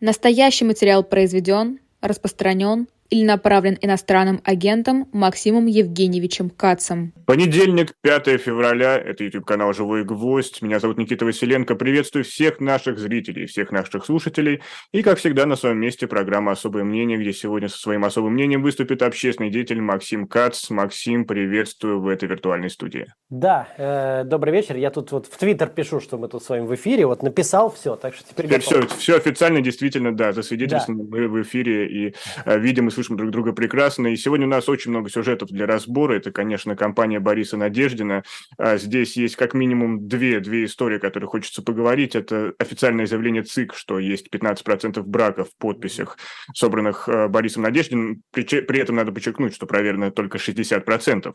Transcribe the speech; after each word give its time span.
Настоящий 0.00 0.64
материал 0.64 1.02
произведен, 1.02 1.80
распространен 2.00 2.88
или 3.10 3.24
направлен 3.24 3.76
иностранным 3.80 4.40
агентом 4.44 5.08
Максимом 5.12 5.66
Евгеньевичем 5.66 6.50
Кацем. 6.50 7.12
Понедельник, 7.26 7.94
5 8.02 8.40
февраля, 8.40 8.96
это 8.96 9.24
YouTube-канал 9.24 9.72
«Живой 9.72 10.04
гвоздь». 10.04 10.62
Меня 10.62 10.78
зовут 10.78 10.98
Никита 10.98 11.24
Василенко. 11.24 11.74
Приветствую 11.74 12.24
всех 12.24 12.60
наших 12.60 12.98
зрителей, 12.98 13.46
всех 13.46 13.70
наших 13.72 14.04
слушателей. 14.04 14.62
И, 14.92 15.02
как 15.02 15.18
всегда, 15.18 15.46
на 15.46 15.56
своем 15.56 15.78
месте 15.78 16.06
программа 16.06 16.52
«Особое 16.52 16.84
мнение», 16.84 17.18
где 17.18 17.32
сегодня 17.32 17.68
со 17.68 17.78
своим 17.78 18.04
особым 18.04 18.34
мнением 18.34 18.62
выступит 18.62 19.02
общественный 19.02 19.50
деятель 19.50 19.80
Максим 19.80 20.26
Кац. 20.26 20.70
Максим, 20.70 21.24
приветствую 21.24 22.00
в 22.00 22.08
этой 22.08 22.28
виртуальной 22.28 22.70
студии. 22.70 23.06
Да, 23.28 23.68
э, 23.76 24.24
добрый 24.24 24.52
вечер. 24.52 24.76
Я 24.76 24.90
тут 24.90 25.10
вот 25.12 25.26
в 25.26 25.36
Твиттер 25.36 25.68
пишу, 25.68 26.00
что 26.00 26.18
мы 26.18 26.28
тут 26.28 26.44
с 26.44 26.48
вами 26.48 26.66
в 26.66 26.74
эфире. 26.74 27.06
Вот 27.06 27.22
написал 27.22 27.70
все, 27.70 27.96
так 27.96 28.14
что 28.14 28.24
теперь, 28.28 28.46
теперь 28.46 28.60
все, 28.60 28.86
все 28.86 29.16
официально, 29.16 29.60
действительно, 29.60 30.14
да, 30.14 30.32
засвидетельствовано 30.32 31.04
да. 31.04 31.16
мы 31.16 31.28
в 31.28 31.42
эфире 31.42 31.88
и 31.88 32.14
э, 32.44 32.58
видим 32.58 32.88
и 32.88 32.90
слышим 32.96 33.16
друг 33.16 33.30
друга 33.30 33.52
прекрасно. 33.52 34.08
И 34.08 34.16
сегодня 34.16 34.46
у 34.46 34.50
нас 34.50 34.68
очень 34.68 34.90
много 34.90 35.10
сюжетов 35.10 35.50
для 35.50 35.66
разбора. 35.66 36.14
Это, 36.14 36.32
конечно, 36.32 36.74
компания 36.74 37.20
Бориса 37.20 37.56
Надеждина. 37.56 38.22
А, 38.58 38.78
здесь 38.78 39.16
есть 39.16 39.36
как 39.36 39.54
минимум 39.54 40.08
две, 40.08 40.40
две 40.40 40.64
истории, 40.64 40.98
которые 40.98 41.28
хочется 41.28 41.62
поговорить. 41.62 42.14
Это 42.14 42.54
официальное 42.58 43.06
заявление 43.06 43.42
ЦИК, 43.42 43.74
что 43.74 43.98
есть 43.98 44.28
15% 44.34 45.02
браков 45.02 45.48
в 45.50 45.56
подписях, 45.58 46.16
собранных 46.54 47.08
а, 47.08 47.28
Борисом 47.28 47.62
Надеждиным. 47.62 48.22
При, 48.32 48.44
при 48.44 48.80
этом 48.80 48.96
надо 48.96 49.12
подчеркнуть, 49.12 49.54
что 49.54 49.66
проверено 49.66 50.10
только 50.10 50.38
60%. 50.38 51.34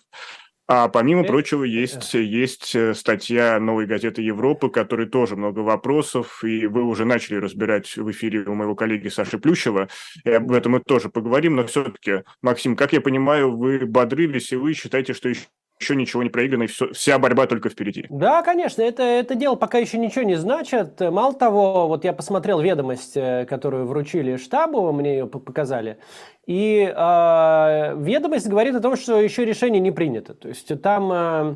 А 0.73 0.87
помимо 0.87 1.25
прочего, 1.25 1.65
есть, 1.65 2.13
есть 2.13 2.73
э, 2.75 2.93
статья 2.93 3.59
«Новой 3.59 3.85
газеты 3.85 4.21
Европы», 4.21 4.69
которой 4.69 5.05
тоже 5.05 5.35
много 5.35 5.59
вопросов, 5.59 6.45
и 6.45 6.65
вы 6.65 6.85
уже 6.85 7.03
начали 7.03 7.35
разбирать 7.35 7.97
в 7.97 8.09
эфире 8.11 8.45
у 8.45 8.53
моего 8.53 8.73
коллеги 8.73 9.09
Саши 9.09 9.37
Плющева, 9.37 9.89
и 10.23 10.29
об 10.29 10.49
этом 10.53 10.71
мы 10.71 10.79
тоже 10.79 11.09
поговорим, 11.09 11.57
но 11.57 11.65
все-таки, 11.65 12.23
Максим, 12.41 12.77
как 12.77 12.93
я 12.93 13.01
понимаю, 13.01 13.57
вы 13.57 13.85
бодрились, 13.85 14.53
и 14.53 14.55
вы 14.55 14.73
считаете, 14.73 15.13
что 15.13 15.27
еще 15.27 15.41
еще 15.81 15.95
ничего 15.95 16.23
не 16.23 16.29
проиграно, 16.29 16.63
и 16.63 16.67
все, 16.67 16.93
вся 16.93 17.17
борьба 17.19 17.47
только 17.47 17.69
впереди. 17.69 18.05
Да, 18.09 18.41
конечно, 18.43 18.81
это, 18.81 19.03
это 19.03 19.35
дело 19.35 19.55
пока 19.55 19.79
еще 19.79 19.97
ничего 19.97 20.23
не 20.23 20.35
значит. 20.35 20.99
Мало 20.99 21.33
того, 21.33 21.87
вот 21.87 22.05
я 22.05 22.13
посмотрел 22.13 22.61
ведомость, 22.61 23.17
э, 23.17 23.45
которую 23.49 23.87
вручили 23.87 24.37
штабу, 24.37 24.91
мне 24.91 25.13
ее 25.13 25.27
показали, 25.27 25.97
и 26.45 26.91
э, 26.95 27.95
ведомость 27.97 28.47
говорит 28.47 28.75
о 28.75 28.79
том, 28.79 28.95
что 28.95 29.19
еще 29.19 29.43
решение 29.43 29.81
не 29.81 29.91
принято. 29.91 30.33
То 30.33 30.47
есть 30.47 30.81
там... 30.81 31.11
Э, 31.11 31.55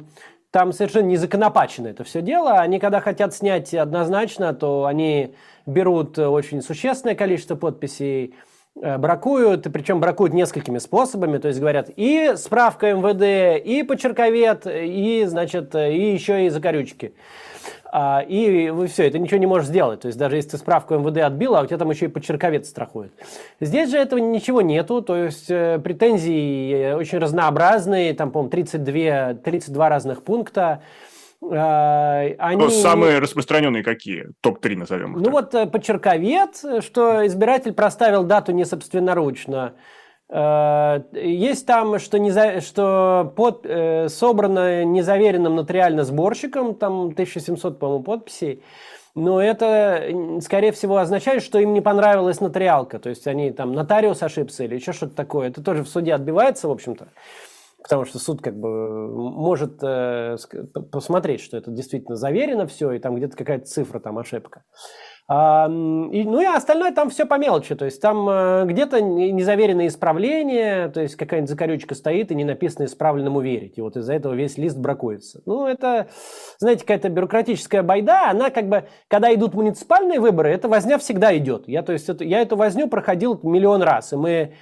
там 0.52 0.72
совершенно 0.72 1.08
не 1.08 1.18
законопачено 1.18 1.90
это 1.90 2.06
все 2.06 2.22
дело. 2.22 2.54
Они, 2.54 2.80
когда 2.80 3.02
хотят 3.02 3.36
снять 3.36 3.74
однозначно, 3.74 4.54
то 4.54 4.86
они 4.86 5.36
берут 5.66 6.18
очень 6.18 6.62
существенное 6.62 7.14
количество 7.14 7.56
подписей, 7.56 8.36
бракуют, 8.76 9.68
причем 9.72 10.00
бракуют 10.00 10.34
несколькими 10.34 10.80
способами, 10.80 11.38
то 11.38 11.48
есть 11.48 11.60
говорят 11.60 11.90
и 11.96 12.34
справка 12.36 12.94
МВД, 12.94 13.64
и 13.66 13.84
почерковед, 13.84 14.68
и, 14.68 15.24
значит, 15.26 15.74
и 15.76 16.14
еще 16.14 16.46
и 16.46 16.50
закорючки. 16.50 17.14
А, 17.98 18.26
и 18.28 18.74
все, 18.88 19.08
это 19.08 19.20
ничего 19.20 19.40
не 19.40 19.46
можешь 19.46 19.70
сделать. 19.70 20.02
То 20.02 20.08
есть 20.08 20.20
даже 20.20 20.36
если 20.36 20.52
ты 20.52 20.58
справку 20.58 20.96
МВД 20.96 21.20
отбил, 21.20 21.56
а 21.56 21.62
у 21.62 21.66
тебя 21.66 21.78
там 21.78 21.90
еще 21.92 22.08
и 22.08 22.10
почерковед 22.10 22.66
страхует. 22.66 23.14
Здесь 23.62 23.90
же 23.90 23.98
этого 23.98 24.20
ничего 24.20 24.62
нету, 24.62 25.02
то 25.02 25.16
есть 25.16 25.50
э, 25.50 25.80
претензии 25.82 26.92
очень 26.92 27.20
разнообразные, 27.20 28.14
там, 28.14 28.32
по-моему, 28.32 28.50
32, 28.50 29.36
32 29.36 29.90
разных 29.90 30.24
пункта. 30.24 30.82
А, 31.52 32.22
они... 32.40 32.62
Но 32.62 32.70
самые 32.70 33.20
распространенные 33.20 33.84
какие? 33.84 34.30
Топ-3 34.42 34.76
назовем 34.76 35.16
их. 35.16 35.22
Ну 35.22 35.32
вот 35.32 35.54
э, 35.54 35.66
подчерковед, 35.66 36.84
что 36.84 37.26
избиратель 37.28 37.74
проставил 37.74 38.24
дату 38.24 38.52
не 38.52 38.66
собственноручно. 38.66 39.74
Э, 40.30 41.02
есть 41.14 41.66
там, 41.66 42.00
что, 42.00 42.18
не 42.20 42.32
за... 42.32 42.62
что 42.62 43.34
под... 43.36 43.66
Э, 43.66 44.10
собрано 44.10 44.84
незаверенным 44.86 45.56
нотариально 45.56 46.04
сборщиком, 46.04 46.76
там 46.76 47.08
1700, 47.08 47.80
по-моему, 47.80 48.04
подписей. 48.04 48.64
Но 49.14 49.42
это, 49.42 50.04
скорее 50.42 50.74
всего, 50.74 50.98
означает, 50.98 51.42
что 51.42 51.58
им 51.60 51.74
не 51.74 51.80
понравилась 51.80 52.42
нотариалка. 52.42 53.00
То 53.00 53.10
есть 53.10 53.28
они 53.28 53.52
там 53.52 53.72
нотариус 53.72 54.22
ошибся 54.22 54.66
или 54.66 54.76
еще 54.76 54.92
что-то 54.92 55.16
такое. 55.16 55.48
Это 55.48 55.64
тоже 55.64 55.84
в 55.84 55.88
суде 55.88 56.14
отбивается, 56.14 56.68
в 56.68 56.72
общем-то 56.72 57.08
потому 57.86 58.04
что 58.06 58.18
суд 58.18 58.42
как 58.42 58.60
бы 58.60 59.08
может 59.08 59.78
э, 59.84 60.38
посмотреть, 60.92 61.40
что 61.40 61.56
это 61.56 61.70
действительно 61.70 62.16
заверено 62.16 62.66
все, 62.66 62.92
и 62.94 63.00
там 63.00 63.16
где-то 63.16 63.38
какая-то 63.38 63.66
цифра, 63.66 64.00
там 64.00 64.18
ошибка. 64.18 64.64
А, 65.28 65.68
и, 65.68 66.24
ну 66.24 66.42
и 66.42 66.46
остальное 66.46 66.92
там 66.92 67.12
все 67.12 67.28
по 67.28 67.38
мелочи, 67.38 67.76
то 67.76 67.86
есть 67.86 68.02
там 68.02 68.28
э, 68.28 68.66
где-то 68.66 69.02
незаверенное 69.02 69.86
исправление, 69.86 70.90
то 70.90 71.00
есть 71.00 71.16
какая-нибудь 71.16 71.50
закорючка 71.52 71.94
стоит 71.94 72.32
и 72.32 72.36
не 72.36 72.44
написано 72.44 72.86
исправленному 72.86 73.40
верить, 73.40 73.78
и 73.78 73.82
вот 73.82 73.98
из-за 73.98 74.16
этого 74.16 74.34
весь 74.34 74.58
лист 74.58 74.80
бракуется. 74.80 75.44
Ну 75.46 75.68
это, 75.68 76.08
знаете, 76.58 76.82
какая-то 76.82 77.10
бюрократическая 77.10 77.84
байда, 77.84 78.32
она 78.32 78.50
как 78.50 78.68
бы, 78.68 78.86
когда 79.08 79.32
идут 79.32 79.54
муниципальные 79.54 80.20
выборы, 80.20 80.50
эта 80.50 80.68
возня 80.68 80.98
всегда 80.98 81.38
идет. 81.38 81.68
Я, 81.68 81.84
то 81.84 81.94
есть, 81.94 82.10
это, 82.10 82.24
я 82.24 82.42
эту 82.42 82.56
возню 82.56 82.88
проходил 82.88 83.40
миллион 83.44 83.84
раз, 83.84 84.12
и 84.12 84.16
мы 84.16 84.56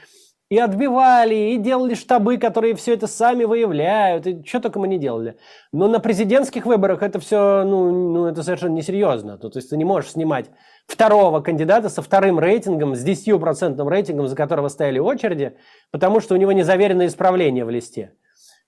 и 0.53 0.59
отбивали, 0.59 1.33
и 1.33 1.57
делали 1.57 1.95
штабы, 1.95 2.37
которые 2.37 2.75
все 2.75 2.93
это 2.93 3.07
сами 3.07 3.43
выявляют, 3.43 4.27
и 4.27 4.45
что 4.45 4.59
только 4.59 4.79
мы 4.79 4.87
не 4.87 4.99
делали. 4.99 5.35
Но 5.71 5.87
на 5.87 5.99
президентских 5.99 6.67
выборах 6.67 7.01
это 7.01 7.19
все, 7.19 7.63
ну, 7.63 7.91
ну 7.91 8.25
это 8.27 8.43
совершенно 8.43 8.73
несерьезно. 8.73 9.39
То 9.39 9.49
есть 9.55 9.71
ты 9.71 9.77
не 9.77 9.83
можешь 9.83 10.11
снимать 10.11 10.51
второго 10.85 11.41
кандидата 11.41 11.89
со 11.89 12.03
вторым 12.03 12.37
рейтингом, 12.37 12.95
с 12.95 13.03
10% 13.03 13.89
рейтингом, 13.89 14.27
за 14.27 14.35
которого 14.35 14.67
стояли 14.67 14.99
очереди, 14.99 15.57
потому 15.89 16.19
что 16.19 16.35
у 16.35 16.37
него 16.37 16.51
незаверенное 16.51 17.07
исправление 17.07 17.65
в 17.65 17.71
листе. 17.71 18.11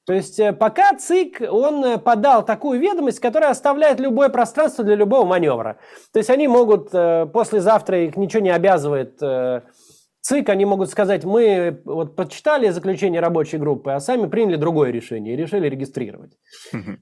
То 0.08 0.14
есть 0.14 0.40
э, 0.40 0.54
пока 0.54 0.96
ЦИК, 0.96 1.44
он 1.52 1.86
э, 1.86 1.98
подал 2.00 2.44
такую 2.44 2.80
ведомость, 2.80 3.20
которая 3.20 3.52
оставляет 3.52 4.00
любое 4.00 4.30
пространство 4.30 4.84
для 4.84 4.96
любого 4.96 5.26
маневра. 5.26 5.78
То 6.12 6.18
есть 6.18 6.32
они 6.32 6.48
могут, 6.48 6.90
э, 6.94 7.28
послезавтра 7.28 8.06
их 8.06 8.18
ничего 8.18 8.42
не 8.42 8.52
обязывает 8.52 9.20
ЦИК, 10.26 10.50
они 10.50 10.66
могут 10.66 10.90
сказать, 10.90 11.24
мы 11.24 11.82
вот 11.86 12.16
почитали 12.16 12.70
заключение 12.70 13.22
рабочей 13.22 13.58
группы, 13.58 13.92
а 13.92 14.00
сами 14.00 14.26
приняли 14.26 14.56
другое 14.56 14.90
решение 14.90 15.36
и 15.36 15.38
решили 15.38 15.70
регистрировать. 15.70 16.32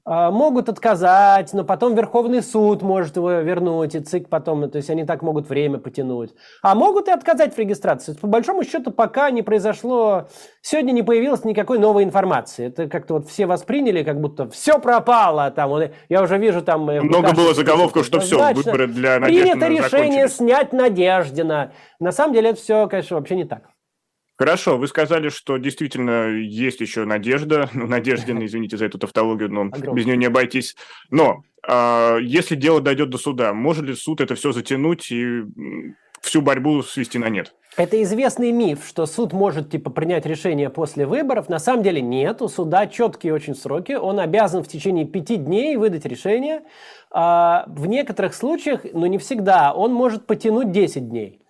А, 0.03 0.29
могут 0.29 0.67
отказать, 0.67 1.53
но 1.53 1.63
потом 1.63 1.95
Верховный 1.95 2.41
суд 2.41 2.81
может 2.81 3.15
его 3.15 3.31
вернуть, 3.31 3.95
и 3.95 4.01
ЦИК 4.01 4.27
потом, 4.27 4.69
то 4.69 4.75
есть 4.75 4.89
они 4.89 5.05
так 5.05 5.21
могут 5.21 5.47
время 5.47 5.77
потянуть. 5.77 6.31
А 6.61 6.75
могут 6.75 7.07
и 7.07 7.11
отказать 7.11 7.55
в 7.55 7.57
регистрации. 7.57 8.11
По 8.11 8.27
большому 8.27 8.65
счету, 8.65 8.91
пока 8.91 9.31
не 9.31 9.41
произошло, 9.41 10.27
сегодня 10.61 10.91
не 10.91 11.01
появилось 11.01 11.45
никакой 11.45 11.79
новой 11.79 12.03
информации. 12.03 12.67
Это 12.67 12.89
как-то 12.89 13.13
вот 13.13 13.29
все 13.29 13.45
восприняли, 13.45 14.03
как 14.03 14.19
будто 14.19 14.49
все 14.49 14.79
пропало. 14.79 15.49
Там, 15.51 15.71
я 16.09 16.21
уже 16.21 16.37
вижу 16.37 16.61
там... 16.61 16.89
Э, 16.89 16.99
Много 16.99 17.33
было 17.33 17.53
заголовков, 17.53 18.05
что 18.05 18.19
все, 18.19 18.53
выборы 18.53 18.87
для 18.87 19.19
Надеждина 19.19 19.55
Принято 19.55 19.85
решение 19.85 20.27
снять 20.27 20.73
Надеждина. 20.73 21.71
На 22.01 22.11
самом 22.11 22.33
деле 22.33 22.49
это 22.49 22.59
все, 22.59 22.87
конечно, 22.89 23.12
вообще 23.13 23.35
не 23.35 23.45
так. 23.45 23.69
Хорошо, 24.35 24.77
вы 24.77 24.87
сказали, 24.87 25.29
что 25.29 25.57
действительно 25.57 26.29
есть 26.29 26.81
еще 26.81 27.05
надежда. 27.05 27.69
Ну, 27.73 27.87
Надеждина, 27.87 28.45
извините 28.45 28.77
за 28.77 28.85
эту 28.85 28.97
тавтологию, 28.97 29.51
но 29.51 29.61
Огромный. 29.61 29.93
без 29.93 30.05
нее 30.05 30.17
не 30.17 30.25
обойтись. 30.25 30.75
Но 31.09 31.43
а, 31.67 32.17
если 32.17 32.55
дело 32.55 32.81
дойдет 32.81 33.09
до 33.09 33.17
суда, 33.17 33.53
может 33.53 33.85
ли 33.85 33.95
суд 33.95 34.21
это 34.21 34.35
все 34.35 34.51
затянуть 34.51 35.11
и 35.11 35.43
всю 36.21 36.41
борьбу 36.41 36.81
свести 36.81 37.19
на 37.19 37.29
нет? 37.29 37.53
Это 37.75 38.01
известный 38.03 38.51
миф, 38.51 38.85
что 38.87 39.05
суд 39.05 39.33
может 39.33 39.71
типа 39.71 39.89
принять 39.89 40.25
решение 40.25 40.69
после 40.69 41.05
выборов. 41.05 41.49
На 41.49 41.59
самом 41.59 41.83
деле 41.83 42.01
нет, 42.01 42.41
у 42.41 42.47
суда 42.47 42.87
четкие 42.87 43.33
очень 43.33 43.55
сроки. 43.55 43.93
Он 43.93 44.19
обязан 44.19 44.63
в 44.63 44.67
течение 44.67 45.05
пяти 45.05 45.37
дней 45.37 45.75
выдать 45.75 46.05
решение. 46.05 46.61
А 47.11 47.65
в 47.67 47.85
некоторых 47.87 48.33
случаях, 48.33 48.85
но 48.93 49.07
не 49.07 49.17
всегда, 49.17 49.73
он 49.73 49.93
может 49.93 50.25
потянуть 50.25 50.71
10 50.71 51.09
дней. 51.09 51.42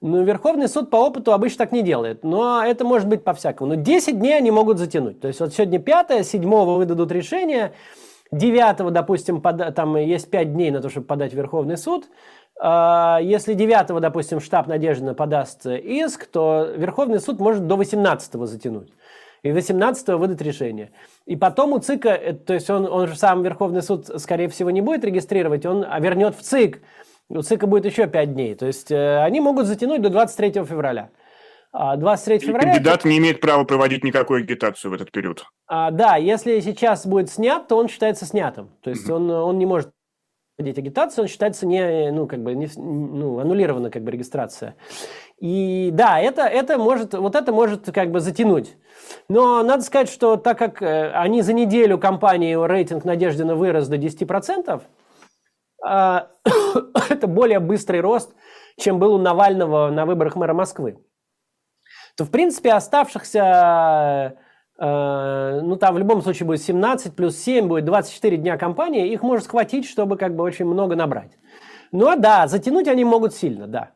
Ну, 0.00 0.22
Верховный 0.22 0.68
суд 0.68 0.90
по 0.90 0.96
опыту 0.96 1.32
обычно 1.32 1.64
так 1.64 1.72
не 1.72 1.82
делает, 1.82 2.22
но 2.22 2.64
это 2.64 2.84
может 2.84 3.08
быть 3.08 3.24
по-всякому. 3.24 3.74
Но 3.74 3.82
10 3.82 4.18
дней 4.18 4.36
они 4.36 4.52
могут 4.52 4.78
затянуть. 4.78 5.20
То 5.20 5.26
есть 5.26 5.40
вот 5.40 5.52
сегодня 5.52 5.80
5, 5.80 6.24
7 6.24 6.76
выдадут 6.76 7.10
решение, 7.10 7.72
9, 8.30 8.92
допустим, 8.92 9.40
пода- 9.40 9.72
там 9.72 9.96
есть 9.96 10.30
5 10.30 10.52
дней 10.52 10.70
на 10.70 10.80
то, 10.80 10.88
чтобы 10.88 11.06
подать 11.06 11.32
в 11.32 11.36
Верховный 11.36 11.76
суд. 11.76 12.06
А, 12.60 13.18
если 13.20 13.54
9, 13.54 14.00
допустим, 14.00 14.38
штаб 14.38 14.68
Надеждина 14.68 15.14
подаст 15.14 15.66
иск, 15.66 16.26
то 16.26 16.68
Верховный 16.76 17.18
суд 17.18 17.40
может 17.40 17.66
до 17.66 17.76
18 17.76 18.46
затянуть. 18.46 18.92
И 19.42 19.50
18 19.50 20.16
выдать 20.16 20.40
решение. 20.42 20.92
И 21.26 21.34
потом 21.34 21.72
у 21.72 21.78
ЦИКа, 21.78 22.08
э, 22.10 22.32
то 22.34 22.54
есть 22.54 22.70
он, 22.70 22.86
он 22.86 23.08
же 23.08 23.16
сам 23.16 23.42
Верховный 23.42 23.82
суд, 23.82 24.06
скорее 24.20 24.48
всего, 24.48 24.70
не 24.70 24.80
будет 24.80 25.04
регистрировать, 25.04 25.66
он 25.66 25.84
вернет 26.00 26.36
в 26.36 26.42
ЦИК 26.42 26.82
у 27.28 27.42
ЦИКа 27.42 27.66
будет 27.66 27.84
еще 27.84 28.06
5 28.06 28.34
дней. 28.34 28.54
То 28.54 28.66
есть 28.66 28.90
э, 28.90 29.22
они 29.22 29.40
могут 29.40 29.66
затянуть 29.66 30.02
до 30.02 30.10
23 30.10 30.64
февраля. 30.64 31.10
23 31.72 32.36
а 32.36 32.40
февраля... 32.40 32.70
И 32.70 32.74
кандидат 32.74 33.04
не 33.04 33.18
имеет 33.18 33.40
права 33.40 33.64
проводить 33.64 34.02
никакую 34.02 34.42
агитацию 34.42 34.90
в 34.90 34.94
этот 34.94 35.12
период. 35.12 35.44
А, 35.66 35.90
да, 35.90 36.16
если 36.16 36.58
сейчас 36.60 37.06
будет 37.06 37.30
снят, 37.30 37.68
то 37.68 37.76
он 37.76 37.88
считается 37.88 38.24
снятым. 38.24 38.70
То 38.82 38.90
есть 38.90 39.08
mm-hmm. 39.08 39.14
он, 39.14 39.30
он 39.30 39.58
не 39.58 39.66
может 39.66 39.90
проводить 40.56 40.78
агитацию, 40.78 41.22
он 41.22 41.28
считается 41.28 41.66
не, 41.66 42.10
ну, 42.10 42.26
как 42.26 42.42
бы, 42.42 42.54
не, 42.54 42.68
ну, 42.76 43.38
аннулирована 43.38 43.90
как 43.90 44.02
бы 44.02 44.10
регистрация. 44.10 44.76
И 45.38 45.90
да, 45.92 46.18
это, 46.18 46.42
это 46.42 46.78
может, 46.78 47.14
вот 47.14 47.36
это 47.36 47.52
может 47.52 47.90
как 47.92 48.10
бы 48.10 48.20
затянуть. 48.20 48.76
Но 49.28 49.62
надо 49.62 49.82
сказать, 49.82 50.10
что 50.10 50.36
так 50.36 50.58
как 50.58 50.82
э, 50.82 51.10
они 51.12 51.42
за 51.42 51.52
неделю 51.52 51.98
компании 51.98 52.56
рейтинг 52.66 53.04
Надеждина 53.04 53.54
вырос 53.54 53.86
до 53.88 53.96
10%, 53.96 54.64
а, 54.66 54.80
это 55.84 57.26
более 57.26 57.60
быстрый 57.60 58.00
рост, 58.00 58.34
чем 58.78 58.98
был 58.98 59.14
у 59.14 59.18
Навального 59.18 59.90
на 59.90 60.06
выборах 60.06 60.36
мэра 60.36 60.54
Москвы. 60.54 60.98
То, 62.16 62.24
в 62.24 62.30
принципе, 62.30 62.72
оставшихся, 62.72 64.34
э, 64.78 65.60
ну, 65.62 65.76
там 65.76 65.94
в 65.94 65.98
любом 65.98 66.22
случае 66.22 66.46
будет 66.46 66.62
17 66.62 67.14
плюс 67.14 67.36
7, 67.36 67.68
будет 67.68 67.84
24 67.84 68.36
дня 68.36 68.58
кампании, 68.58 69.12
их 69.12 69.22
может 69.22 69.44
схватить, 69.44 69.86
чтобы 69.86 70.16
как 70.16 70.34
бы 70.34 70.42
очень 70.42 70.64
много 70.64 70.96
набрать. 70.96 71.38
Ну, 71.92 72.08
а 72.08 72.16
да, 72.16 72.48
затянуть 72.48 72.88
они 72.88 73.04
могут 73.04 73.34
сильно, 73.34 73.66
да. 73.66 73.94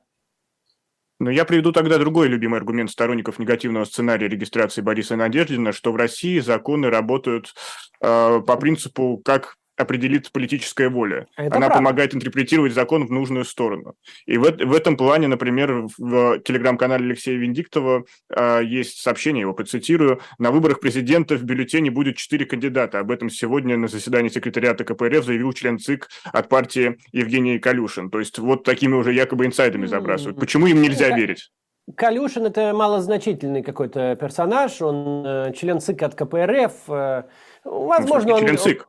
Но 1.19 1.31
я 1.31 1.45
приведу 1.45 1.73
тогда 1.73 1.99
другой 1.99 2.29
любимый 2.29 2.59
аргумент 2.59 2.91
сторонников 2.91 3.39
негативного 3.39 3.85
сценария 3.85 4.29
регистрации 4.29 4.83
Бориса 4.83 5.15
Надеждина, 5.15 5.73
что 5.73 5.93
в 5.93 5.97
России 5.97 6.41
законы 6.41 6.91
работают 6.91 7.55
э, 8.01 8.41
по 8.41 8.57
принципу, 8.57 9.21
как 9.25 9.57
определит 9.77 10.31
политическая 10.33 10.89
воля. 10.89 11.27
Это 11.37 11.57
Она 11.57 11.67
правда. 11.67 11.75
помогает 11.77 12.15
интерпретировать 12.15 12.73
закон 12.73 13.07
в 13.07 13.11
нужную 13.11 13.45
сторону. 13.45 13.95
И 14.27 14.37
в, 14.37 14.43
в 14.43 14.75
этом 14.75 14.97
плане, 14.97 15.29
например, 15.29 15.87
в 15.99 16.41
телеграм-канале 16.41 17.05
Алексея 17.07 17.39
Венедиктова 17.39 18.05
э, 18.35 18.61
есть 18.65 19.01
сообщение, 19.01 19.43
его 19.43 19.55
процитирую. 19.55 20.21
На 20.39 20.51
выборах 20.51 20.81
президента 20.81 21.37
в 21.37 21.43
бюллетене 21.43 21.91
будет 21.91 22.17
четыре 22.17 22.45
кандидата. 22.45 22.99
Об 22.99 23.11
этом 23.11 23.31
сегодня 23.31 23.77
на 23.77 23.89
заседании 23.89 24.29
секретариата 24.29 24.85
КПРФ 24.85 25.25
заявил 25.25 25.53
член 25.53 25.79
ЦИК 25.79 26.09
от 26.25 26.49
партии 26.49 26.99
Евгений 27.13 27.59
Калюшин. 27.59 28.11
То 28.11 28.19
есть 28.19 28.39
вот 28.39 28.65
такими 28.65 28.95
уже 28.95 29.13
якобы 29.13 29.47
инсайдами 29.47 29.87
забрасывают. 29.87 30.39
Почему 30.39 30.67
им 30.67 30.83
нельзя 30.83 31.17
верить? 31.17 31.51
Калюшин– 31.97 32.47
это 32.47 32.73
малозначительный 32.73 33.63
какой-то 33.63 34.15
персонаж, 34.17 34.81
он 34.81 35.27
э, 35.27 35.53
член 35.55 35.81
ЦИК 35.81 36.03
от 36.05 36.15
КПРФ. 36.15 36.73
Э, 36.89 37.23
возможно, 37.65 38.31
ну, 38.31 38.35
он, 38.37 38.41
член 38.41 38.59
ЦИК. 38.59 38.87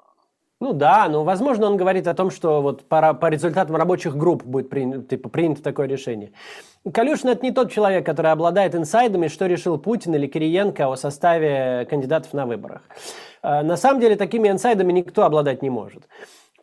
Ну 0.64 0.72
да, 0.72 1.10
но 1.10 1.26
возможно 1.26 1.66
он 1.68 1.76
говорит 1.76 2.08
о 2.08 2.14
том, 2.14 2.32
что 2.32 2.62
вот 2.62 2.86
по, 2.88 3.14
по 3.14 3.26
результатам 3.26 3.76
рабочих 3.76 4.16
групп 4.16 4.46
будет 4.46 4.70
принято, 4.70 5.02
типа, 5.02 5.28
принято 5.28 5.62
такое 5.62 5.88
решение. 5.88 6.32
Калюшин 6.90 7.28
это 7.32 7.46
не 7.46 7.52
тот 7.52 7.70
человек, 7.70 8.06
который 8.06 8.32
обладает 8.32 8.74
инсайдами, 8.74 9.28
что 9.28 9.46
решил 9.46 9.78
Путин 9.78 10.16
или 10.16 10.26
Кириенко 10.26 10.90
о 10.90 10.96
составе 10.96 11.86
кандидатов 11.90 12.32
на 12.32 12.46
выборах. 12.46 12.84
Э, 13.44 13.62
на 13.62 13.76
самом 13.76 14.00
деле 14.00 14.16
такими 14.16 14.48
инсайдами 14.48 14.94
никто 14.94 15.26
обладать 15.26 15.62
не 15.62 15.70
может. 15.70 16.08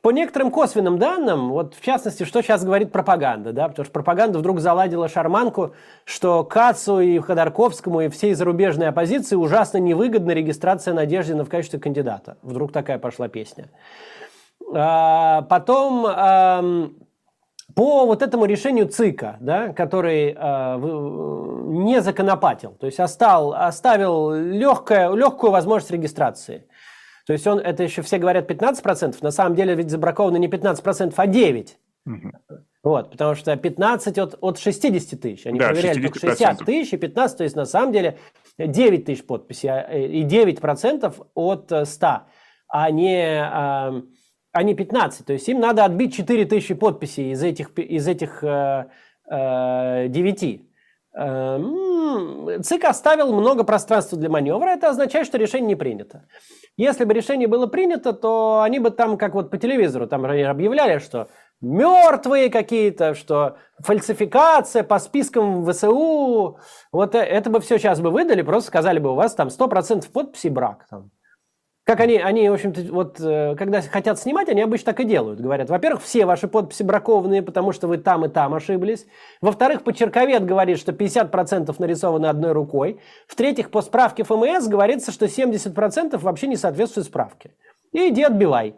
По 0.02 0.12
некоторым 0.12 0.50
косвенным 0.50 0.99
данным, 0.99 1.50
вот 1.50 1.75
в 1.75 1.82
частности, 1.82 2.25
что 2.25 2.41
сейчас 2.41 2.64
говорит 2.64 2.91
пропаганда, 2.91 3.52
да, 3.52 3.69
потому 3.69 3.85
что 3.85 3.93
пропаганда 3.93 4.38
вдруг 4.38 4.61
заладила 4.61 5.08
шарманку, 5.08 5.75
что 6.06 6.43
Кацу 6.43 7.00
и 7.00 7.19
Ходорковскому 7.19 8.00
и 8.00 8.08
всей 8.08 8.32
зарубежной 8.32 8.88
оппозиции 8.88 9.37
ужасно 9.37 9.76
невыгодна 9.76 10.31
регистрация 10.31 10.94
Надеждина 10.94 11.44
в 11.44 11.50
качестве 11.50 11.79
кандидата. 11.79 12.38
Вдруг 12.41 12.73
такая 12.73 12.99
пошла 12.99 13.29
песня. 13.29 13.69
А, 14.73 15.43
потом 15.43 16.06
а, 16.08 16.64
по 17.75 18.06
вот 18.06 18.23
этому 18.23 18.46
решению 18.46 18.88
ЦИКа, 18.88 19.37
да, 19.41 19.75
который 19.75 20.35
а, 20.35 20.79
не 20.79 22.00
законопатил, 22.00 22.70
то 22.81 22.87
есть 22.87 23.00
остал, 23.00 23.53
оставил 23.53 24.32
легкое, 24.32 25.12
легкую 25.12 25.53
возможность 25.53 25.91
регистрации– 25.91 26.64
то 27.31 27.35
есть 27.35 27.47
он, 27.47 27.61
это 27.61 27.85
еще 27.85 28.03
все 28.03 28.19
говорят 28.19 28.50
15%, 28.50 29.19
на 29.23 29.31
самом 29.31 29.55
деле 29.55 29.77
ведь 29.77 29.88
забраковано 29.88 30.37
не 30.37 30.49
15%, 30.49 31.15
а 31.17 31.27
9%. 31.29 31.69
Угу. 32.05 32.32
Вот, 32.82 33.12
потому 33.12 33.37
что 33.37 33.56
15 33.56 34.19
от, 34.19 34.37
от 34.41 34.59
60 34.59 35.21
тысяч. 35.21 35.47
Они 35.47 35.61
да, 35.61 35.69
проверяли 35.69 36.03
только 36.03 36.19
60 36.19 36.65
тысяч 36.65 36.93
и 36.93 36.97
15, 36.97 37.38
то 37.38 37.44
есть 37.44 37.55
на 37.55 37.67
самом 37.67 37.93
деле 37.93 38.19
9 38.59 39.05
тысяч 39.05 39.25
подписей 39.25 39.71
э, 39.71 40.09
и 40.09 40.25
9% 40.25 41.15
от 41.35 41.73
100, 41.88 42.06
э, 42.06 42.19
а 42.67 42.91
не, 42.91 43.41
а, 43.41 44.03
а 44.50 44.62
не 44.65 44.75
15. 44.75 45.25
То 45.25 45.32
есть 45.32 45.49
им 45.49 45.61
надо 45.61 45.85
отбить 45.85 46.17
4 46.17 46.47
тысячи 46.47 46.75
подписей 46.75 47.31
из 47.31 47.44
этих, 47.44 47.79
из 47.79 48.09
этих 48.09 48.43
9. 48.43 50.69
Эм, 51.12 52.62
ЦИК 52.62 52.85
оставил 52.85 53.33
много 53.33 53.65
пространства 53.65 54.17
для 54.17 54.29
маневра, 54.29 54.71
это 54.71 54.91
означает, 54.91 55.27
что 55.27 55.39
решение 55.39 55.69
не 55.69 55.75
принято. 55.75 56.25
Если 56.77 57.05
бы 57.05 57.12
решение 57.12 57.49
было 57.49 57.67
принято, 57.67 58.12
то 58.12 58.61
они 58.62 58.79
бы 58.79 58.91
там, 58.91 59.19
как 59.19 59.35
вот 59.35 59.51
по 59.51 59.59
телевизору, 59.59 60.07
там 60.07 60.25
объявляли, 60.25 60.99
что 60.99 61.29
мертвые 61.61 62.49
какие-то, 62.49 63.15
что 63.15 63.57
фальсификация 63.81 64.85
по 64.85 64.99
спискам 65.01 65.67
ВСУ, 65.67 66.59
вот 66.93 67.15
э, 67.15 67.19
это 67.19 67.51
бы 67.51 67.61
все 67.61 67.79
сейчас 67.79 68.01
бы 68.01 68.11
выдали, 68.11 68.43
просто 68.43 68.69
сказали 68.69 68.99
бы, 69.01 69.11
у 69.11 69.15
вас 69.15 69.35
там 69.35 69.49
100% 69.49 70.11
подписи 70.13 70.49
брак. 70.49 70.87
Там. 70.89 71.11
Как 71.85 72.00
они, 72.00 72.19
они, 72.19 72.49
в 72.49 72.53
общем-то, 72.53 72.82
вот, 72.93 73.21
э, 73.21 73.56
когда 73.56 73.81
хотят 73.81 74.19
снимать, 74.19 74.49
они 74.49 74.61
обычно 74.61 74.93
так 74.93 75.00
и 75.00 75.05
делают. 75.05 75.41
Говорят, 75.41 75.71
во-первых, 75.71 76.03
все 76.03 76.27
ваши 76.27 76.47
подписи 76.47 76.82
бракованные, 76.82 77.43
потому 77.43 77.73
что 77.73 77.88
вы 77.88 77.99
там 77.99 78.25
и 78.25 78.29
там 78.29 78.55
ошиблись. 78.55 79.06
Во-вторых, 79.41 79.82
почерковед 79.82 80.44
говорит, 80.44 80.79
что 80.79 80.93
50% 80.93 81.75
нарисованы 81.79 82.27
одной 82.27 82.53
рукой. 82.53 83.00
В-третьих, 83.27 83.71
по 83.71 83.82
справке 83.82 84.25
ФМС 84.25 84.69
говорится, 84.69 85.11
что 85.11 85.25
70% 85.25 86.19
вообще 86.19 86.47
не 86.49 86.56
соответствует 86.56 87.06
справке. 87.06 87.55
И 87.93 88.09
иди 88.09 88.23
отбивай. 88.23 88.77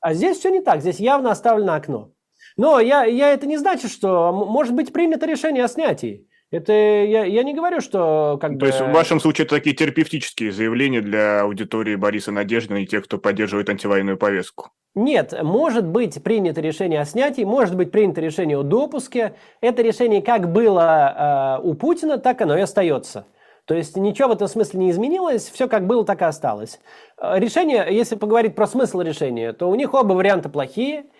А 0.00 0.14
здесь 0.14 0.38
все 0.38 0.50
не 0.50 0.62
так, 0.62 0.80
здесь 0.80 0.98
явно 0.98 1.30
оставлено 1.30 1.74
окно. 1.74 2.10
Но 2.56 2.80
я, 2.80 3.04
я 3.04 3.32
это 3.32 3.46
не 3.46 3.58
значит, 3.58 3.90
что 3.90 4.32
может 4.32 4.74
быть 4.74 4.92
принято 4.92 5.26
решение 5.26 5.64
о 5.64 5.68
снятии. 5.68 6.26
Это 6.50 6.72
я, 6.72 7.24
я 7.24 7.44
не 7.44 7.54
говорю, 7.54 7.80
что 7.80 8.36
как 8.40 8.52
То 8.52 8.58
бы... 8.58 8.66
есть 8.66 8.80
в 8.80 8.90
вашем 8.90 9.20
случае 9.20 9.44
это 9.44 9.54
такие 9.54 9.74
терапевтические 9.74 10.50
заявления 10.50 11.00
для 11.00 11.42
аудитории 11.42 11.94
Бориса 11.94 12.32
Надеждина 12.32 12.78
и 12.78 12.86
тех, 12.86 13.04
кто 13.04 13.18
поддерживает 13.18 13.70
антивоенную 13.70 14.16
повестку? 14.16 14.70
Нет, 14.96 15.32
может 15.42 15.86
быть 15.86 16.20
принято 16.24 16.60
решение 16.60 17.00
о 17.00 17.04
снятии, 17.04 17.42
может 17.42 17.76
быть 17.76 17.92
принято 17.92 18.20
решение 18.20 18.58
о 18.58 18.64
допуске. 18.64 19.34
Это 19.60 19.82
решение 19.82 20.22
как 20.22 20.52
было 20.52 21.58
э, 21.60 21.62
у 21.62 21.74
Путина, 21.74 22.18
так 22.18 22.40
оно 22.40 22.58
и 22.58 22.62
остается. 22.62 23.26
То 23.66 23.76
есть 23.76 23.96
ничего 23.96 24.30
в 24.30 24.32
этом 24.32 24.48
смысле 24.48 24.80
не 24.80 24.90
изменилось, 24.90 25.48
все 25.48 25.68
как 25.68 25.86
было, 25.86 26.04
так 26.04 26.22
и 26.22 26.24
осталось. 26.24 26.80
Решение, 27.22 27.86
если 27.88 28.16
поговорить 28.16 28.56
про 28.56 28.66
смысл 28.66 29.02
решения, 29.02 29.52
то 29.52 29.70
у 29.70 29.76
них 29.76 29.94
оба 29.94 30.14
варианта 30.14 30.48
плохие– 30.48 31.04
Э, 31.14 31.19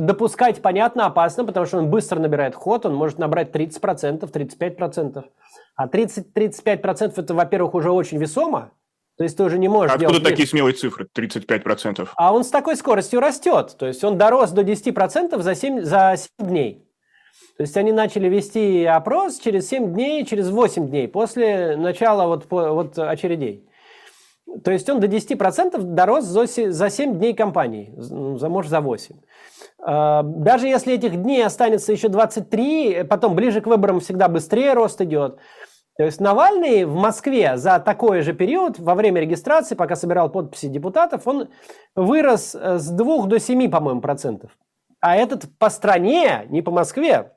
допускать, 0.00 0.62
понятно, 0.62 1.06
опасно, 1.06 1.44
потому 1.44 1.66
что 1.66 1.78
он 1.78 1.90
быстро 1.90 2.20
набирает 2.20 2.54
ход, 2.54 2.86
он 2.86 2.94
может 2.94 3.18
набрать 3.18 3.50
30%, 3.50 4.20
35%. 4.30 5.24
А 5.74 5.88
30-35% 5.88 7.12
это, 7.16 7.34
во-первых, 7.34 7.74
уже 7.74 7.90
очень 7.90 8.18
весомо, 8.18 8.70
то 9.20 9.24
есть 9.24 9.36
ты 9.36 9.42
уже 9.42 9.58
не 9.58 9.68
можешь 9.68 9.92
Откуда 9.92 10.12
делать... 10.12 10.28
такие 10.28 10.48
смелые 10.48 10.72
цифры, 10.72 11.06
35%? 11.14 12.08
А 12.16 12.32
он 12.32 12.42
с 12.42 12.48
такой 12.48 12.76
скоростью 12.76 13.20
растет, 13.20 13.76
то 13.78 13.86
есть 13.86 14.02
он 14.02 14.16
дорос 14.16 14.50
до 14.50 14.62
10% 14.62 15.42
за 15.42 15.54
7, 15.54 15.82
за 15.82 16.14
7 16.38 16.48
дней. 16.48 16.86
То 17.58 17.62
есть 17.64 17.76
они 17.76 17.92
начали 17.92 18.28
вести 18.28 18.84
опрос 18.84 19.38
через 19.38 19.68
7 19.68 19.92
дней, 19.92 20.24
через 20.24 20.48
8 20.48 20.88
дней, 20.88 21.06
после 21.06 21.76
начала 21.76 22.26
вот, 22.26 22.46
вот 22.50 22.98
очередей. 22.98 23.68
То 24.64 24.70
есть 24.70 24.88
он 24.90 25.00
до 25.00 25.06
10% 25.06 25.80
дорос 25.80 26.24
за 26.24 26.90
7 26.90 27.18
дней 27.18 27.34
кампании, 27.34 27.92
за, 27.96 28.48
может, 28.48 28.70
за 28.70 28.80
8. 28.80 29.16
А, 29.82 30.22
даже 30.22 30.66
если 30.66 30.94
этих 30.94 31.16
дней 31.22 31.44
останется 31.44 31.92
еще 31.92 32.08
23, 32.08 33.04
потом 33.04 33.34
ближе 33.34 33.60
к 33.60 33.66
выборам 33.66 34.00
всегда 34.00 34.28
быстрее 34.28 34.74
рост 34.74 35.00
идет. 35.00 35.38
То 35.96 36.04
есть 36.04 36.20
Навальный 36.20 36.84
в 36.84 36.94
Москве 36.94 37.56
за 37.56 37.78
такой 37.78 38.22
же 38.22 38.32
период, 38.32 38.78
во 38.78 38.94
время 38.94 39.20
регистрации, 39.20 39.74
пока 39.74 39.96
собирал 39.96 40.30
подписи 40.30 40.66
депутатов, 40.66 41.26
он 41.26 41.50
вырос 41.94 42.54
э, 42.54 42.78
с 42.78 42.88
2 42.88 43.26
до 43.26 43.38
7, 43.38 43.70
по-моему, 43.70 44.00
процентов. 44.00 44.50
А 45.00 45.16
этот 45.16 45.44
по 45.58 45.70
стране, 45.70 46.46
не 46.48 46.62
по 46.62 46.70
Москве, 46.70 47.32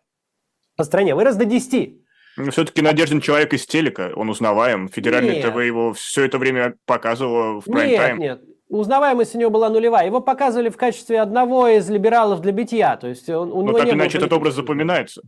по 0.77 0.83
стране 0.83 1.15
вырос 1.15 1.35
до 1.35 1.45
10. 1.45 2.02
Но 2.37 2.51
все-таки 2.51 2.81
Надеждин 2.81 3.21
человек 3.21 3.53
из 3.53 3.65
телека, 3.65 4.11
он 4.15 4.29
узнаваем. 4.29 4.87
Федеральное 4.89 5.35
нет. 5.35 5.45
ТВ 5.45 5.57
его 5.57 5.93
все 5.93 6.25
это 6.25 6.37
время 6.37 6.75
показывало 6.85 7.61
в 7.61 7.65
прайм-тайм. 7.65 8.17
Нет, 8.17 8.41
нет, 8.41 8.53
узнаваемость 8.69 9.35
у 9.35 9.39
него 9.39 9.51
была 9.51 9.69
нулевая. 9.69 10.05
Его 10.05 10.19
показывали 10.19 10.69
в 10.69 10.77
качестве 10.77 11.21
одного 11.21 11.67
из 11.67 11.89
либералов 11.89 12.41
для 12.41 12.51
битья. 12.51 12.97
То 12.97 13.07
есть 13.07 13.29
он, 13.29 13.51
у 13.51 13.61
Но 13.61 13.73
так 13.73 13.91
иначе 13.91 14.17
этот 14.17 14.33
образ 14.33 14.55
запоминается. 14.55 15.21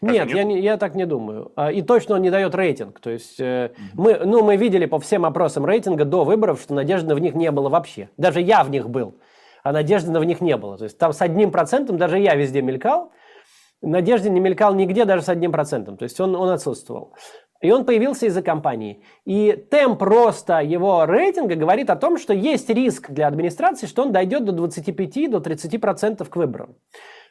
Нет, 0.00 0.26
нет? 0.26 0.36
Я, 0.36 0.44
не, 0.44 0.60
я 0.60 0.76
так 0.76 0.94
не 0.94 1.06
думаю. 1.06 1.52
А, 1.56 1.72
и 1.72 1.82
точно 1.82 2.14
он 2.14 2.22
не 2.22 2.30
дает 2.30 2.54
рейтинг. 2.54 3.00
То 3.00 3.10
есть 3.10 3.40
mm-hmm. 3.40 3.74
мы, 3.94 4.20
ну, 4.24 4.44
мы 4.44 4.56
видели 4.56 4.86
по 4.86 4.98
всем 5.00 5.24
опросам 5.26 5.66
рейтинга 5.66 6.04
до 6.04 6.24
выборов, 6.24 6.60
что 6.62 6.74
надежды 6.74 7.14
в 7.14 7.18
них 7.18 7.34
не 7.34 7.50
было 7.50 7.68
вообще. 7.68 8.08
Даже 8.16 8.40
я 8.40 8.62
в 8.62 8.70
них 8.70 8.88
был, 8.88 9.16
а 9.64 9.72
надежды 9.72 10.16
в 10.18 10.24
них 10.24 10.40
не 10.40 10.56
было. 10.56 10.78
То 10.78 10.84
есть 10.84 10.98
там 10.98 11.12
с 11.12 11.20
одним 11.20 11.50
процентом 11.50 11.98
даже 11.98 12.18
я 12.18 12.34
везде 12.36 12.62
мелькал. 12.62 13.12
Надежды 13.82 14.30
не 14.30 14.40
мелькал 14.40 14.74
нигде 14.74 15.04
даже 15.04 15.22
с 15.22 15.28
одним 15.28 15.52
процентом. 15.52 15.96
То 15.96 16.04
есть 16.04 16.20
он, 16.20 16.34
он 16.36 16.48
отсутствовал. 16.48 17.14
И 17.60 17.70
он 17.70 17.84
появился 17.84 18.26
из-за 18.26 18.42
компании. 18.42 19.04
И 19.24 19.52
темп 19.70 20.02
роста 20.02 20.60
его 20.60 21.04
рейтинга 21.04 21.54
говорит 21.54 21.90
о 21.90 21.96
том, 21.96 22.18
что 22.18 22.32
есть 22.32 22.68
риск 22.70 23.10
для 23.10 23.28
администрации, 23.28 23.86
что 23.86 24.02
он 24.02 24.12
дойдет 24.12 24.44
до 24.44 24.52
25-30% 24.52 26.16
до 26.18 26.24
к 26.24 26.36
выборам. 26.36 26.76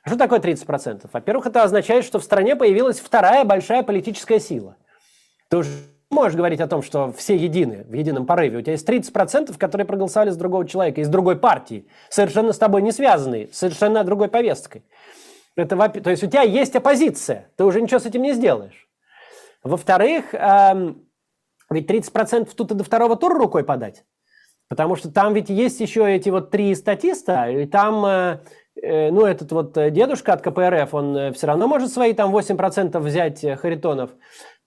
Что 0.05 0.17
такое 0.17 0.39
30%? 0.39 1.09
Во-первых, 1.11 1.47
это 1.47 1.63
означает, 1.63 2.05
что 2.05 2.19
в 2.19 2.23
стране 2.23 2.55
появилась 2.55 2.99
вторая 2.99 3.43
большая 3.43 3.83
политическая 3.83 4.39
сила. 4.39 4.77
Ты 5.49 5.57
уже 5.57 5.69
можешь 6.09 6.37
говорить 6.37 6.61
о 6.61 6.67
том, 6.67 6.81
что 6.81 7.11
все 7.11 7.35
едины, 7.35 7.85
в 7.87 7.93
едином 7.93 8.25
порыве. 8.25 8.59
У 8.59 8.61
тебя 8.61 8.73
есть 8.73 8.87
30%, 8.87 9.57
которые 9.57 9.85
проголосовали 9.85 10.29
с 10.29 10.37
другого 10.37 10.65
человека, 10.67 11.01
из 11.01 11.09
другой 11.09 11.37
партии, 11.37 11.87
совершенно 12.09 12.53
с 12.53 12.57
тобой 12.57 12.81
не 12.81 12.91
связанные, 12.93 13.49
совершенно 13.51 14.03
другой 14.03 14.29
повесткой. 14.29 14.83
Это, 15.55 15.75
то 15.89 16.09
есть 16.09 16.23
у 16.23 16.27
тебя 16.27 16.43
есть 16.43 16.75
оппозиция, 16.75 17.49
ты 17.57 17.65
уже 17.65 17.81
ничего 17.81 17.99
с 17.99 18.05
этим 18.05 18.21
не 18.21 18.33
сделаешь. 18.33 18.87
Во-вторых, 19.63 20.33
эм, 20.33 21.05
ведь 21.69 21.87
30% 21.87 22.53
тут 22.55 22.71
и 22.71 22.75
до 22.75 22.83
второго 22.83 23.15
тура 23.15 23.37
рукой 23.37 23.63
подать. 23.63 24.05
Потому 24.69 24.95
что 24.95 25.11
там 25.11 25.33
ведь 25.33 25.49
есть 25.49 25.81
еще 25.81 26.09
эти 26.09 26.29
вот 26.29 26.49
три 26.49 26.73
статиста, 26.75 27.49
и 27.49 27.65
там, 27.65 28.05
э, 28.05 28.39
э, 28.81 29.11
ну, 29.11 29.25
этот 29.25 29.51
вот 29.51 29.73
дедушка 29.73 30.33
от 30.33 30.41
КПРФ, 30.41 30.93
он 30.93 31.17
э, 31.17 31.31
все 31.33 31.47
равно 31.47 31.67
может 31.67 31.91
свои 31.91 32.13
там 32.13 32.33
8% 32.33 32.97
взять 32.99 33.43
э, 33.43 33.57
Харитонов, 33.57 34.11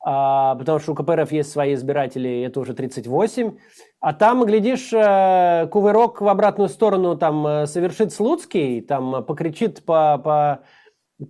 а, 0.07 0.55
потому 0.57 0.79
что 0.81 0.93
у 0.93 0.95
КПРФ 0.95 1.33
есть 1.33 1.51
свои 1.51 1.73
избиратели, 1.73 2.43
это 2.43 2.61
уже 2.61 2.75
38. 2.75 3.57
А 4.01 4.13
там, 4.13 4.45
глядишь, 4.45 4.93
э, 4.93 5.67
кувырок 5.73 6.21
в 6.21 6.29
обратную 6.29 6.69
сторону 6.69 7.17
там 7.17 7.47
э, 7.47 7.67
совершит 7.67 8.13
Слуцкий, 8.13 8.83
там 8.83 9.25
покричит 9.25 9.83
по, 9.87 10.19
по 10.19 10.65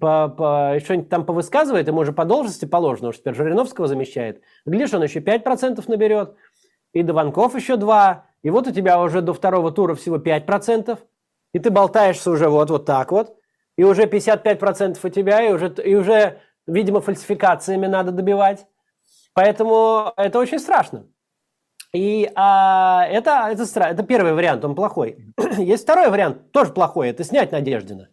по, 0.01 0.29
по, 0.29 0.81
что-нибудь 0.83 1.09
там 1.09 1.25
повысказывает, 1.25 1.87
ему 1.87 2.01
уже 2.01 2.13
по 2.13 2.25
должности 2.25 2.65
положено, 2.65 3.09
уж 3.09 3.19
теперь 3.19 3.35
Жириновского 3.35 3.87
замещает. 3.87 4.41
Глядишь, 4.65 4.95
он 4.95 5.03
еще 5.03 5.21
5% 5.21 5.85
наберет, 5.87 6.35
и 6.93 7.03
Дованков 7.03 7.55
еще 7.55 7.77
2, 7.77 8.27
и 8.43 8.51
вот 8.51 8.67
у 8.67 8.73
тебя 8.73 9.01
уже 9.01 9.21
до 9.21 9.35
второго 9.35 9.71
тура 9.73 9.95
всего 9.95 10.17
5%, 10.17 10.99
и 11.53 11.59
ты 11.59 11.71
болтаешься 11.71 12.31
уже 12.31 12.49
вот, 12.49 12.71
вот 12.71 12.87
так 12.87 13.13
вот, 13.13 13.37
и 13.77 13.85
уже 13.85 14.05
55% 14.05 14.99
у 15.03 15.09
тебя, 15.11 15.47
и 15.47 15.53
уже, 15.53 15.69
и 15.85 15.95
уже, 15.95 16.41
видимо, 16.67 17.01
фальсификациями 17.01 17.87
надо 17.87 18.13
добивать. 18.13 18.67
Поэтому 19.35 20.13
это 20.17 20.39
очень 20.39 20.59
страшно. 20.59 21.07
И 21.93 22.31
а, 22.35 23.07
это, 23.09 23.49
это, 23.51 23.81
это 23.81 24.03
первый 24.03 24.33
вариант, 24.33 24.65
он 24.65 24.75
плохой. 24.75 25.19
Есть 25.59 25.85
второй 25.85 26.11
вариант, 26.11 26.51
тоже 26.53 26.73
плохой, 26.73 27.11
это 27.11 27.23
снять 27.25 27.53
Надеждина 27.53 28.09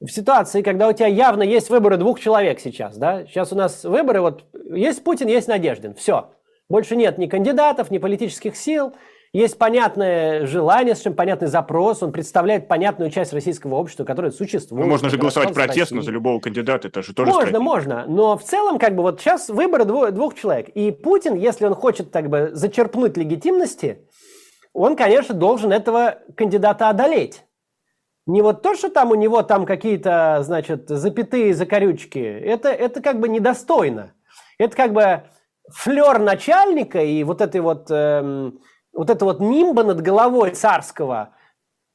в 0.00 0.10
ситуации, 0.10 0.62
когда 0.62 0.88
у 0.88 0.92
тебя 0.92 1.06
явно 1.06 1.42
есть 1.42 1.70
выборы 1.70 1.96
двух 1.96 2.20
человек 2.20 2.60
сейчас, 2.60 2.96
да, 2.96 3.24
сейчас 3.26 3.52
у 3.52 3.56
нас 3.56 3.84
выборы, 3.84 4.20
вот 4.20 4.44
есть 4.70 5.02
Путин, 5.04 5.28
есть 5.28 5.48
Надеждин, 5.48 5.94
все. 5.94 6.32
Больше 6.68 6.96
нет 6.96 7.18
ни 7.18 7.26
кандидатов, 7.26 7.90
ни 7.90 7.98
политических 7.98 8.56
сил, 8.56 8.94
есть 9.34 9.58
понятное 9.58 10.46
желание, 10.46 10.94
совершенно 10.94 11.16
понятный 11.16 11.48
запрос, 11.48 12.04
он 12.04 12.12
представляет 12.12 12.68
понятную 12.68 13.10
часть 13.10 13.32
российского 13.32 13.74
общества, 13.74 14.04
которое 14.04 14.30
существует. 14.30 14.84
Ну, 14.84 14.88
можно 14.88 15.10
же 15.10 15.18
голосовать 15.18 15.52
протестно 15.52 16.02
за 16.02 16.12
любого 16.12 16.38
кандидата, 16.38 16.86
это 16.86 17.02
же 17.02 17.12
тоже 17.12 17.32
Можно, 17.32 17.40
стратегия. 17.40 17.64
можно, 17.64 18.04
но 18.06 18.38
в 18.38 18.44
целом, 18.44 18.78
как 18.78 18.94
бы, 18.94 19.02
вот 19.02 19.20
сейчас 19.20 19.48
выборы 19.48 19.84
двух, 19.86 20.12
двух 20.12 20.36
человек, 20.36 20.68
и 20.68 20.92
Путин, 20.92 21.34
если 21.34 21.66
он 21.66 21.74
хочет, 21.74 22.12
так 22.12 22.28
бы, 22.30 22.50
зачерпнуть 22.52 23.16
легитимности, 23.16 24.08
он, 24.72 24.94
конечно, 24.94 25.34
должен 25.34 25.72
этого 25.72 26.18
кандидата 26.36 26.88
одолеть. 26.88 27.44
Не 28.26 28.40
вот 28.40 28.62
то, 28.62 28.76
что 28.76 28.88
там 28.88 29.10
у 29.10 29.16
него 29.16 29.42
там 29.42 29.66
какие-то, 29.66 30.38
значит, 30.42 30.88
запятые 30.88 31.54
закорючки, 31.54 32.18
это, 32.18 32.68
это 32.68 33.02
как 33.02 33.18
бы 33.18 33.28
недостойно. 33.28 34.14
Это 34.58 34.76
как 34.76 34.92
бы 34.92 35.24
флер 35.72 36.20
начальника 36.20 37.02
и 37.02 37.24
вот 37.24 37.40
этой 37.40 37.60
вот, 37.60 37.90
эм, 37.90 38.60
вот 38.94 39.10
это 39.10 39.24
вот 39.24 39.40
нимба 39.40 39.84
над 39.84 40.00
головой 40.00 40.50
царского 40.50 41.30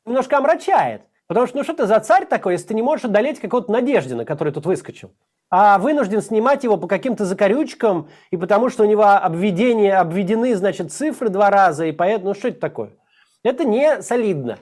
немножко 0.06 0.38
омрачает. 0.38 1.02
Потому 1.28 1.46
что, 1.46 1.58
ну 1.58 1.64
что 1.64 1.74
ты 1.74 1.86
за 1.86 2.00
царь 2.00 2.26
такой, 2.26 2.54
если 2.54 2.70
ты 2.70 2.74
не 2.74 2.82
можешь 2.82 3.06
одолеть 3.06 3.40
какого-то 3.40 3.72
Надеждина, 3.72 4.26
который 4.26 4.52
тут 4.52 4.66
выскочил, 4.66 5.12
а 5.52 5.78
вынужден 5.78 6.22
снимать 6.22 6.64
его 6.64 6.76
по 6.78 6.88
каким-то 6.88 7.26
закорючкам, 7.26 8.10
и 8.32 8.38
потому 8.38 8.70
что 8.70 8.84
у 8.84 8.88
него 8.88 9.04
обведение, 9.04 9.98
обведены, 9.98 10.56
значит, 10.56 10.92
цифры 10.92 11.30
два 11.30 11.50
раза, 11.52 11.86
и 11.86 11.92
поэтому, 11.92 12.30
ну 12.30 12.34
что 12.34 12.48
это 12.48 12.60
такое? 12.60 12.92
Это 13.44 13.64
не 13.64 14.02
солидно. 14.02 14.58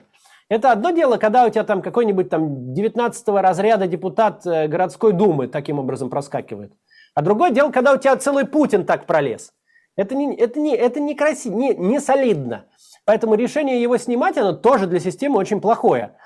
Это 0.50 0.72
одно 0.72 0.90
дело, 0.90 1.18
когда 1.18 1.44
у 1.44 1.50
тебя 1.50 1.64
там 1.64 1.82
какой-нибудь 1.82 2.30
там 2.30 2.72
19 2.72 3.28
разряда 3.28 3.86
депутат 3.86 4.46
э, 4.46 4.66
городской 4.66 5.12
думы 5.12 5.46
таким 5.46 5.78
образом 5.78 6.08
проскакивает. 6.08 6.72
А 7.14 7.22
другое 7.22 7.50
дело, 7.50 7.70
когда 7.70 7.92
у 7.92 7.98
тебя 7.98 8.16
целый 8.16 8.46
Путин 8.46 8.86
так 8.86 9.04
пролез. 9.04 9.52
Это 9.98 10.14
не, 10.14 10.32
это 10.36 10.60
не, 10.60 10.76
это 10.76 11.00
не 11.00 11.16
красиво, 11.16 11.56
не, 11.56 11.74
не 11.74 12.00
солидно. 12.00 12.66
Поэтому 13.04 13.34
решение 13.34 13.82
его 13.82 13.96
снимать, 13.98 14.38
оно 14.38 14.52
тоже 14.52 14.86
для 14.86 15.00
системы 15.00 15.38
очень 15.38 15.60
плохое. 15.60 16.16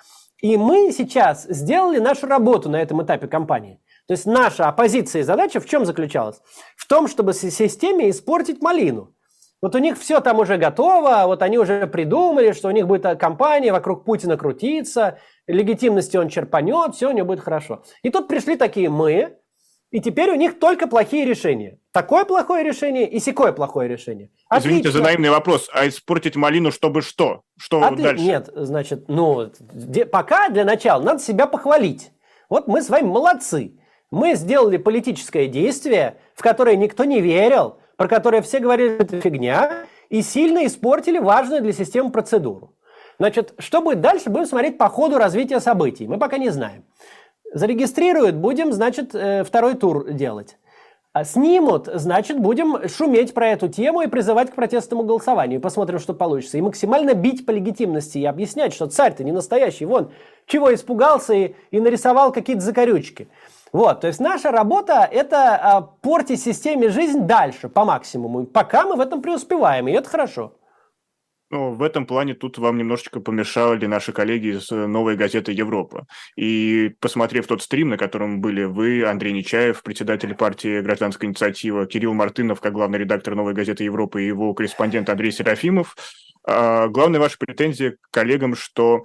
И 0.42 0.58
мы 0.58 0.92
сейчас 0.92 1.44
сделали 1.44 1.98
нашу 1.98 2.26
работу 2.26 2.68
на 2.68 2.82
этом 2.82 3.02
этапе 3.02 3.28
кампании. 3.28 3.80
То 4.06 4.12
есть 4.12 4.26
наша 4.26 4.68
оппозиция 4.68 5.20
и 5.20 5.24
задача 5.24 5.58
в 5.58 5.64
чем 5.64 5.86
заключалась? 5.86 6.42
В 6.76 6.86
том, 6.86 7.08
чтобы 7.08 7.32
системе 7.32 8.10
испортить 8.10 8.60
малину. 8.60 9.14
Вот 9.62 9.74
у 9.74 9.78
них 9.78 9.98
все 9.98 10.20
там 10.20 10.40
уже 10.40 10.58
готово, 10.58 11.22
вот 11.24 11.40
они 11.40 11.56
уже 11.56 11.86
придумали, 11.86 12.52
что 12.52 12.68
у 12.68 12.72
них 12.72 12.86
будет 12.86 13.18
компания 13.18 13.72
вокруг 13.72 14.04
Путина 14.04 14.36
крутиться, 14.36 15.18
легитимности 15.46 16.18
он 16.18 16.28
черпанет, 16.28 16.94
все 16.94 17.08
у 17.08 17.12
него 17.12 17.28
будет 17.28 17.40
хорошо. 17.40 17.84
И 18.02 18.10
тут 18.10 18.28
пришли 18.28 18.56
такие 18.56 18.90
мы, 18.90 19.38
и 19.92 20.00
теперь 20.00 20.30
у 20.30 20.34
них 20.34 20.58
только 20.58 20.86
плохие 20.88 21.26
решения. 21.26 21.78
Такое 21.92 22.24
плохое 22.24 22.64
решение 22.64 23.08
и 23.08 23.20
секое 23.20 23.52
плохое 23.52 23.88
решение. 23.88 24.30
Отлично. 24.48 24.68
Извините 24.68 24.90
за 24.90 25.02
наивный 25.02 25.28
вопрос. 25.28 25.68
А 25.72 25.86
испортить 25.86 26.34
малину, 26.34 26.72
чтобы 26.72 27.02
что? 27.02 27.42
Что 27.58 27.84
Отли... 27.84 28.02
дальше? 28.02 28.24
Нет, 28.24 28.48
значит, 28.54 29.04
ну, 29.08 29.52
пока 30.10 30.48
для 30.48 30.64
начала 30.64 31.02
надо 31.02 31.20
себя 31.20 31.46
похвалить. 31.46 32.10
Вот 32.48 32.68
мы 32.68 32.80
с 32.80 32.88
вами 32.88 33.06
молодцы. 33.06 33.78
Мы 34.10 34.34
сделали 34.34 34.78
политическое 34.78 35.46
действие, 35.46 36.16
в 36.34 36.42
которое 36.42 36.76
никто 36.76 37.04
не 37.04 37.20
верил, 37.20 37.78
про 37.96 38.08
которые 38.08 38.40
все 38.40 38.60
говорили, 38.60 38.94
что 38.94 39.04
это 39.04 39.20
фигня, 39.20 39.84
и 40.08 40.22
сильно 40.22 40.64
испортили 40.66 41.18
важную 41.18 41.60
для 41.60 41.72
системы 41.72 42.10
процедуру. 42.10 42.74
Значит, 43.18 43.54
что 43.58 43.82
будет 43.82 44.00
дальше, 44.00 44.30
будем 44.30 44.46
смотреть 44.46 44.78
по 44.78 44.88
ходу 44.88 45.18
развития 45.18 45.60
событий. 45.60 46.08
Мы 46.08 46.18
пока 46.18 46.38
не 46.38 46.48
знаем. 46.48 46.84
Зарегистрируют, 47.52 48.36
будем, 48.36 48.72
значит, 48.72 49.14
э, 49.14 49.44
второй 49.44 49.74
тур 49.74 50.10
делать. 50.10 50.56
А 51.12 51.24
снимут, 51.24 51.90
значит, 51.92 52.38
будем 52.38 52.88
шуметь 52.88 53.34
про 53.34 53.48
эту 53.48 53.68
тему 53.68 54.00
и 54.00 54.06
призывать 54.06 54.50
к 54.50 54.54
протестному 54.54 55.02
голосованию. 55.02 55.60
Посмотрим, 55.60 55.98
что 55.98 56.14
получится. 56.14 56.56
И 56.56 56.62
максимально 56.62 57.12
бить 57.12 57.44
по 57.44 57.50
легитимности 57.50 58.16
и 58.16 58.24
объяснять, 58.24 58.72
что 58.72 58.86
царь-то 58.86 59.22
не 59.22 59.32
настоящий. 59.32 59.84
Вон, 59.84 60.10
чего 60.46 60.72
испугался 60.72 61.34
и, 61.34 61.54
и 61.70 61.80
нарисовал 61.80 62.32
какие-то 62.32 62.62
закорючки. 62.62 63.28
Вот, 63.72 64.00
то 64.00 64.06
есть 64.06 64.20
наша 64.20 64.50
работа– 64.50 65.08
это 65.12 65.56
а, 65.56 65.80
портить 65.82 66.42
системе 66.42 66.90
жизнь 66.90 67.20
дальше, 67.20 67.70
по 67.70 67.84
максимуму, 67.86 68.44
пока 68.44 68.84
мы 68.84 68.96
в 68.96 69.00
этом 69.00 69.22
преуспеваем, 69.22 69.88
и 69.88 69.92
это 69.92 70.10
хорошо. 70.10 70.52
Ну, 71.52 71.74
в 71.74 71.82
этом 71.82 72.06
плане 72.06 72.34
тут 72.34 72.56
вам 72.56 72.78
немножечко 72.78 73.20
помешали 73.20 73.84
наши 73.84 74.10
коллеги 74.12 74.56
из 74.56 74.72
э, 74.72 74.86
«Новой 74.86 75.16
газеты 75.16 75.52
Европа». 75.52 76.06
И 76.34 76.94
посмотрев 76.98 77.46
тот 77.46 77.60
стрим, 77.60 77.90
на 77.90 77.98
котором 77.98 78.40
были 78.40 78.64
вы, 78.64 79.04
Андрей 79.04 79.34
Нечаев, 79.34 79.82
председатель 79.82 80.34
партии 80.34 80.80
«Гражданская 80.80 81.28
инициатива», 81.28 81.84
Кирилл 81.84 82.14
Мартынов, 82.14 82.62
как 82.62 82.72
главный 82.72 83.00
редактор 83.00 83.34
«Новой 83.34 83.52
газеты 83.52 83.84
Европы» 83.84 84.22
и 84.22 84.28
его 84.28 84.54
корреспондент 84.54 85.10
Андрей 85.10 85.30
Серафимов, 85.30 85.94
а, 86.42 86.88
главная 86.88 87.20
ваша 87.20 87.36
претензия 87.38 87.98
к 88.00 88.10
коллегам, 88.10 88.56
что 88.56 89.04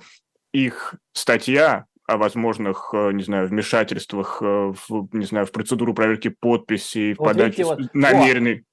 их 0.54 0.96
статья 1.12 1.86
о 2.08 2.16
возможных, 2.16 2.92
э, 2.94 3.12
не 3.12 3.24
знаю, 3.24 3.50
вмешательствах, 3.50 4.42
э, 4.42 4.46
в, 4.88 5.10
не 5.12 5.26
знаю, 5.26 5.46
в 5.46 5.52
процедуру 5.52 5.94
проверки 5.94 6.30
подписей, 6.30 7.14
вот 7.16 7.26
подачи 7.26 7.64
вот, 7.64 7.80
намеренной. 7.94 8.64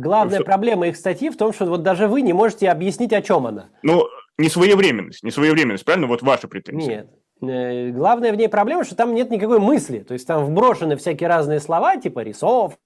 Главная 0.00 0.38
что... 0.38 0.44
проблема 0.44 0.88
их 0.88 0.96
статьи 0.96 1.30
в 1.30 1.36
том, 1.36 1.52
что 1.52 1.66
вот 1.66 1.82
даже 1.82 2.08
вы 2.08 2.22
не 2.22 2.32
можете 2.32 2.68
объяснить, 2.68 3.12
о 3.12 3.22
чем 3.22 3.46
она. 3.46 3.70
Ну, 3.82 4.06
не 4.38 4.48
своевременность, 4.48 5.22
не 5.22 5.30
своевременность, 5.30 5.84
правильно? 5.84 6.06
Вот 6.06 6.22
ваша 6.22 6.48
претензия. 6.48 7.06
Нет. 7.42 7.50
Э, 7.50 7.90
главная 7.90 8.32
в 8.32 8.36
ней 8.36 8.48
проблема, 8.48 8.84
что 8.84 8.96
там 8.96 9.14
нет 9.14 9.30
никакой 9.30 9.58
мысли. 9.58 10.00
То 10.00 10.14
есть 10.14 10.26
там 10.26 10.44
вброшены 10.44 10.96
всякие 10.96 11.28
разные 11.28 11.60
слова, 11.60 11.96
типа 11.96 12.20
рисов, 12.20 12.78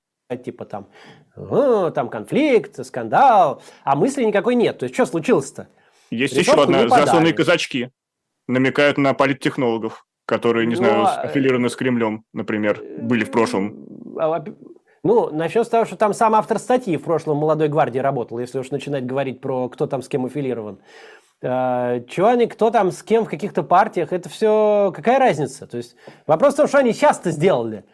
типа 0.44 0.64
там, 0.64 0.88
э, 1.36 1.92
там 1.94 2.08
конфликт, 2.08 2.84
скандал, 2.84 3.62
а 3.84 3.96
мысли 3.96 4.24
никакой 4.24 4.54
нет. 4.54 4.78
То 4.78 4.84
есть 4.84 4.94
что 4.94 5.06
случилось-то? 5.06 5.68
Есть 6.10 6.36
Рисовку 6.36 6.70
еще 6.70 6.84
одна, 6.84 6.88
засланные 6.88 7.32
казачки 7.32 7.90
намекают 8.46 8.98
на 8.98 9.14
политтехнологов, 9.14 10.06
которые, 10.26 10.66
не 10.66 10.74
Но... 10.74 10.78
знаю, 10.78 10.98
ну, 10.98 11.06
аффилированы 11.06 11.68
с 11.68 11.76
Кремлем, 11.76 12.24
например, 12.32 12.82
были 12.98 13.24
в 13.24 13.30
прошлом. 13.30 13.86
Ну, 15.04 15.28
начнем 15.30 15.64
с 15.64 15.68
того, 15.68 15.84
что 15.84 15.96
там 15.96 16.14
сам 16.14 16.34
автор 16.34 16.58
статьи 16.58 16.96
в 16.96 17.02
прошлом 17.02 17.36
«Молодой 17.36 17.68
гвардии» 17.68 17.98
работал, 17.98 18.38
если 18.38 18.58
уж 18.58 18.70
начинать 18.70 19.04
говорить 19.04 19.42
про 19.42 19.68
кто 19.68 19.86
там 19.86 20.00
с 20.00 20.08
кем 20.08 20.24
аффилирован. 20.24 20.78
А, 21.42 22.00
чего 22.08 22.28
они, 22.28 22.46
кто 22.46 22.70
там 22.70 22.90
с 22.90 23.02
кем 23.02 23.26
в 23.26 23.28
каких-то 23.28 23.62
партиях, 23.62 24.14
это 24.14 24.30
все 24.30 24.90
какая 24.96 25.18
разница? 25.18 25.66
То 25.66 25.76
есть 25.76 25.94
вопрос 26.26 26.54
в 26.54 26.56
том, 26.56 26.68
что 26.68 26.78
они 26.78 26.94
часто 26.94 27.32
сделали. 27.32 27.84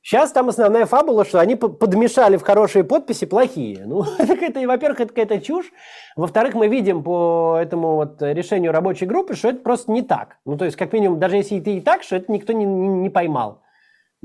Сейчас 0.00 0.30
там 0.30 0.48
основная 0.48 0.86
фабула, 0.86 1.24
что 1.24 1.40
они 1.40 1.56
подмешали 1.56 2.36
в 2.36 2.42
хорошие 2.42 2.84
подписи 2.84 3.26
плохие. 3.26 3.82
Ну, 3.84 4.04
это, 4.18 4.60
во-первых, 4.60 5.00
это 5.00 5.08
какая-то 5.08 5.40
чушь. 5.40 5.72
Во-вторых, 6.14 6.54
мы 6.54 6.68
видим 6.68 7.02
по 7.02 7.58
этому 7.60 7.96
вот 7.96 8.22
решению 8.22 8.70
рабочей 8.70 9.06
группы, 9.06 9.34
что 9.34 9.48
это 9.48 9.58
просто 9.58 9.90
не 9.90 10.02
так. 10.02 10.36
Ну, 10.44 10.56
то 10.56 10.66
есть, 10.66 10.76
как 10.76 10.92
минимум, 10.92 11.18
даже 11.18 11.34
если 11.34 11.58
это 11.58 11.70
и 11.70 11.80
так, 11.80 12.04
что 12.04 12.14
это 12.14 12.30
никто 12.30 12.52
не, 12.52 12.64
не 12.64 13.10
поймал. 13.10 13.63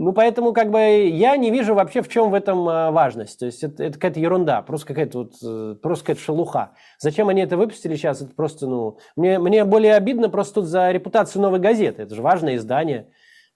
Ну, 0.01 0.13
поэтому 0.13 0.53
как 0.53 0.72
бы 0.72 0.79
я 0.79 1.36
не 1.36 1.51
вижу 1.51 1.75
вообще, 1.75 2.01
в 2.01 2.08
чем 2.08 2.32
в 2.32 2.34
этом 2.34 2.70
а, 2.70 2.89
важность. 2.89 3.38
То 3.38 3.46
есть 3.46 3.65
это, 3.65 3.84
это 3.84 3.96
какая-то 3.96 4.22
ерунда, 4.22 4.62
просто 4.62 4.88
какая-то 4.88 5.18
вот, 5.18 5.34
э, 5.44 5.75
просто 5.75 6.06
какая-то 6.06 6.22
шелуха. 6.22 6.72
Зачем 7.00 7.27
они 7.27 7.41
это 7.41 7.58
выпустили 7.58 7.98
сейчас? 7.98 8.22
Это 8.22 8.34
просто, 8.34 8.65
ну... 8.65 8.98
Мне, 9.18 9.39
мне 9.39 9.65
более 9.65 9.96
обидно 9.96 10.29
просто 10.29 10.62
тут 10.62 10.68
за 10.68 10.89
репутацию 10.91 11.41
«Новой 11.41 11.60
газеты». 11.60 12.03
Это 12.03 12.15
же 12.15 12.22
важное 12.22 12.56
издание. 12.56 13.12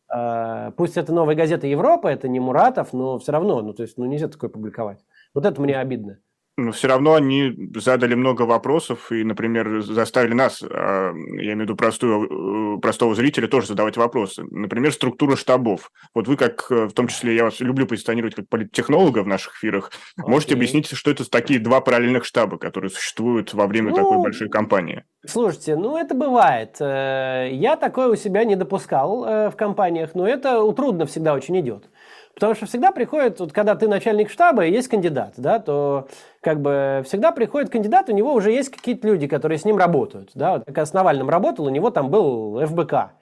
А, 0.09 0.71
пусть 0.71 0.97
это 0.97 1.13
«Новая 1.13 1.35
газета 1.35 1.65
Европа», 1.65 2.09
это 2.09 2.27
не 2.27 2.41
Муратов, 2.41 2.91
но 2.91 3.19
все 3.19 3.31
равно, 3.31 3.61
ну, 3.61 3.73
то 3.73 3.83
есть, 3.83 3.97
ну, 3.97 4.03
нельзя 4.03 4.27
такое 4.27 4.49
публиковать. 4.49 4.99
Вот 5.33 5.45
это 5.45 5.61
мне 5.61 5.79
обидно 5.79 6.19
но 6.55 6.71
все 6.71 6.87
равно 6.87 7.15
они 7.15 7.53
задали 7.75 8.13
много 8.13 8.43
вопросов 8.43 9.11
и, 9.11 9.23
например, 9.23 9.81
заставили 9.81 10.33
нас, 10.33 10.61
а, 10.61 11.11
я 11.13 11.53
имею 11.53 11.57
в 11.57 11.61
виду 11.61 11.75
простую, 11.75 12.77
э, 12.77 12.79
простого 12.79 13.15
зрителя, 13.15 13.47
тоже 13.47 13.67
задавать 13.67 13.97
вопросы. 13.97 14.43
Например, 14.51 14.93
структура 14.93 15.35
штабов. 15.35 15.91
Вот 16.13 16.27
вы, 16.27 16.37
как, 16.37 16.67
э, 16.69 16.85
в 16.85 16.93
том 16.93 17.07
числе, 17.07 17.35
я 17.35 17.45
вас 17.45 17.59
люблю 17.59 17.87
позиционировать 17.87 18.35
как 18.35 18.47
политтехнолога 18.49 19.23
в 19.23 19.27
наших 19.27 19.55
эфирах, 19.55 19.91
okay. 20.19 20.29
можете 20.29 20.53
объяснить, 20.53 20.87
что 20.87 21.09
это 21.09 21.27
такие 21.27 21.59
два 21.59 21.81
параллельных 21.81 22.23
штаба, 22.23 22.59
которые 22.59 22.91
существуют 22.91 23.53
во 23.55 23.65
время 23.65 23.89
ну, 23.89 23.95
такой 23.95 24.17
большой 24.19 24.49
кампании? 24.49 25.05
Слушайте, 25.25 25.75
ну 25.75 25.97
это 25.97 26.13
бывает. 26.13 26.77
Э, 26.79 27.49
я 27.51 27.77
такое 27.77 28.09
у 28.09 28.15
себя 28.15 28.43
не 28.43 28.55
допускал 28.55 29.23
в 29.23 29.55
компаниях, 29.57 30.11
но 30.13 30.27
это 30.27 30.71
трудно 30.73 31.07
всегда 31.07 31.33
очень 31.33 31.59
идет. 31.59 31.89
Потому 32.35 32.55
что 32.55 32.65
всегда 32.65 32.91
приходит, 32.91 33.39
вот 33.39 33.53
когда 33.53 33.75
ты 33.75 33.87
начальник 33.87 34.31
штаба 34.31 34.65
и 34.65 34.71
есть 34.71 34.87
кандидат, 34.87 35.33
да, 35.37 35.59
то 35.59 36.07
как 36.43 36.61
бы 36.61 37.01
всегда 37.05 37.31
приходит 37.31 37.71
кандидат, 37.71 38.09
у 38.09 38.13
него 38.13 38.33
уже 38.33 38.51
есть 38.51 38.69
какие-то 38.69 39.07
люди, 39.07 39.27
которые 39.27 39.57
с 39.57 39.65
ним 39.65 39.77
работают. 39.77 40.31
Да, 40.35 40.57
вот, 40.57 40.65
как 40.65 40.85
с 40.85 40.93
Навальным 40.93 41.29
работал, 41.29 41.65
у 41.65 41.69
него 41.69 41.89
там 41.89 42.09
был 42.11 42.63
ФБК. 42.65 43.13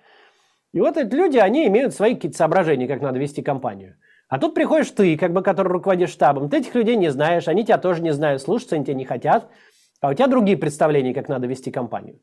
И 0.74 0.80
вот 0.80 0.98
эти 0.98 1.14
люди, 1.14 1.38
они 1.38 1.68
имеют 1.68 1.94
свои 1.94 2.16
какие-то 2.16 2.38
соображения, 2.38 2.88
как 2.88 3.02
надо 3.02 3.20
вести 3.20 3.42
компанию. 3.42 3.96
А 4.28 4.40
тут 4.40 4.54
приходишь 4.54 4.90
ты, 4.92 5.18
как 5.18 5.34
бы, 5.34 5.44
который 5.44 5.68
руководишь 5.68 6.12
штабом, 6.12 6.50
ты 6.50 6.58
этих 6.58 6.74
людей 6.74 6.96
не 6.96 7.10
знаешь, 7.10 7.48
они 7.48 7.66
тебя 7.66 7.78
тоже 7.78 8.02
не 8.02 8.14
знают, 8.14 8.42
слушаться 8.42 8.76
они 8.76 8.86
тебя 8.86 8.96
не 8.96 9.06
хотят, 9.06 9.50
а 10.00 10.10
у 10.10 10.14
тебя 10.14 10.28
другие 10.28 10.58
представления, 10.58 11.14
как 11.14 11.28
надо 11.28 11.48
вести 11.48 11.70
компанию. 11.70 12.20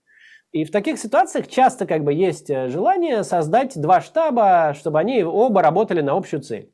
И 0.53 0.65
в 0.65 0.71
таких 0.71 0.99
ситуациях 0.99 1.49
часто 1.49 1.87
как 1.87 2.05
бы 2.05 2.15
есть 2.15 2.49
э, 2.49 2.69
желание 2.69 3.23
создать 3.23 3.79
два 3.79 4.01
штаба, 4.01 4.75
чтобы 4.79 4.99
они 4.99 5.23
оба 5.23 5.61
работали 5.61 6.01
на 6.01 6.13
общую 6.13 6.41
цель. 6.41 6.73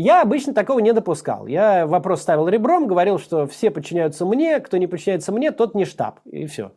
Я 0.00 0.22
обычно 0.22 0.54
такого 0.54 0.78
не 0.78 0.92
допускал. 0.94 1.46
Я 1.46 1.86
вопрос 1.86 2.22
ставил 2.22 2.48
ребром, 2.48 2.86
говорил, 2.86 3.18
что 3.18 3.46
все 3.46 3.70
подчиняются 3.70 4.24
мне, 4.24 4.58
кто 4.60 4.78
не 4.78 4.86
подчиняется 4.86 5.30
мне, 5.30 5.50
тот 5.50 5.74
не 5.74 5.84
штаб, 5.84 6.20
и 6.24 6.46
все. 6.46 6.72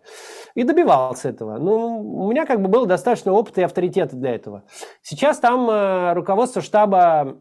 И 0.56 0.64
добивался 0.64 1.30
этого. 1.30 1.58
Ну, 1.58 2.26
у 2.26 2.30
меня 2.30 2.46
как 2.46 2.62
бы 2.62 2.68
было 2.68 2.86
достаточно 2.86 3.32
опыта 3.32 3.62
и 3.62 3.64
авторитета 3.64 4.18
для 4.18 4.36
этого. 4.36 4.64
Сейчас 5.02 5.40
там 5.40 5.70
э, 5.70 6.14
руководство 6.14 6.62
штаба 6.62 7.38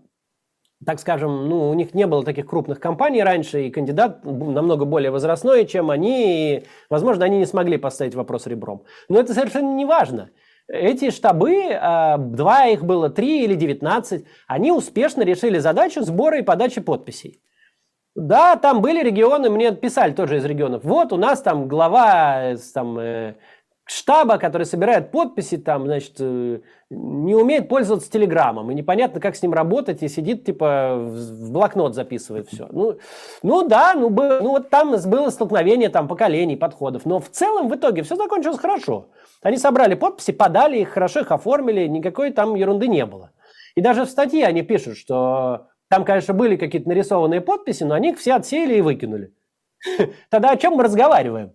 так 0.84 0.98
скажем, 0.98 1.48
ну, 1.48 1.70
у 1.70 1.74
них 1.74 1.94
не 1.94 2.06
было 2.06 2.24
таких 2.24 2.46
крупных 2.46 2.80
компаний 2.80 3.22
раньше, 3.22 3.66
и 3.66 3.70
кандидат 3.70 4.24
намного 4.24 4.84
более 4.84 5.10
возрастной, 5.10 5.64
чем 5.64 5.90
они, 5.90 6.56
и, 6.56 6.64
возможно, 6.90 7.24
они 7.24 7.38
не 7.38 7.46
смогли 7.46 7.76
поставить 7.76 8.16
вопрос 8.16 8.46
ребром. 8.46 8.82
Но 9.08 9.20
это 9.20 9.32
совершенно 9.32 9.74
не 9.74 9.84
важно. 9.84 10.30
Эти 10.68 11.10
штабы, 11.10 11.70
а, 11.72 12.16
два 12.18 12.66
их 12.66 12.84
было, 12.84 13.10
три 13.10 13.44
или 13.44 13.54
девятнадцать, 13.54 14.26
они 14.46 14.72
успешно 14.72 15.22
решили 15.22 15.58
задачу 15.58 16.02
сбора 16.02 16.38
и 16.38 16.42
подачи 16.42 16.80
подписей. 16.80 17.40
Да, 18.14 18.56
там 18.56 18.82
были 18.82 19.02
регионы, 19.02 19.48
мне 19.50 19.74
писали 19.74 20.12
тоже 20.12 20.36
из 20.36 20.44
регионов. 20.44 20.84
Вот 20.84 21.12
у 21.12 21.16
нас 21.16 21.40
там 21.40 21.66
глава 21.66 22.54
там, 22.74 22.98
э, 22.98 23.36
штаба, 23.84 24.38
который 24.38 24.64
собирает 24.64 25.10
подписи, 25.10 25.56
там, 25.56 25.86
значит, 25.86 26.14
э, 26.20 26.60
не 26.90 27.34
умеет 27.34 27.68
пользоваться 27.68 28.10
телеграммом, 28.10 28.70
и 28.70 28.74
непонятно, 28.74 29.20
как 29.20 29.34
с 29.34 29.42
ним 29.42 29.52
работать, 29.52 30.02
и 30.02 30.08
сидит, 30.08 30.44
типа, 30.44 30.96
в 30.98 31.50
блокнот 31.50 31.94
записывает 31.94 32.48
все. 32.48 32.68
Ну, 32.70 32.98
ну 33.42 33.66
да, 33.66 33.94
ну, 33.94 34.08
бы, 34.08 34.40
ну 34.40 34.50
вот 34.50 34.70
там 34.70 34.94
было 35.06 35.30
столкновение 35.30 35.88
там 35.88 36.08
поколений, 36.08 36.56
подходов, 36.56 37.04
но 37.04 37.18
в 37.18 37.28
целом 37.28 37.68
в 37.68 37.74
итоге 37.74 38.02
все 38.02 38.16
закончилось 38.16 38.58
хорошо. 38.58 39.08
Они 39.42 39.56
собрали 39.56 39.94
подписи, 39.94 40.32
подали 40.32 40.78
их, 40.78 40.90
хорошо 40.90 41.20
их 41.20 41.32
оформили, 41.32 41.86
никакой 41.86 42.30
там 42.30 42.54
ерунды 42.54 42.86
не 42.86 43.04
было. 43.04 43.32
И 43.74 43.80
даже 43.80 44.04
в 44.04 44.10
статье 44.10 44.46
они 44.46 44.62
пишут, 44.62 44.96
что 44.96 45.68
там, 45.88 46.04
конечно, 46.04 46.34
были 46.34 46.56
какие-то 46.56 46.88
нарисованные 46.88 47.40
подписи, 47.40 47.84
но 47.84 47.94
они 47.94 48.10
их 48.10 48.18
все 48.18 48.34
отсеяли 48.34 48.76
и 48.76 48.80
выкинули. 48.80 49.34
Тогда 50.30 50.50
о 50.50 50.56
чем 50.56 50.74
мы 50.74 50.84
разговариваем? 50.84 51.52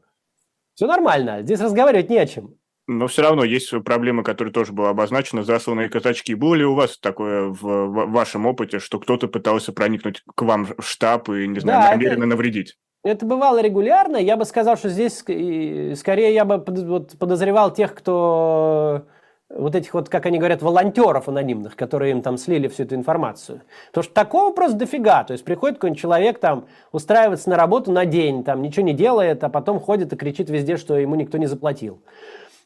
Все 0.77 0.85
нормально, 0.85 1.41
здесь 1.41 1.59
разговаривать 1.59 2.11
не 2.11 2.19
о 2.19 2.27
чем. 2.27 2.53
Но 2.85 3.07
все 3.07 3.23
равно 3.23 3.43
есть 3.43 3.73
проблема, 3.83 4.23
которая 4.23 4.53
тоже 4.53 4.73
была 4.73 4.91
обозначена, 4.91 5.43
засланные 5.43 5.89
казачки. 5.89 6.35
Было 6.35 6.53
ли 6.53 6.65
у 6.65 6.75
вас 6.75 6.99
такое 6.99 7.47
в, 7.47 7.61
в 7.61 8.11
вашем 8.11 8.45
опыте, 8.45 8.77
что 8.77 8.99
кто-то 8.99 9.27
пытался 9.27 9.73
проникнуть 9.73 10.21
к 10.35 10.41
вам 10.43 10.67
в 10.77 10.83
штаб 10.83 11.29
и, 11.29 11.47
не 11.47 11.59
знаю, 11.59 11.81
да, 11.81 11.91
намеренно 11.93 12.25
это... 12.25 12.27
навредить? 12.27 12.77
Это 13.03 13.25
бывало 13.25 13.59
регулярно. 13.59 14.17
Я 14.17 14.37
бы 14.37 14.45
сказал, 14.45 14.77
что 14.77 14.89
здесь 14.89 15.17
скорее 15.17 16.33
я 16.35 16.45
бы 16.45 16.59
подозревал 16.59 17.73
тех, 17.73 17.95
кто 17.95 19.07
вот 19.49 19.75
этих 19.75 19.93
вот, 19.93 20.09
как 20.09 20.25
они 20.25 20.39
говорят, 20.39 20.61
волонтеров 20.61 21.29
анонимных, 21.29 21.75
которые 21.75 22.11
им 22.11 22.21
там 22.21 22.37
слили 22.37 22.67
всю 22.67 22.83
эту 22.83 22.95
информацию. 22.95 23.61
Потому 23.87 24.03
что 24.03 24.13
такого 24.13 24.53
просто 24.53 24.77
дофига. 24.77 25.23
То 25.23 25.33
есть 25.33 25.45
приходит 25.45 25.77
какой-нибудь 25.77 26.01
человек 26.01 26.39
там 26.39 26.65
устраивается 26.91 27.49
на 27.49 27.55
работу 27.55 27.91
на 27.91 28.05
день, 28.05 28.43
там 28.43 28.61
ничего 28.61 28.85
не 28.85 28.93
делает, 28.93 29.43
а 29.43 29.49
потом 29.49 29.79
ходит 29.79 30.11
и 30.11 30.15
кричит 30.15 30.49
везде, 30.49 30.77
что 30.77 30.97
ему 30.97 31.15
никто 31.15 31.37
не 31.37 31.47
заплатил. 31.47 31.99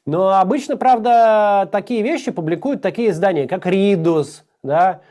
Но 0.05 0.39
обычно, 0.39 0.77
правда, 0.77 1.69
такие 1.71 2.01
вещи 2.01 2.31
публикуют 2.31 2.81
такие 2.81 3.11
издания, 3.11 3.47
как 3.47 3.67
Ридус, 3.67 4.43
да, 4.63 5.01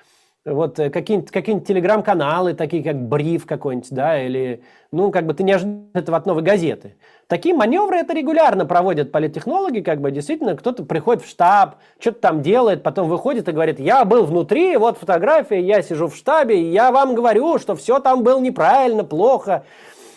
вот 0.55 0.79
э, 0.79 0.91
какие-нибудь 0.91 1.31
какие 1.31 1.59
телеграм-каналы, 1.61 2.55
такие 2.55 2.83
как 2.83 2.97
Бриф 2.97 3.47
какой-нибудь, 3.47 3.91
да, 3.91 4.23
или, 4.23 4.63
ну, 4.93 5.11
как 5.11 5.27
бы 5.27 5.35
ты 5.35 5.43
не 5.43 5.53
ожидаешь 5.53 5.89
этого 5.95 6.17
от 6.17 6.27
новой 6.27 6.43
газеты. 6.43 6.95
Такие 7.27 7.55
маневры 7.55 7.99
это 7.99 8.13
регулярно 8.13 8.67
проводят 8.67 9.13
политтехнологи, 9.13 9.81
как 9.81 10.01
бы 10.01 10.11
действительно 10.11 10.57
кто-то 10.57 10.83
приходит 10.85 11.23
в 11.23 11.29
штаб, 11.29 11.77
что-то 12.01 12.21
там 12.21 12.43
делает, 12.43 12.83
потом 12.83 13.09
выходит 13.09 13.49
и 13.49 13.53
говорит, 13.53 13.79
я 13.79 14.05
был 14.05 14.25
внутри, 14.25 14.77
вот 14.77 14.99
фотография, 14.99 15.61
я 15.61 15.81
сижу 15.83 16.09
в 16.09 16.17
штабе, 16.17 16.61
и 16.61 16.71
я 16.71 16.91
вам 16.91 17.15
говорю, 17.15 17.59
что 17.59 17.77
все 17.77 18.01
там 18.01 18.25
было 18.25 18.41
неправильно, 18.41 19.05
плохо. 19.05 19.65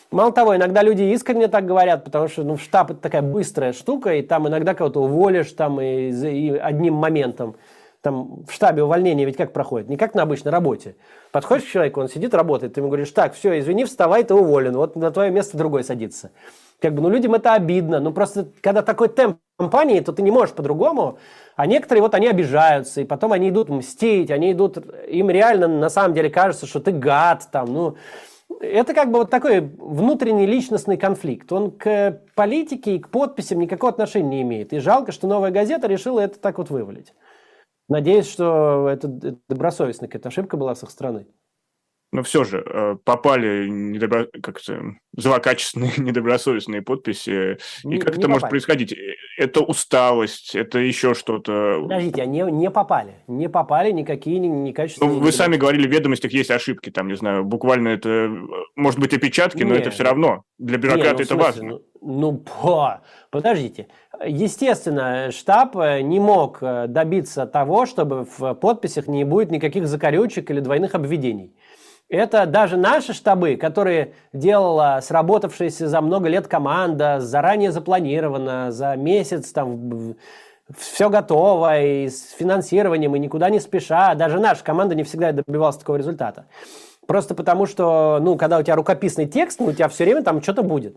Мало 0.09 0.31
того, 0.31 0.55
иногда 0.55 0.83
люди 0.83 1.03
искренне 1.03 1.47
так 1.47 1.65
говорят, 1.65 2.03
потому 2.03 2.27
что 2.27 2.43
ну, 2.43 2.57
штаб 2.57 2.91
это 2.91 2.99
такая 2.99 3.21
быстрая 3.21 3.73
штука, 3.73 4.13
и 4.13 4.21
там 4.21 4.47
иногда 4.47 4.73
кого-то 4.73 5.01
уволишь 5.01 5.51
там 5.51 5.81
и, 5.81 6.09
и 6.09 6.55
одним 6.55 6.95
моментом 6.95 7.55
там 8.03 8.43
в 8.45 8.51
штабе 8.51 8.83
увольнение 8.83 9.25
ведь 9.25 9.37
как 9.37 9.53
проходит? 9.53 9.87
Не 9.87 9.95
как 9.95 10.13
на 10.13 10.23
обычной 10.23 10.51
работе. 10.51 10.97
Подходишь 11.31 11.65
к 11.65 11.71
человеку, 11.71 12.01
он 12.01 12.09
сидит, 12.09 12.33
работает, 12.33 12.73
ты 12.73 12.81
ему 12.81 12.89
говоришь, 12.89 13.09
так, 13.11 13.33
все, 13.33 13.57
извини, 13.57 13.85
вставай, 13.85 14.23
ты 14.23 14.33
уволен, 14.35 14.75
вот 14.75 14.95
на 14.97 15.09
твое 15.09 15.31
место 15.31 15.57
другой 15.57 15.85
садится. 15.85 16.31
Как 16.81 16.93
бы, 16.93 17.01
ну, 17.01 17.09
людям 17.09 17.33
это 17.33 17.53
обидно. 17.53 18.01
Ну, 18.01 18.11
просто, 18.11 18.49
когда 18.61 18.81
такой 18.81 19.07
темп 19.07 19.37
компании, 19.57 20.01
то 20.01 20.11
ты 20.11 20.21
не 20.21 20.31
можешь 20.31 20.53
по-другому. 20.53 21.17
А 21.55 21.65
некоторые 21.65 22.01
вот 22.01 22.13
они 22.13 22.27
обижаются, 22.27 22.99
и 22.99 23.05
потом 23.05 23.31
они 23.31 23.49
идут 23.49 23.69
мстить, 23.69 24.29
они 24.31 24.51
идут, 24.51 24.77
им 25.07 25.29
реально 25.29 25.69
на 25.69 25.89
самом 25.89 26.13
деле 26.13 26.29
кажется, 26.29 26.67
что 26.67 26.81
ты 26.81 26.91
гад, 26.91 27.47
там, 27.53 27.71
ну, 27.71 27.95
это 28.59 28.93
как 28.93 29.11
бы 29.11 29.19
вот 29.19 29.29
такой 29.29 29.61
внутренний 29.61 30.45
личностный 30.45 30.97
конфликт. 30.97 31.51
Он 31.53 31.71
к 31.71 32.21
политике 32.35 32.95
и 32.95 32.99
к 32.99 33.09
подписям 33.09 33.59
никакого 33.59 33.91
отношения 33.91 34.29
не 34.29 34.41
имеет. 34.41 34.73
И 34.73 34.79
жалко, 34.79 35.13
что 35.13 35.27
«Новая 35.27 35.51
газета» 35.51 35.87
решила 35.87 36.19
это 36.19 36.37
так 36.37 36.57
вот 36.57 36.69
вывалить. 36.69 37.13
Надеюсь, 37.93 38.25
что 38.27 38.89
это 38.89 39.07
добросовестная 39.47 40.09
какая-то 40.09 40.29
ошибка 40.29 40.57
была 40.57 40.73
с 40.73 40.81
их 40.81 40.89
стороны. 40.89 41.27
Но 42.13 42.21
все 42.21 42.43
же 42.43 42.63
э, 42.63 42.95
попали 43.03 43.67
недобро... 43.67 44.27
как 44.43 44.61
это, 44.61 44.83
злокачественные, 45.17 45.93
недобросовестные 45.97 46.83
подписи. 46.83 47.57
Не, 47.83 47.95
и 47.95 47.97
как 47.97 48.09
это 48.09 48.17
попали. 48.17 48.31
может 48.33 48.49
происходить? 48.49 48.95
Это 49.35 49.61
усталость, 49.61 50.53
это 50.53 50.77
еще 50.77 51.15
что-то. 51.15 51.79
Подождите, 51.81 52.21
они 52.21 52.41
не 52.41 52.69
попали. 52.69 53.15
Не 53.27 53.49
попали 53.49 53.91
никакие 53.91 54.37
некачественные. 54.37 55.11
Ну, 55.11 55.21
вы 55.21 55.31
сами 55.31 55.57
говорили, 55.57 55.87
в 55.87 55.91
ведомостях 55.91 56.31
есть 56.33 56.51
ошибки, 56.51 56.91
там, 56.91 57.07
не 57.07 57.15
знаю, 57.15 57.45
буквально 57.45 57.87
это, 57.87 58.31
может 58.75 58.99
быть, 58.99 59.15
опечатки, 59.15 59.63
не, 59.63 59.69
но 59.69 59.73
это 59.73 59.89
все 59.89 60.03
равно. 60.03 60.43
Для 60.59 60.77
бюрократа 60.77 61.07
не, 61.07 61.13
ну, 61.13 61.19
это 61.19 61.33
смысле, 61.33 61.43
важно. 61.43 61.69
Ну, 61.69 61.81
ну 62.01 62.37
по... 62.37 63.01
подождите. 63.31 63.87
Естественно, 64.23 65.31
штаб 65.31 65.75
э, 65.77 66.01
не 66.01 66.19
мог 66.19 66.59
э, 66.61 66.85
добиться 66.87 67.47
того, 67.47 67.87
чтобы 67.87 68.27
в 68.37 68.53
подписях 68.53 69.07
не 69.07 69.23
будет 69.23 69.49
никаких 69.49 69.87
закорючек 69.87 70.51
или 70.51 70.59
двойных 70.59 70.93
обведений. 70.93 71.55
Это 72.13 72.45
даже 72.45 72.77
наши 72.77 73.11
штабы, 73.11 73.55
которые 73.55 74.13
делала 74.33 74.99
сработавшаяся 75.01 75.87
за 75.87 75.99
много 75.99 76.29
лет 76.29 76.47
команда, 76.47 77.19
заранее 77.19 77.71
запланирована, 77.71 78.71
за 78.71 78.95
месяц 78.95 79.51
там 79.51 80.15
все 80.77 81.09
готово, 81.09 81.81
и 81.81 82.07
с 82.07 82.33
финансированием, 82.37 83.15
и 83.15 83.19
никуда 83.19 83.49
не 83.49 83.59
спеша. 83.59 84.13
Даже 84.13 84.39
наша 84.39 84.63
команда 84.63 84.93
не 84.93 85.01
всегда 85.01 85.31
добивалась 85.31 85.77
такого 85.77 85.95
результата. 85.95 86.45
Просто 87.07 87.33
потому, 87.33 87.65
что, 87.65 88.19
ну, 88.21 88.37
когда 88.37 88.59
у 88.59 88.61
тебя 88.61 88.75
рукописный 88.75 89.25
текст, 89.25 89.59
ну, 89.59 89.65
у 89.65 89.73
тебя 89.73 89.87
все 89.87 90.03
время 90.03 90.21
там 90.21 90.39
что-то 90.43 90.61
будет. 90.61 90.95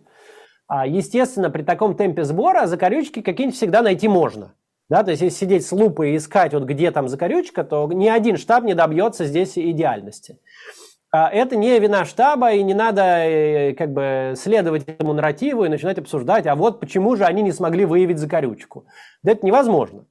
А, 0.68 0.86
естественно, 0.86 1.48
при 1.48 1.62
таком 1.62 1.96
темпе 1.96 2.24
сбора 2.24 2.66
закорючки 2.66 3.22
какие-нибудь 3.22 3.56
всегда 3.56 3.80
найти 3.80 4.06
можно. 4.06 4.52
Да, 4.90 5.02
то 5.02 5.12
есть, 5.12 5.22
если 5.22 5.38
сидеть 5.38 5.66
с 5.66 5.72
лупой 5.72 6.10
и 6.10 6.16
искать, 6.18 6.52
вот 6.52 6.64
где 6.64 6.90
там 6.90 7.08
закорючка, 7.08 7.64
то 7.64 7.90
ни 7.90 8.06
один 8.06 8.36
штаб 8.36 8.64
не 8.64 8.74
добьется 8.74 9.24
здесь 9.24 9.56
идеальности. 9.56 10.38
А, 11.12 11.30
это 11.30 11.56
не 11.56 11.78
вина 11.78 12.04
штаба, 12.04 12.52
и 12.52 12.62
не 12.62 12.74
надо 12.74 13.02
э, 13.02 13.74
как 13.74 13.92
бы 13.92 14.34
следовать 14.36 14.84
этому 14.88 15.12
нарративу 15.12 15.64
и 15.64 15.68
начинать 15.68 15.98
обсуждать, 15.98 16.46
а 16.46 16.54
вот 16.54 16.80
почему 16.80 17.16
же 17.16 17.24
они 17.24 17.42
не 17.42 17.52
смогли 17.52 17.84
выявить 17.84 18.18
закорючку. 18.18 18.86
Да 19.22 19.32
это 19.32 19.46
невозможно. 19.46 20.06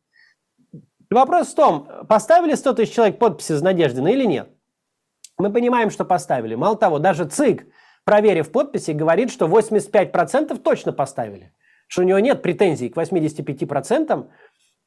Вопрос 1.09 1.49
в 1.49 1.55
том, 1.55 1.87
поставили 2.07 2.55
100 2.55 2.73
тысяч 2.73 2.93
человек 2.93 3.19
подписи 3.19 3.53
за 3.53 3.63
Надеждина 3.63 4.07
или 4.07 4.25
нет? 4.25 4.49
Мы 5.37 5.51
понимаем, 5.51 5.91
что 5.91 6.05
поставили. 6.05 6.55
Мало 6.55 6.77
того, 6.77 6.97
даже 6.97 7.25
ЦИК, 7.25 7.67
проверив 8.05 8.51
подписи, 8.51 8.91
говорит, 8.91 9.31
что 9.31 9.47
85% 9.47 10.57
точно 10.59 10.93
поставили. 10.93 11.53
Что 11.87 12.01
у 12.01 12.05
него 12.05 12.19
нет 12.19 12.41
претензий 12.41 12.89
к 12.89 12.97
85% 12.97 14.27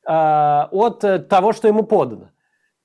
а, 0.06 0.68
от 0.72 1.28
того, 1.28 1.52
что 1.52 1.68
ему 1.68 1.84
подано. 1.84 2.30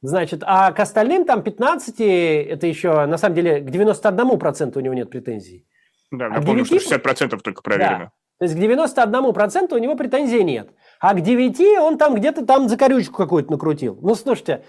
Значит, 0.04 0.44
а 0.46 0.72
к 0.72 0.80
остальным 0.80 1.26
там 1.26 1.42
15, 1.42 1.96
это 2.00 2.68
еще, 2.68 3.06
на 3.08 3.18
самом 3.18 3.36
деле, 3.36 3.62
к 3.62 3.70
91% 3.70 4.78
у 4.78 4.80
него 4.80 4.94
нет 4.94 5.10
претензий. 5.10 5.66
Да, 6.12 6.28
а 6.28 6.30
напомню, 6.30 6.64
9... 6.64 6.82
что 6.82 6.96
60% 6.96 7.40
только 7.40 7.64
проверено. 7.64 8.00
Да. 8.00 8.12
То 8.40 8.46
есть 8.46 8.56
к 8.56 8.60
91% 8.60 9.74
у 9.74 9.78
него 9.80 9.96
претензий 9.96 10.44
нет. 10.44 10.70
А 11.00 11.14
к 11.16 11.22
9 11.22 11.80
он 11.80 11.98
там 11.98 12.14
где-то 12.14 12.46
там 12.46 12.70
закорючку 12.70 13.18
какую-то 13.18 13.52
накрутил. 13.52 13.98
Ну, 14.02 14.14
слушайте, 14.14 14.64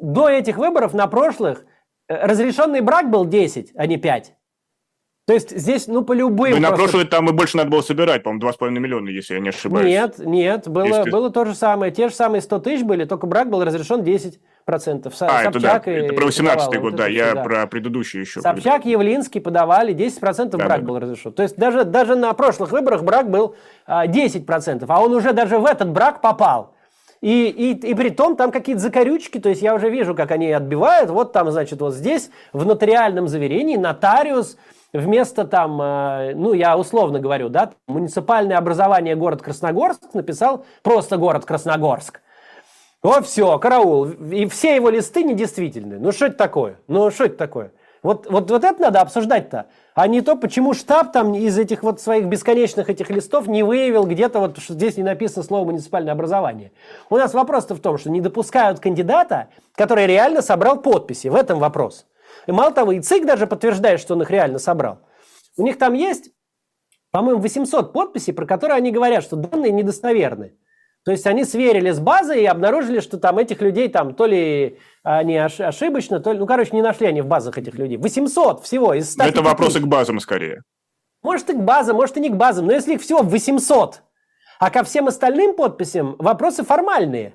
до 0.00 0.28
этих 0.28 0.58
выборов 0.58 0.94
на 0.94 1.08
прошлых 1.08 1.64
Э, 2.08 2.26
разрешенный 2.26 2.80
брак 2.80 3.10
был 3.10 3.24
10, 3.24 3.72
а 3.76 3.86
не 3.86 3.96
5. 3.96 4.34
То 5.26 5.32
есть 5.32 5.56
здесь, 5.56 5.86
ну, 5.86 6.02
по 6.02 6.12
любым... 6.12 6.50
Ну, 6.50 6.60
на 6.60 6.68
просто... 6.68 6.82
прошлый 6.84 7.04
там 7.06 7.30
и 7.30 7.32
больше 7.32 7.56
надо 7.56 7.70
было 7.70 7.80
собирать, 7.80 8.22
по-моему, 8.22 8.46
2,5 8.46 8.70
миллиона, 8.70 9.08
если 9.08 9.34
я 9.34 9.40
не 9.40 9.48
ошибаюсь. 9.48 9.86
Нет, 9.86 10.18
нет, 10.18 10.68
было, 10.68 10.84
Если... 10.84 11.10
было 11.10 11.30
то 11.30 11.46
же 11.46 11.54
самое. 11.54 11.90
Те 11.90 12.10
же 12.10 12.14
самые 12.14 12.42
100 12.42 12.58
тысяч 12.58 12.82
были, 12.82 13.06
только 13.06 13.26
брак 13.26 13.48
был 13.48 13.64
разрешен 13.64 14.04
10 14.04 14.38
процентов. 14.66 15.14
А, 15.20 15.44
это 15.44 15.58
да, 15.60 15.78
и 15.78 15.90
это 15.90 16.12
про 16.12 16.26
18 16.26 16.78
год, 16.78 16.94
да, 16.94 17.06
я 17.06 17.34
да. 17.34 17.42
про 17.42 17.66
предыдущий 17.66 18.20
еще. 18.20 18.42
Собчак, 18.42 18.84
Явлинский 18.84 19.40
подавали, 19.40 19.94
10 19.94 20.20
процентов 20.20 20.60
да, 20.60 20.66
брак 20.66 20.80
да, 20.80 20.86
был 20.86 20.98
разрешен. 20.98 21.32
То 21.32 21.42
есть 21.42 21.56
даже, 21.56 21.84
даже 21.84 22.16
на 22.16 22.30
прошлых 22.34 22.70
выборах 22.70 23.02
брак 23.02 23.30
был 23.30 23.56
а, 23.86 24.06
10 24.06 24.44
процентов, 24.44 24.90
а 24.90 25.00
он 25.00 25.14
уже 25.14 25.32
даже 25.32 25.58
в 25.58 25.64
этот 25.64 25.90
брак 25.90 26.20
попал. 26.20 26.74
И, 27.22 27.46
и, 27.46 27.70
и 27.72 27.94
при 27.94 28.10
том 28.10 28.36
там 28.36 28.52
какие-то 28.52 28.82
закорючки, 28.82 29.38
то 29.38 29.48
есть 29.48 29.62
я 29.62 29.74
уже 29.74 29.88
вижу, 29.88 30.14
как 30.14 30.30
они 30.30 30.52
отбивают. 30.52 31.08
Вот 31.08 31.32
там, 31.32 31.50
значит, 31.50 31.80
вот 31.80 31.94
здесь 31.94 32.30
в 32.52 32.66
нотариальном 32.66 33.28
заверении 33.28 33.76
нотариус 33.76 34.58
вместо 34.94 35.44
там, 35.44 35.80
э, 35.82 36.34
ну, 36.34 36.52
я 36.52 36.78
условно 36.78 37.20
говорю, 37.20 37.48
да, 37.48 37.72
муниципальное 37.86 38.56
образование 38.56 39.16
город 39.16 39.42
Красногорск 39.42 40.14
написал 40.14 40.64
просто 40.82 41.16
город 41.16 41.44
Красногорск. 41.44 42.20
О, 43.02 43.20
все, 43.20 43.58
караул. 43.58 44.06
И 44.06 44.46
все 44.46 44.76
его 44.76 44.88
листы 44.88 45.24
недействительны. 45.24 45.98
Ну, 45.98 46.10
что 46.10 46.26
это 46.26 46.36
такое? 46.36 46.76
Ну, 46.88 47.10
что 47.10 47.24
это 47.24 47.36
такое? 47.36 47.72
Вот, 48.02 48.30
вот, 48.30 48.50
вот 48.50 48.64
это 48.64 48.80
надо 48.80 49.00
обсуждать-то. 49.00 49.66
А 49.94 50.06
не 50.06 50.20
то, 50.20 50.36
почему 50.36 50.74
штаб 50.74 51.12
там 51.12 51.34
из 51.34 51.58
этих 51.58 51.82
вот 51.82 52.00
своих 52.00 52.26
бесконечных 52.26 52.90
этих 52.90 53.10
листов 53.10 53.46
не 53.46 53.62
выявил 53.62 54.04
где-то 54.04 54.40
вот, 54.40 54.58
что 54.58 54.74
здесь 54.74 54.96
не 54.96 55.02
написано 55.02 55.42
слово 55.42 55.66
муниципальное 55.66 56.12
образование. 56.12 56.72
У 57.10 57.16
нас 57.16 57.32
вопрос-то 57.34 57.74
в 57.74 57.80
том, 57.80 57.98
что 57.98 58.10
не 58.10 58.20
допускают 58.20 58.80
кандидата, 58.80 59.48
который 59.74 60.06
реально 60.06 60.42
собрал 60.42 60.80
подписи. 60.80 61.28
В 61.28 61.34
этом 61.34 61.58
вопрос. 61.58 62.06
И 62.46 62.52
мало 62.52 62.72
того, 62.72 62.92
и 62.92 63.00
ЦИК 63.00 63.26
даже 63.26 63.46
подтверждает, 63.46 64.00
что 64.00 64.14
он 64.14 64.22
их 64.22 64.30
реально 64.30 64.58
собрал. 64.58 65.00
У 65.56 65.62
них 65.62 65.78
там 65.78 65.94
есть, 65.94 66.30
по-моему, 67.10 67.40
800 67.40 67.92
подписей, 67.92 68.32
про 68.32 68.46
которые 68.46 68.76
они 68.76 68.90
говорят, 68.90 69.22
что 69.22 69.36
данные 69.36 69.72
недостоверны. 69.72 70.54
То 71.04 71.12
есть 71.12 71.26
они 71.26 71.44
сверили 71.44 71.90
с 71.90 72.00
базой 72.00 72.42
и 72.42 72.46
обнаружили, 72.46 73.00
что 73.00 73.18
там 73.18 73.38
этих 73.38 73.60
людей 73.60 73.88
там 73.88 74.14
то 74.14 74.24
ли 74.24 74.78
они 75.02 75.36
ошибочно, 75.36 76.18
то 76.18 76.32
ли, 76.32 76.38
ну, 76.38 76.46
короче, 76.46 76.70
не 76.72 76.80
нашли 76.80 77.06
они 77.06 77.20
в 77.20 77.26
базах 77.26 77.58
этих 77.58 77.74
людей. 77.74 77.98
800 77.98 78.64
всего 78.64 78.94
из 78.94 79.12
100. 79.12 79.24
Это 79.24 79.42
вопросы 79.42 79.80
к 79.80 79.86
базам 79.86 80.18
скорее. 80.18 80.62
Может 81.22 81.50
и 81.50 81.52
к 81.52 81.60
базам, 81.60 81.96
может 81.96 82.16
и 82.16 82.20
не 82.20 82.30
к 82.30 82.36
базам, 82.36 82.66
но 82.66 82.72
если 82.72 82.94
их 82.94 83.02
всего 83.02 83.20
800, 83.22 84.02
а 84.60 84.70
ко 84.70 84.82
всем 84.82 85.06
остальным 85.08 85.54
подписям 85.54 86.16
вопросы 86.18 86.64
формальные. 86.64 87.34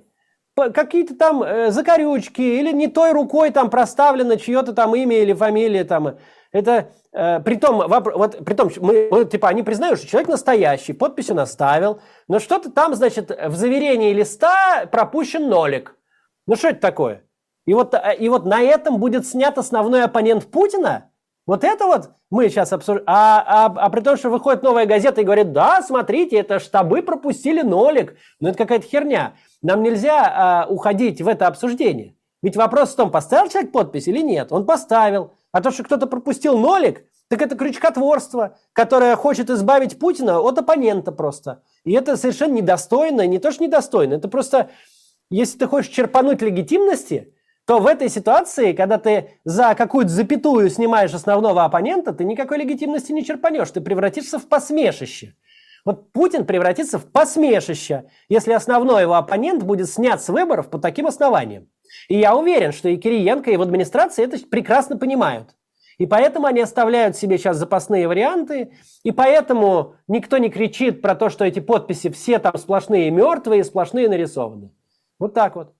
Какие-то 0.73 1.15
там 1.15 1.43
э, 1.43 1.71
закорючки 1.71 2.41
или 2.41 2.71
не 2.71 2.87
той 2.87 3.11
рукой 3.11 3.51
там 3.51 3.69
проставлено 3.69 4.35
чье-то 4.35 4.73
там 4.73 4.95
имя 4.95 5.19
или 5.19 5.33
фамилия 5.33 5.83
там. 5.83 6.17
Это 6.51 6.91
э, 7.11 7.39
при 7.41 7.55
том, 7.55 7.83
вот, 7.87 8.43
при 8.45 8.53
том 8.53 8.69
мы, 8.81 9.07
мы, 9.11 9.25
типа, 9.25 9.49
они 9.49 9.63
признают, 9.63 9.99
что 9.99 10.07
человек 10.07 10.29
настоящий, 10.29 10.93
подпись 10.93 11.29
он 11.29 11.39
оставил, 11.39 12.01
но 12.27 12.39
что-то 12.39 12.71
там, 12.71 12.95
значит, 12.95 13.29
в 13.29 13.55
заверении 13.55 14.13
листа 14.13 14.85
пропущен 14.91 15.47
нолик. 15.47 15.95
Ну 16.47 16.55
что 16.55 16.69
это 16.69 16.79
такое? 16.79 17.23
И 17.65 17.73
вот, 17.73 17.93
э, 17.93 18.15
и 18.17 18.29
вот 18.29 18.45
на 18.45 18.61
этом 18.61 18.97
будет 18.97 19.27
снят 19.27 19.57
основной 19.57 20.03
оппонент 20.03 20.45
Путина? 20.47 21.11
Вот 21.45 21.63
это 21.63 21.85
вот 21.85 22.11
мы 22.29 22.47
сейчас 22.49 22.71
обсуждаем. 22.73 23.05
А, 23.07 23.65
а, 23.65 23.73
а 23.75 23.89
при 23.89 24.01
том, 24.01 24.17
что 24.17 24.29
выходит 24.29 24.61
новая 24.61 24.85
газета 24.85 25.21
и 25.21 25.23
говорит, 25.23 25.51
да, 25.51 25.81
смотрите, 25.81 26.37
это 26.37 26.59
штабы 26.59 27.01
пропустили 27.01 27.63
нолик. 27.63 28.15
Ну 28.39 28.49
это 28.49 28.57
какая-то 28.59 28.85
херня. 28.85 29.33
Нам 29.61 29.83
нельзя 29.83 30.23
а, 30.23 30.67
уходить 30.69 31.21
в 31.21 31.27
это 31.27 31.47
обсуждение. 31.47 32.15
Ведь 32.41 32.55
вопрос 32.55 32.93
в 32.93 32.95
том, 32.95 33.11
поставил 33.11 33.49
человек 33.49 33.71
подпись 33.71 34.07
или 34.07 34.21
нет. 34.21 34.51
Он 34.51 34.65
поставил. 34.65 35.33
А 35.51 35.61
то, 35.61 35.71
что 35.71 35.83
кто-то 35.83 36.07
пропустил 36.07 36.57
нолик, 36.57 37.03
так 37.27 37.41
это 37.41 37.55
крючкотворство, 37.55 38.57
которое 38.73 39.15
хочет 39.15 39.49
избавить 39.49 39.99
Путина 39.99 40.39
от 40.39 40.57
оппонента 40.57 41.11
просто. 41.11 41.61
И 41.83 41.93
это 41.93 42.17
совершенно 42.17 42.53
недостойно, 42.53 43.27
не 43.27 43.39
то 43.39 43.51
что 43.51 43.63
недостойно, 43.63 44.15
это 44.15 44.27
просто, 44.27 44.69
если 45.29 45.59
ты 45.59 45.67
хочешь 45.67 45.91
черпануть 45.91 46.41
легитимности, 46.41 47.33
то 47.65 47.79
в 47.79 47.85
этой 47.85 48.09
ситуации, 48.09 48.73
когда 48.73 48.97
ты 48.97 49.39
за 49.43 49.75
какую-то 49.75 50.09
запятую 50.09 50.71
снимаешь 50.71 51.13
основного 51.13 51.65
оппонента, 51.65 52.13
ты 52.13 52.23
никакой 52.23 52.57
легитимности 52.57 53.11
не 53.11 53.23
черпанешь, 53.23 53.69
ты 53.69 53.79
превратишься 53.79 54.39
в 54.39 54.47
посмешище. 54.47 55.35
Вот 55.85 56.11
Путин 56.11 56.45
превратится 56.45 56.99
в 56.99 57.11
посмешище, 57.11 58.05
если 58.27 58.53
основной 58.53 59.03
его 59.03 59.15
оппонент 59.15 59.63
будет 59.63 59.89
снят 59.89 60.21
с 60.21 60.29
выборов 60.29 60.69
по 60.69 60.77
таким 60.77 61.07
основаниям. 61.07 61.67
И 62.07 62.17
я 62.17 62.35
уверен, 62.35 62.71
что 62.71 62.89
и 62.89 62.97
Кириенко, 62.97 63.51
и 63.51 63.57
в 63.57 63.61
администрации 63.61 64.23
это 64.23 64.37
прекрасно 64.47 64.97
понимают. 64.97 65.55
И 65.97 66.05
поэтому 66.05 66.47
они 66.47 66.61
оставляют 66.61 67.17
себе 67.17 67.37
сейчас 67.37 67.57
запасные 67.57 68.07
варианты, 68.07 68.71
и 69.03 69.11
поэтому 69.11 69.95
никто 70.07 70.37
не 70.37 70.49
кричит 70.49 71.01
про 71.01 71.13
то, 71.13 71.29
что 71.29 71.43
эти 71.43 71.59
подписи 71.59 72.09
все 72.09 72.39
там 72.39 72.57
сплошные 72.57 73.11
мертвые, 73.11 73.65
сплошные 73.65 74.07
нарисованы. 74.07 74.71
Вот 75.19 75.33
так 75.33 75.55
вот. 75.55 75.73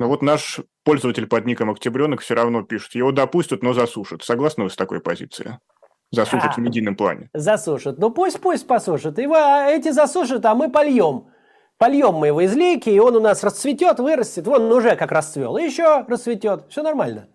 Но 0.00 0.08
вот 0.08 0.22
наш 0.22 0.60
пользователь 0.84 1.26
под 1.26 1.46
ником 1.46 1.70
Октябренок 1.70 2.20
все 2.20 2.34
равно 2.34 2.62
пишет, 2.62 2.94
его 2.94 3.12
допустят, 3.12 3.62
но 3.62 3.72
засушат. 3.72 4.22
Согласны 4.22 4.64
вы 4.64 4.70
с 4.70 4.76
такой 4.76 5.00
позицией? 5.00 5.58
Засушат 6.10 6.52
а, 6.52 6.54
в 6.54 6.58
медийном 6.58 6.96
плане. 6.96 7.28
Засушат. 7.34 7.98
Ну 7.98 8.10
пусть, 8.10 8.40
пусть 8.40 8.66
посушат. 8.66 9.18
Его, 9.18 9.34
а 9.34 9.66
эти 9.68 9.90
засушат, 9.90 10.44
а 10.46 10.54
мы 10.54 10.70
польем. 10.70 11.26
Польем 11.76 12.14
мы 12.14 12.28
его 12.28 12.40
из 12.40 12.56
лейки, 12.56 12.88
и 12.88 12.98
он 12.98 13.16
у 13.16 13.20
нас 13.20 13.44
расцветет, 13.44 14.00
вырастет. 14.00 14.46
Вон 14.46 14.64
он 14.64 14.72
уже 14.72 14.96
как 14.96 15.12
расцвел. 15.12 15.56
И 15.58 15.64
еще 15.64 16.04
расцветет. 16.08 16.64
Все 16.70 16.82
нормально. 16.82 17.28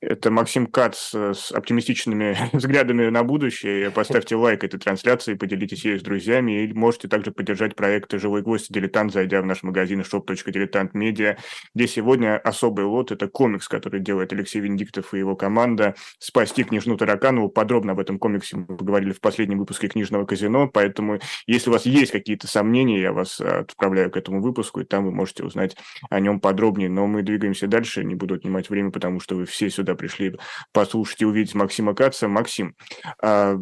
Это 0.00 0.30
Максим 0.30 0.66
Кац 0.66 1.14
с 1.14 1.52
оптимистичными 1.52 2.34
взглядами 2.56 3.10
на 3.10 3.22
будущее. 3.22 3.90
Поставьте 3.94 4.34
лайк 4.34 4.64
этой 4.64 4.80
трансляции, 4.80 5.34
поделитесь 5.34 5.84
ею 5.84 6.00
с 6.00 6.02
друзьями. 6.02 6.64
И 6.64 6.72
можете 6.72 7.06
также 7.06 7.32
поддержать 7.32 7.76
проект 7.76 8.10
«Живой 8.12 8.40
гость» 8.40 8.72
«Дилетант», 8.72 9.12
зайдя 9.12 9.42
в 9.42 9.46
наш 9.46 9.62
магазин 9.62 10.00
shop.diletantmedia, 10.00 11.36
где 11.74 11.86
сегодня 11.86 12.38
особый 12.38 12.86
лот– 12.86 13.12
это 13.12 13.28
комикс, 13.28 13.68
который 13.68 14.00
делает 14.00 14.32
Алексей 14.32 14.60
Венедиктов 14.60 15.12
и 15.12 15.18
его 15.18 15.36
команда 15.36 15.94
«Спасти 16.18 16.64
княжну 16.64 16.96
Тараканову». 16.96 17.50
Подробно 17.50 17.92
об 17.92 18.00
этом 18.00 18.18
комиксе 18.18 18.56
мы 18.56 18.64
поговорили 18.78 19.12
в 19.12 19.20
последнем 19.20 19.58
выпуске 19.58 19.88
«Книжного 19.88 20.24
казино», 20.24 20.66
поэтому 20.66 21.20
если 21.46 21.68
у 21.68 21.74
вас 21.74 21.84
есть 21.84 22.12
какие-то 22.12 22.46
сомнения, 22.46 23.02
я 23.02 23.12
вас 23.12 23.38
отправляю 23.38 24.10
к 24.10 24.16
этому 24.16 24.40
выпуску, 24.40 24.80
и 24.80 24.84
там 24.84 25.04
вы 25.04 25.12
можете 25.12 25.44
узнать 25.44 25.76
о 26.08 26.20
нем 26.20 26.40
подробнее. 26.40 26.88
Но 26.88 27.06
мы 27.06 27.22
двигаемся 27.22 27.66
дальше, 27.66 28.02
не 28.02 28.14
буду 28.14 28.36
отнимать 28.36 28.70
время, 28.70 28.90
потому 28.90 29.20
что 29.20 29.34
вы 29.34 29.44
все 29.44 29.68
сюда 29.68 29.89
сюда 29.90 29.94
пришли 29.96 30.36
послушать 30.72 31.22
и 31.22 31.24
увидеть 31.24 31.54
Максима 31.54 31.94
Каца. 31.94 32.28
Максим, 32.28 32.74
а, 33.22 33.56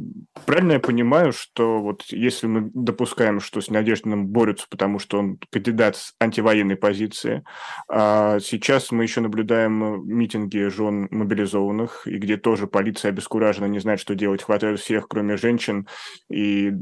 правильно 0.46 0.72
я 0.72 0.80
понимаю, 0.80 1.32
что 1.32 1.80
вот 1.80 2.04
если 2.08 2.46
мы 2.46 2.70
допускаем, 2.74 3.40
что 3.40 3.60
с 3.60 3.68
Надеждиным 3.68 4.26
борются, 4.26 4.66
потому 4.70 4.98
что 4.98 5.18
он 5.18 5.38
кандидат 5.50 5.96
с 5.96 6.14
антивоенной 6.20 6.76
позиции, 6.76 7.44
а 7.88 8.38
сейчас 8.40 8.90
мы 8.90 9.04
еще 9.04 9.20
наблюдаем 9.20 10.06
митинги 10.06 10.68
жен 10.68 11.08
мобилизованных, 11.10 12.06
и 12.06 12.18
где 12.18 12.36
тоже 12.36 12.66
полиция 12.66 13.10
обескуражена, 13.10 13.66
не 13.66 13.78
знает, 13.78 14.00
что 14.00 14.14
делать, 14.14 14.42
хватают 14.42 14.80
всех, 14.80 15.08
кроме 15.08 15.36
женщин, 15.36 15.86
и 16.30 16.72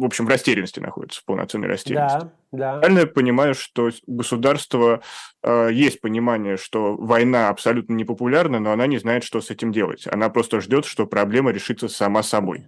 в 0.00 0.04
общем, 0.04 0.26
в 0.26 0.28
растерянности 0.28 0.80
находится, 0.80 1.20
в 1.20 1.24
полноценной 1.24 1.68
растерянности. 1.68 2.30
Да, 2.52 2.74
да. 2.74 2.78
Правильно 2.78 3.00
я 3.00 3.06
понимаю, 3.06 3.54
что 3.54 3.90
государство 4.06 5.00
э, 5.42 5.68
есть 5.72 6.00
понимание, 6.00 6.56
что 6.56 6.94
война 6.96 7.48
абсолютно 7.48 7.94
непопулярна, 7.94 8.60
но 8.60 8.72
она 8.72 8.86
не 8.86 8.98
знает, 8.98 9.24
что 9.24 9.40
с 9.40 9.50
этим 9.50 9.72
делать. 9.72 10.06
Она 10.10 10.28
просто 10.28 10.60
ждет, 10.60 10.84
что 10.84 11.06
проблема 11.06 11.50
решится 11.50 11.88
сама 11.88 12.22
собой. 12.22 12.66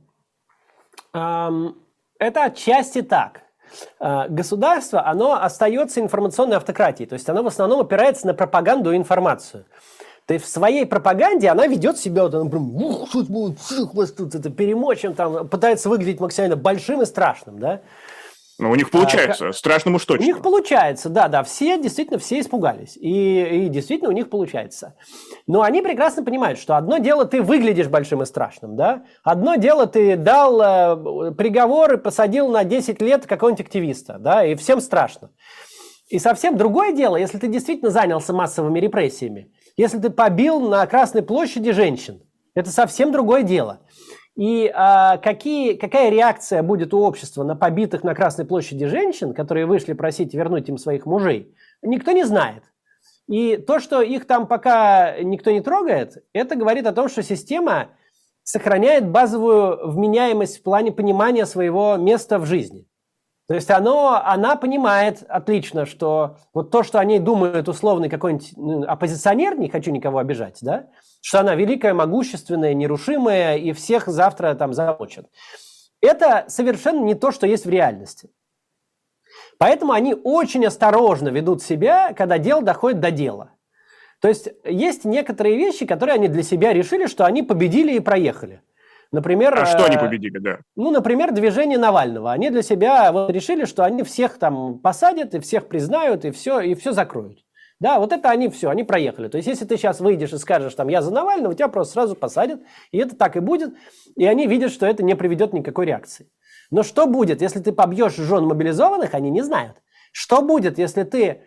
Um, 1.14 1.74
это 2.18 2.44
отчасти 2.44 3.02
так. 3.02 3.42
А, 3.98 4.28
государство, 4.28 5.06
оно 5.06 5.34
остается 5.34 6.00
информационной 6.00 6.56
автократией, 6.56 7.08
то 7.08 7.14
есть 7.14 7.28
оно 7.28 7.42
в 7.42 7.46
основном 7.46 7.80
опирается 7.80 8.26
на 8.26 8.34
пропаганду 8.34 8.92
и 8.92 8.96
информацию. 8.96 9.66
То 10.26 10.34
есть 10.34 10.44
в 10.44 10.48
своей 10.48 10.84
пропаганде 10.86 11.48
она 11.48 11.68
ведет 11.68 11.98
себя, 11.98 12.24
вот 12.24 12.34
она 12.34 12.50
прям, 12.50 12.74
ух, 12.74 13.10
тут 13.12 13.28
будет, 13.28 13.58
вас 13.94 14.10
тут 14.10 14.34
это 14.34 14.50
перемочим, 14.50 15.14
там, 15.14 15.48
пытается 15.48 15.88
выглядеть 15.88 16.20
максимально 16.20 16.56
большим 16.56 17.02
и 17.02 17.06
страшным, 17.06 17.60
да. 17.60 17.80
Но 18.58 18.70
у 18.70 18.74
них 18.74 18.90
получается, 18.90 19.48
а, 19.48 19.52
страшным 19.52 19.96
уж 19.96 20.04
точно. 20.04 20.24
У 20.24 20.26
них 20.26 20.40
получается, 20.40 21.10
да, 21.10 21.28
да, 21.28 21.44
все, 21.44 21.80
действительно, 21.80 22.18
все 22.18 22.40
испугались. 22.40 22.96
И, 22.96 23.66
и 23.66 23.68
действительно 23.68 24.08
у 24.08 24.14
них 24.14 24.30
получается. 24.30 24.94
Но 25.46 25.62
они 25.62 25.82
прекрасно 25.82 26.24
понимают, 26.24 26.58
что 26.58 26.76
одно 26.76 26.96
дело 26.96 27.26
ты 27.26 27.42
выглядишь 27.42 27.88
большим 27.88 28.22
и 28.22 28.26
страшным, 28.26 28.74
да, 28.74 29.04
одно 29.22 29.56
дело 29.56 29.86
ты 29.86 30.16
дал 30.16 30.60
э, 30.60 31.32
приговор 31.32 31.92
и 31.92 31.96
посадил 31.98 32.48
на 32.48 32.64
10 32.64 33.00
лет 33.02 33.26
какого-нибудь 33.26 33.66
активиста, 33.66 34.16
да, 34.18 34.44
и 34.44 34.54
всем 34.56 34.80
страшно. 34.80 35.30
И 36.08 36.18
совсем 36.18 36.56
другое 36.56 36.92
дело, 36.92 37.16
если 37.16 37.38
ты 37.38 37.48
действительно 37.48 37.90
занялся 37.90 38.32
массовыми 38.32 38.80
репрессиями, 38.80 39.52
если 39.76 39.98
ты 39.98 40.10
побил 40.10 40.60
на 40.60 40.86
Красной 40.86 41.22
площади 41.22 41.72
женщин. 41.72 42.22
Это 42.54 42.70
совсем 42.70 43.12
другое 43.12 43.42
дело. 43.42 43.80
И 44.34 44.70
а, 44.74 45.16
какие, 45.18 45.74
какая 45.74 46.10
реакция 46.10 46.62
будет 46.62 46.92
у 46.92 46.98
общества 46.98 47.42
на 47.42 47.56
побитых 47.56 48.04
на 48.04 48.14
Красной 48.14 48.44
площади 48.44 48.86
женщин, 48.86 49.32
которые 49.32 49.66
вышли 49.66 49.94
просить 49.94 50.34
вернуть 50.34 50.68
им 50.68 50.76
своих 50.76 51.06
мужей, 51.06 51.54
никто 51.82 52.12
не 52.12 52.24
знает. 52.24 52.62
И 53.28 53.56
то, 53.56 53.80
что 53.80 54.02
их 54.02 54.26
там 54.26 54.46
пока 54.46 55.20
никто 55.22 55.50
не 55.50 55.60
трогает, 55.60 56.24
это 56.32 56.54
говорит 56.54 56.86
о 56.86 56.92
том, 56.92 57.08
что 57.08 57.22
система 57.22 57.88
сохраняет 58.42 59.08
базовую 59.08 59.90
вменяемость 59.90 60.58
в 60.58 60.62
плане 60.62 60.92
понимания 60.92 61.46
своего 61.46 61.96
места 61.96 62.38
в 62.38 62.46
жизни. 62.46 62.85
То 63.48 63.54
есть 63.54 63.70
оно, 63.70 64.20
она 64.24 64.56
понимает 64.56 65.22
отлично, 65.28 65.86
что 65.86 66.36
вот 66.52 66.72
то, 66.72 66.82
что 66.82 66.98
они 66.98 67.20
думают 67.20 67.68
условный 67.68 68.08
какой-нибудь 68.08 68.52
ну, 68.56 68.82
оппозиционер, 68.82 69.56
не 69.56 69.68
хочу 69.68 69.92
никого 69.92 70.18
обижать, 70.18 70.58
да, 70.62 70.88
что 71.20 71.40
она 71.40 71.54
великая, 71.54 71.94
могущественная, 71.94 72.74
нерушимая 72.74 73.56
и 73.56 73.72
всех 73.72 74.08
завтра 74.08 74.54
там 74.54 74.72
замочат. 74.72 75.26
Это 76.00 76.44
совершенно 76.48 77.04
не 77.04 77.14
то, 77.14 77.30
что 77.30 77.46
есть 77.46 77.66
в 77.66 77.70
реальности. 77.70 78.30
Поэтому 79.58 79.92
они 79.92 80.14
очень 80.14 80.66
осторожно 80.66 81.28
ведут 81.28 81.62
себя, 81.62 82.12
когда 82.14 82.38
дело 82.38 82.62
доходит 82.62 83.00
до 83.00 83.12
дела. 83.12 83.52
То 84.20 84.28
есть 84.28 84.48
есть 84.64 85.04
некоторые 85.04 85.56
вещи, 85.56 85.86
которые 85.86 86.14
они 86.14 86.28
для 86.28 86.42
себя 86.42 86.72
решили, 86.72 87.06
что 87.06 87.24
они 87.24 87.42
победили 87.42 87.92
и 87.92 88.00
проехали. 88.00 88.62
Например, 89.12 89.54
а 89.56 89.66
что 89.66 89.84
они 89.84 89.96
э, 89.96 90.00
победили, 90.00 90.38
да? 90.38 90.58
Ну, 90.74 90.90
например, 90.90 91.32
движение 91.32 91.78
Навального. 91.78 92.32
Они 92.32 92.50
для 92.50 92.62
себя 92.62 93.12
вот 93.12 93.30
решили, 93.30 93.64
что 93.64 93.84
они 93.84 94.02
всех 94.02 94.38
там 94.38 94.78
посадят 94.78 95.34
и 95.34 95.40
всех 95.40 95.68
признают 95.68 96.24
и 96.24 96.30
все 96.30 96.60
и 96.60 96.74
все 96.74 96.92
закроют. 96.92 97.38
Да, 97.78 97.98
вот 97.98 98.12
это 98.12 98.30
они 98.30 98.48
все, 98.48 98.70
они 98.70 98.84
проехали. 98.84 99.28
То 99.28 99.36
есть, 99.36 99.48
если 99.48 99.66
ты 99.66 99.76
сейчас 99.76 100.00
выйдешь 100.00 100.32
и 100.32 100.38
скажешь, 100.38 100.74
там, 100.74 100.88
я 100.88 101.02
за 101.02 101.12
Навального, 101.12 101.54
тебя 101.54 101.68
просто 101.68 101.92
сразу 101.92 102.14
посадят, 102.14 102.62
и 102.90 102.98
это 102.98 103.14
так 103.16 103.36
и 103.36 103.40
будет, 103.40 103.74
и 104.16 104.24
они 104.24 104.46
видят, 104.46 104.72
что 104.72 104.86
это 104.86 105.02
не 105.02 105.14
приведет 105.14 105.52
никакой 105.52 105.84
реакции. 105.84 106.30
Но 106.70 106.82
что 106.82 107.06
будет, 107.06 107.42
если 107.42 107.60
ты 107.60 107.72
побьешь 107.72 108.16
жен 108.16 108.46
мобилизованных, 108.46 109.12
они 109.14 109.30
не 109.30 109.42
знают. 109.42 109.76
Что 110.10 110.40
будет, 110.40 110.78
если 110.78 111.02
ты 111.02 111.42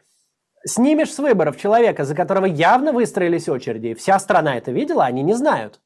снимешь 0.63 1.11
с 1.11 1.17
выборов 1.17 1.57
человека, 1.57 2.05
за 2.05 2.13
которого 2.13 2.45
явно 2.45 2.93
выстроились 2.93 3.49
очереди, 3.49 3.87
и 3.87 3.93
вся 3.95 4.19
страна 4.19 4.55
это 4.55 4.71
видела, 4.71 5.05
они 5.05 5.23
не 5.23 5.33
знают. 5.33 5.79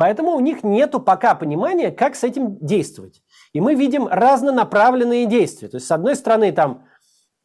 Поэтому 0.00 0.30
у 0.30 0.40
них 0.40 0.64
нет 0.64 0.94
пока 1.04 1.34
понимания, 1.34 1.90
как 1.90 2.14
с 2.14 2.24
этим 2.24 2.56
действовать. 2.56 3.20
И 3.52 3.60
мы 3.60 3.74
видим 3.74 4.08
разнонаправленные 4.08 5.26
действия. 5.26 5.68
То 5.68 5.76
есть, 5.76 5.86
с 5.86 5.90
одной 5.90 6.16
стороны, 6.16 6.52
там 6.52 6.86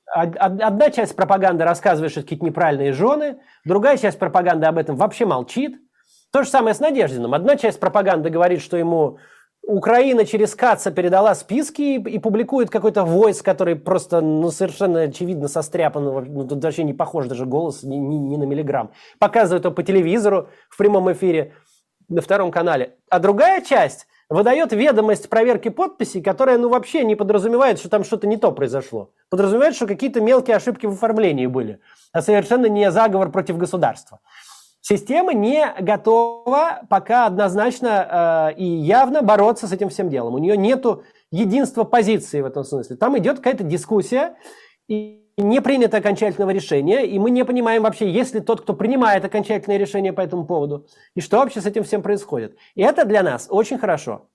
одна 0.05 0.89
часть 0.89 1.17
пропаганды 1.17 1.65
рассказывает, 1.65 2.13
что 2.13 2.21
какие-то 2.21 2.45
неправильные 2.45 2.93
жены, 2.93 3.39
другая 3.65 3.97
часть 3.97 4.17
пропаганды 4.17 4.67
об 4.67 4.77
этом 4.77 4.95
вообще 4.95 5.25
молчит. 5.25 5.75
То 6.31 6.43
же 6.43 6.49
самое 6.49 6.73
с 6.73 6.79
Надеждиным. 6.79 7.33
Одна 7.33 7.57
часть 7.57 7.81
пропаганды 7.81 8.29
говорит, 8.29 8.61
что 8.61 8.77
ему 8.77 9.17
Украина 9.67 10.25
через 10.25 10.55
Каца 10.55 10.91
передала 10.91 11.35
списки 11.35 11.81
и, 11.81 12.09
и 12.09 12.19
публикует 12.19 12.69
какой-то 12.69 13.03
войс, 13.03 13.41
который 13.41 13.75
просто, 13.75 14.21
ну, 14.21 14.49
совершенно 14.49 15.01
очевидно 15.01 15.49
состряпан, 15.49 16.05
ну, 16.05 16.47
тут 16.47 16.63
вообще 16.63 16.83
не 16.83 16.93
похож 16.93 17.25
даже 17.25 17.45
голос 17.45 17.83
ни, 17.83 17.95
ни, 17.95 18.15
ни 18.15 18.37
на 18.37 18.45
миллиграмм. 18.45 18.91
Показывают 19.19 19.65
его 19.65 19.73
по 19.73 19.83
телевизору 19.83 20.47
в 20.69 20.77
прямом 20.77 21.11
эфире 21.11 21.53
на 22.09 22.21
втором 22.21 22.51
канале. 22.51 22.95
А 23.09 23.19
другая 23.19 23.61
часть 23.61 24.07
выдает 24.29 24.71
ведомость 24.71 25.29
проверки 25.29 25.69
подписей, 25.69 26.21
которая 26.21 26.57
ну 26.57 26.69
вообще 26.69 27.03
не 27.03 27.15
подразумевает, 27.15 27.79
что 27.79 27.89
там 27.89 28.03
что-то 28.03 28.27
не 28.27 28.37
то 28.37 28.51
произошло. 28.51 29.11
Подразумевает, 29.29 29.75
что 29.75 29.87
какие-то 29.87 30.21
мелкие 30.21 30.55
ошибки 30.55 30.85
в 30.85 30.93
оформлении 30.93 31.47
были, 31.47 31.79
а 32.11 32.21
совершенно 32.21 32.65
не 32.67 32.91
заговор 32.91 33.31
против 33.31 33.57
государства. 33.57 34.19
Система 34.81 35.33
не 35.33 35.65
готова 35.79 36.81
пока 36.89 37.25
однозначно 37.25 38.51
э, 38.51 38.55
и 38.57 38.65
явно 38.65 39.23
бороться 39.23 39.67
с 39.67 39.71
этим 39.73 39.89
всем 39.89 40.09
делом. 40.09 40.35
У 40.35 40.37
нее 40.37 40.55
нет 40.55 40.85
единства 41.31 41.85
позиции 41.85 42.41
в 42.41 42.45
этом 42.45 42.63
смысле. 42.63 42.95
Там 42.95 43.17
идет 43.17 43.37
какая-то 43.37 43.63
дискуссия, 43.63 44.35
и 44.87 45.24
не 45.37 45.61
принято 45.61 45.97
окончательного 45.97 46.51
решения, 46.51 47.05
и 47.05 47.19
мы 47.19 47.29
не 47.31 47.43
понимаем 47.43 47.83
вообще, 47.83 48.09
есть 48.09 48.33
ли 48.33 48.39
тот, 48.39 48.61
кто 48.61 48.73
принимает 48.73 49.25
окончательное 49.25 49.77
решение 49.77 50.13
по 50.13 50.21
этому 50.21 50.45
поводу, 50.45 50.87
и 51.15 51.21
что 51.21 51.37
вообще 51.37 51.61
с 51.61 51.65
этим 51.65 51.83
всем 51.83 52.01
происходит. 52.01 52.57
И 52.75 52.81
это 52.81 53.05
для 53.05 53.21
нас 53.23 53.47
очень 53.49 53.77
хорошо. 53.77 54.27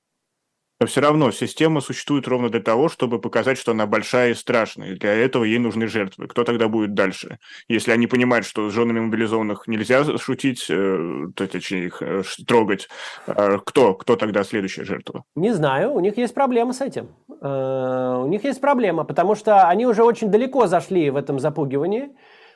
Но 0.80 0.86
все 0.86 1.02
равно 1.02 1.30
система 1.30 1.82
существует 1.82 2.26
ровно 2.26 2.48
для 2.48 2.60
того, 2.60 2.88
чтобы 2.88 3.20
показать, 3.20 3.58
что 3.58 3.72
она 3.72 3.86
большая 3.86 4.30
и 4.30 4.34
страшная. 4.34 4.92
И 4.92 4.94
для 4.94 5.12
этого 5.12 5.44
ей 5.44 5.58
нужны 5.58 5.86
жертвы. 5.86 6.26
Кто 6.26 6.42
тогда 6.42 6.68
будет 6.68 6.94
дальше? 6.94 7.38
Если 7.68 7.92
они 7.92 8.06
понимают, 8.06 8.46
что 8.46 8.70
с 8.70 8.72
женами 8.72 9.00
мобилизованных 9.00 9.68
нельзя 9.68 10.16
шутить, 10.16 10.64
э, 10.70 11.26
то, 11.36 11.46
точнее, 11.46 11.86
их 11.86 12.00
э, 12.00 12.22
трогать, 12.46 12.88
э, 13.26 13.58
кто? 13.62 13.92
Кто 13.92 14.16
тогда 14.16 14.42
следующая 14.42 14.84
жертва? 14.84 15.24
Не 15.34 15.52
знаю. 15.52 15.92
У 15.92 16.00
них 16.00 16.16
есть 16.16 16.32
проблема 16.32 16.72
с 16.72 16.80
этим. 16.80 17.10
У 17.28 18.26
них 18.28 18.44
есть 18.44 18.60
проблема, 18.60 19.04
потому 19.04 19.34
что 19.34 19.68
они 19.68 19.86
уже 19.86 20.02
очень 20.02 20.30
далеко 20.30 20.66
зашли 20.66 21.10
в 21.10 21.16
этом 21.16 21.38
запугивании. 21.40 22.10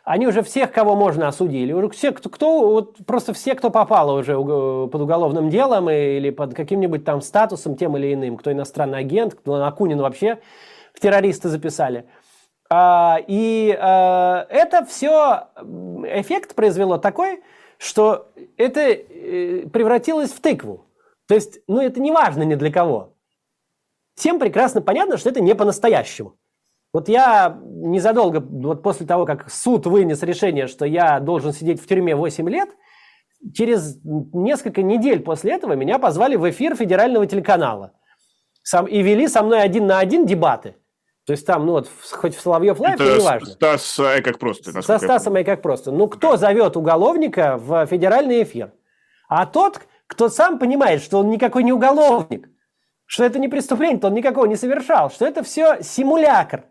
Они 0.05 0.27
уже 0.27 0.43
всех, 0.43 0.71
кого 0.71 0.95
можно, 0.97 1.29
осудили. 1.29 1.73
Уже 1.73 1.88
все, 1.88 2.12
кто, 2.12 2.29
кто 2.29 2.69
вот 2.69 2.99
просто 3.07 3.33
все, 3.33 3.55
кто 3.55 3.71
попало 3.71 4.19
уже 4.19 4.35
под 4.35 5.01
уголовным 5.01 5.49
делом 5.49 5.88
или 5.88 6.29
под 6.29 6.55
каким-нибудь 6.55 7.05
там 7.05 7.23
статусом 7.23 7.75
тем 7.77 7.97
или 7.97 8.12
иным, 8.12 8.37
кто 8.37 8.53
иностранный 8.53 8.99
агент, 8.99 9.35
кто 9.35 9.64
Акунин 9.64 9.99
вообще 9.99 10.40
в 10.93 11.01
террористы 11.01 11.49
записали. 11.49 12.05
А, 12.71 13.19
и 13.27 13.77
а, 13.81 14.47
это 14.51 14.85
все 14.85 15.49
эффект 15.57 16.55
произвело 16.55 16.99
такой, 16.99 17.43
что 17.79 18.31
это 18.59 18.81
э, 18.81 19.67
превратилось 19.73 20.33
в 20.33 20.40
тыкву. 20.40 20.87
То 21.27 21.35
есть, 21.35 21.61
ну, 21.67 21.81
это 21.81 22.01
не 22.01 22.12
важно 22.12 22.43
ни 22.43 22.55
для 22.55 22.71
кого. 22.71 23.14
Всем 24.17 24.38
прекрасно 24.38 24.83
понятно, 24.83 25.17
что 25.17 25.31
это 25.31 25.40
не 25.40 25.55
по-настоящему. 25.55 26.37
Вот 26.94 27.09
я 27.09 27.59
незадолго, 27.64 28.38
вот 28.38 28.85
после 28.85 29.04
того, 29.04 29.26
как 29.26 29.50
суд 29.50 29.85
вынес 29.85 30.22
решение, 30.22 30.68
что 30.68 30.87
я 30.87 31.18
должен 31.18 31.52
сидеть 31.52 31.83
в 31.83 31.87
тюрьме 31.88 32.14
8 32.14 32.48
лет, 32.48 32.68
через 33.52 33.98
несколько 34.04 34.80
недель 34.80 35.18
после 35.18 35.54
этого 35.54 35.72
меня 35.72 35.98
позвали 35.98 36.37
в 36.37 36.48
эфир 36.48 36.76
федерального 36.76 37.26
телеканала. 37.26 37.94
Сам, 38.62 38.87
и 38.87 39.02
вели 39.02 39.26
со 39.26 39.42
мной 39.42 39.62
один 39.62 39.88
на 39.88 39.98
один 39.98 40.24
дебаты. 40.24 40.76
То 41.26 41.33
есть 41.33 41.44
там, 41.44 41.66
ну 41.66 41.72
вот, 41.72 41.88
хоть 42.12 42.37
в 42.37 42.40
Соловьев 42.40 42.78
Лайв, 42.78 43.00
но 43.00 43.16
неважно. 43.16 43.50
Стас 43.50 43.98
Ай 43.98 44.22
как 44.22 44.38
просто. 44.38 44.80
Со 44.80 44.98
Стасом 44.98 45.35
Ай 45.35 45.42
как 45.42 45.62
просто. 45.62 45.90
Ну 45.90 46.07
кто 46.07 46.37
зовет 46.37 46.76
уголовника 46.76 47.57
в 47.57 47.87
федеральный 47.87 48.44
эфир? 48.44 48.72
А 49.28 49.46
тот, 49.46 49.80
кто 50.07 50.28
сам 50.28 50.61
понимает, 50.61 51.02
что 51.02 51.18
он 51.18 51.28
никакой 51.28 51.64
не 51.64 51.72
уголовник, 51.72 52.48
что 53.04 53.24
это 53.24 53.40
не 53.40 53.48
преступление, 53.48 53.98
то 53.98 54.07
он 54.07 54.14
никакого 54.14 54.46
не 54.46 54.54
совершал, 54.54 55.11
что 55.11 55.26
это 55.26 55.42
все 55.42 55.83
симулякр. 55.83 56.66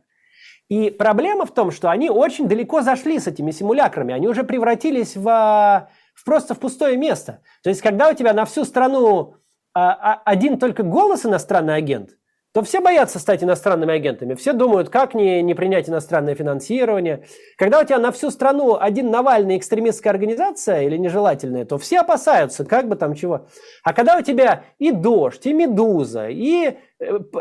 И 0.73 0.89
проблема 0.89 1.45
в 1.45 1.51
том, 1.51 1.69
что 1.69 1.91
они 1.91 2.09
очень 2.09 2.47
далеко 2.47 2.81
зашли 2.81 3.19
с 3.19 3.27
этими 3.27 3.51
симулякрами, 3.51 4.11
они 4.11 4.27
уже 4.27 4.43
превратились 4.43 5.15
в, 5.15 5.21
в 5.23 6.25
просто 6.25 6.55
в 6.55 6.59
пустое 6.59 6.97
место. 6.97 7.41
То 7.61 7.69
есть, 7.69 7.83
когда 7.83 8.09
у 8.09 8.15
тебя 8.15 8.33
на 8.33 8.43
всю 8.45 8.65
страну 8.65 9.35
а, 9.75 9.91
а, 9.91 10.21
один 10.25 10.57
только 10.57 10.81
голос 10.81 11.27
иностранный 11.27 11.75
агент, 11.75 12.17
то 12.53 12.63
все 12.63 12.81
боятся 12.81 13.19
стать 13.19 13.43
иностранными 13.43 13.93
агентами. 13.93 14.33
Все 14.33 14.53
думают, 14.53 14.89
как 14.89 15.13
не, 15.13 15.43
не 15.43 15.53
принять 15.53 15.89
иностранное 15.89 16.33
финансирование. 16.33 17.23
Когда 17.55 17.79
у 17.79 17.83
тебя 17.83 17.99
на 17.99 18.11
всю 18.11 18.31
страну 18.31 18.75
один 18.79 19.11
Навальный 19.11 19.57
экстремистская 19.57 20.11
организация 20.11 20.81
или 20.81 20.97
нежелательная, 20.97 21.65
то 21.65 21.77
все 21.77 21.99
опасаются, 21.99 22.65
как 22.65 22.87
бы 22.87 22.95
там 22.95 23.13
чего. 23.13 23.47
А 23.83 23.93
когда 23.93 24.17
у 24.17 24.21
тебя 24.21 24.63
и 24.79 24.91
Дождь, 24.91 25.45
и 25.45 25.53
Медуза, 25.53 26.29
и 26.29 26.77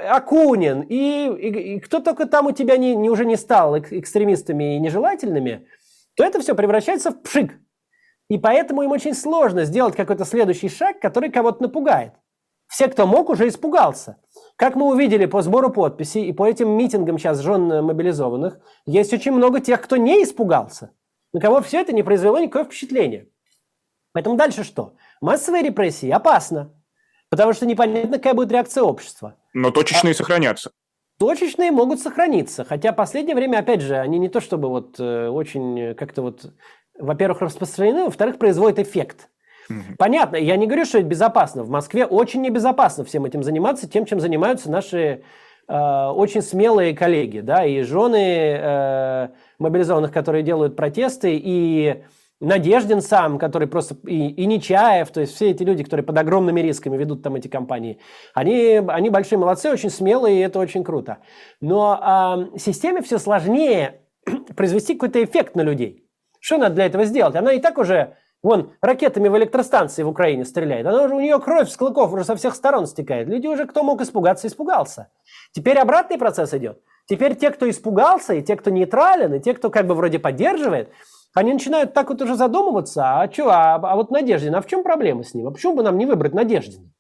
Акунин, 0.09 0.83
и, 0.83 1.29
и, 1.29 1.75
и 1.75 1.81
кто 1.81 2.01
только 2.01 2.27
там 2.27 2.47
у 2.47 2.53
тебя 2.53 2.77
не, 2.77 2.95
не, 2.95 3.11
уже 3.11 3.25
не 3.25 3.37
стал 3.37 3.79
экстремистами 3.79 4.77
и 4.77 4.81
нежелательными, 4.81 5.67
то 6.15 6.25
это 6.25 6.41
все 6.41 6.55
превращается 6.55 7.11
в 7.11 7.23
пшик. 7.23 7.59
И 8.29 8.39
поэтому 8.39 8.83
им 8.83 8.91
очень 8.91 9.15
сложно 9.15 9.65
сделать 9.65 9.97
какой-то 9.97 10.25
следующий 10.25 10.69
шаг, 10.69 11.01
который 11.01 11.31
кого-то 11.31 11.63
напугает. 11.63 12.15
Все, 12.67 12.89
кто 12.89 13.07
мог, 13.07 13.29
уже 13.29 13.49
испугался. 13.49 14.17
Как 14.57 14.77
мы 14.77 14.87
увидели 14.87 15.27
по 15.27 15.43
сбору 15.43 15.71
подписей 15.71 16.25
и 16.25 16.33
по 16.33 16.49
этим 16.49 16.71
митингам 16.71 17.19
сейчас 17.19 17.41
жен 17.41 17.85
мобилизованных, 17.85 18.59
есть 18.87 19.13
очень 19.13 19.33
много 19.33 19.61
тех, 19.61 19.83
кто 19.83 19.99
не 19.99 20.23
испугался, 20.23 20.93
на 21.35 21.41
кого 21.41 21.61
все 21.61 21.81
это 21.81 21.93
не 21.93 22.03
произвело 22.03 22.39
никакого 22.39 22.65
впечатления. 22.65 23.29
Поэтому 24.13 24.37
дальше 24.37 24.65
что? 24.65 24.95
Массовые 25.21 25.63
репрессии 25.63 26.11
опасно, 26.11 26.73
потому 27.29 27.53
что 27.53 27.67
непонятно, 27.67 28.17
какая 28.17 28.35
будет 28.35 28.53
реакция 28.53 28.85
общества. 28.85 29.37
Но 29.53 29.71
точечные 29.71 30.13
а... 30.13 30.15
сохранятся. 30.15 30.73
Точечные 31.19 31.71
могут 31.71 32.01
сохраниться, 32.01 32.65
хотя 32.65 32.93
в 32.93 32.97
последнее 32.97 33.37
время, 33.37 33.59
опять 33.59 33.81
же, 33.81 33.97
они 33.97 34.19
не 34.19 34.29
то 34.29 34.41
чтобы 34.41 34.69
вот 34.69 34.99
э, 34.99 35.29
очень 35.29 35.95
как-то 35.95 36.23
вот, 36.23 36.53
во-первых, 36.99 37.43
распространены, 37.43 38.07
во-вторых, 38.07 38.39
производят 38.39 38.79
эффект. 38.81 39.29
Понятно, 39.99 40.37
я 40.37 40.57
не 40.57 40.67
говорю, 40.67 40.85
что 40.85 40.99
это 40.99 41.07
безопасно. 41.07 41.63
В 41.63 41.71
Москве 41.71 42.05
очень 42.05 42.43
небезопасно 42.43 43.05
всем 43.05 43.25
этим 43.25 43.43
заниматься, 43.43 43.89
тем, 43.89 44.05
чем 44.05 44.21
занимаются 44.21 44.71
наши 44.71 45.23
э, 45.69 46.07
очень 46.15 46.43
смелые 46.43 46.95
коллеги, 46.95 47.41
да, 47.41 47.65
и 47.65 47.83
жены 47.83 48.57
э, 48.59 49.29
мобилизованных, 49.59 50.13
которые 50.13 50.43
делают 50.43 50.77
протесты, 50.77 51.41
и 51.41 52.03
Надеждин 52.43 53.01
сам, 53.01 53.39
который 53.39 53.69
просто, 53.69 53.97
и, 54.07 54.29
и 54.29 54.47
Нечаев, 54.47 55.11
то 55.11 55.21
есть 55.21 55.35
все 55.35 55.51
эти 55.51 55.63
люди, 55.63 55.85
которые 55.85 56.05
под 56.05 56.19
огромными 56.19 56.61
рисками 56.61 56.97
ведут 56.97 57.23
там 57.23 57.37
эти 57.37 57.49
компании, 57.49 57.99
они, 58.35 58.83
они 58.89 59.11
большие 59.11 59.39
молодцы, 59.39 59.71
очень 59.71 59.91
смелые, 59.91 60.39
и 60.39 60.41
это 60.41 60.59
очень 60.59 60.83
круто. 60.83 61.19
Но 61.61 62.49
э, 62.55 62.59
системе 62.59 63.01
все 63.03 63.19
сложнее 63.19 64.01
произвести 64.57 64.95
какой-то 64.95 65.23
эффект 65.23 65.55
на 65.55 65.63
людей. 65.63 66.09
Что 66.41 66.59
надо 66.59 66.75
для 66.75 66.87
этого 66.87 67.05
сделать? 67.05 67.37
Она 67.37 67.53
и 67.53 67.61
так 67.61 67.79
уже 67.79 68.17
Вон, 68.43 68.73
ракетами 68.81 69.29
в 69.29 69.37
электростанции 69.37 70.03
в 70.03 70.09
Украине 70.09 70.45
стреляет. 70.45 70.85
Она 70.85 71.05
уже, 71.05 71.15
у 71.15 71.21
нее 71.21 71.39
кровь 71.39 71.71
с 71.71 71.77
клыков 71.77 72.13
уже 72.13 72.25
со 72.25 72.35
всех 72.35 72.57
сторон 72.57 72.87
стекает. 72.87 73.29
Люди 73.29 73.47
уже, 73.47 73.67
кто 73.67 73.85
мог 73.85 74.01
испугаться, 74.01 74.49
испугался. 74.49 75.11
Теперь 75.53 75.79
обратный 75.79 76.19
процесс 76.19 76.53
идет. 76.53 76.81
Теперь 77.07 77.37
те, 77.37 77.51
кто 77.51 77.71
испугался, 77.71 78.35
и 78.35 78.43
те, 78.43 78.57
кто 78.57 78.71
нейтрален, 78.71 79.35
и 79.35 79.41
те, 79.41 79.55
кто 79.55 79.71
как 79.71 79.87
бы 79.87 79.95
вроде 79.95 80.19
поддерживает, 80.19 80.91
они 81.35 81.53
начинают 81.53 81.95
так 81.95 82.11
вот 82.11 82.21
уже 82.21 82.37
задумываться, 82.37 83.21
а 83.21 83.33
что, 83.33 83.51
а, 83.51 83.75
а 83.77 83.97
вот 83.97 84.11
Надеждин, 84.11 84.55
а 84.55 84.61
в 84.61 84.67
чем 84.67 84.83
проблема 84.83 85.25
с 85.25 85.35
ним? 85.35 85.49
А 85.49 85.51
почему 85.51 85.75
бы 85.75 85.83
нам 85.83 85.97
не 85.97 86.07
выбрать 86.07 86.35
Надеждина? 86.35 86.91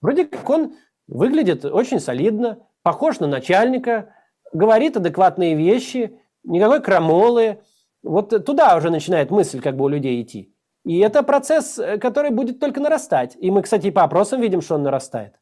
Вроде 0.00 0.24
как 0.24 0.48
он 0.48 0.74
выглядит 1.08 1.64
очень 1.64 2.00
солидно, 2.00 2.58
похож 2.82 3.20
на 3.20 3.26
начальника, 3.26 4.14
говорит 4.52 4.96
адекватные 4.96 5.54
вещи, 5.54 6.18
никакой 6.44 6.80
крамолы. 6.80 7.60
Вот 8.02 8.44
туда 8.44 8.76
уже 8.76 8.90
начинает 8.90 9.30
мысль 9.30 9.60
как 9.60 9.76
бы 9.76 9.84
у 9.84 9.88
людей 9.88 10.22
идти. 10.22 10.54
И 10.84 10.98
это 10.98 11.22
процесс, 11.22 11.78
э, 11.78 11.98
который 11.98 12.30
будет 12.30 12.58
только 12.58 12.80
нарастать. 12.80 13.36
И 13.38 13.50
мы, 13.50 13.62
кстати, 13.62 13.90
по 13.90 14.02
опросам 14.02 14.40
видим, 14.40 14.60
что 14.60 14.74
он 14.74 14.82
нарастает. 14.82 15.34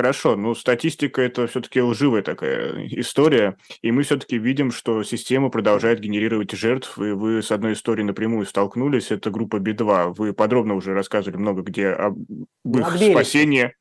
Хорошо, 0.00 0.34
ну 0.34 0.54
статистика 0.54 1.20
это 1.20 1.46
все-таки 1.46 1.82
лживая 1.82 2.22
такая 2.22 2.86
история, 2.86 3.58
и 3.82 3.92
мы 3.92 4.02
все-таки 4.02 4.38
видим, 4.38 4.70
что 4.70 5.02
система 5.02 5.50
продолжает 5.50 6.00
генерировать 6.00 6.52
жертв, 6.52 6.96
и 6.96 7.10
вы 7.10 7.42
с 7.42 7.50
одной 7.50 7.74
историей 7.74 8.06
напрямую 8.06 8.46
столкнулись, 8.46 9.10
это 9.10 9.30
группа 9.30 9.58
Би-2. 9.58 10.14
Вы 10.16 10.32
подробно 10.32 10.74
уже 10.74 10.94
рассказывали 10.94 11.36
много 11.36 11.60
где 11.60 11.88
об 11.88 12.16
их 12.64 13.10
спасении, 13.12 13.74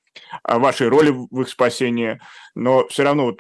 о 0.43 0.60
вашей 0.60 0.89
роли 0.89 1.12
в 1.12 1.39
их 1.39 1.47
спасении, 1.47 2.19
но 2.53 2.86
все 2.89 3.03
равно 3.03 3.27
вот 3.27 3.39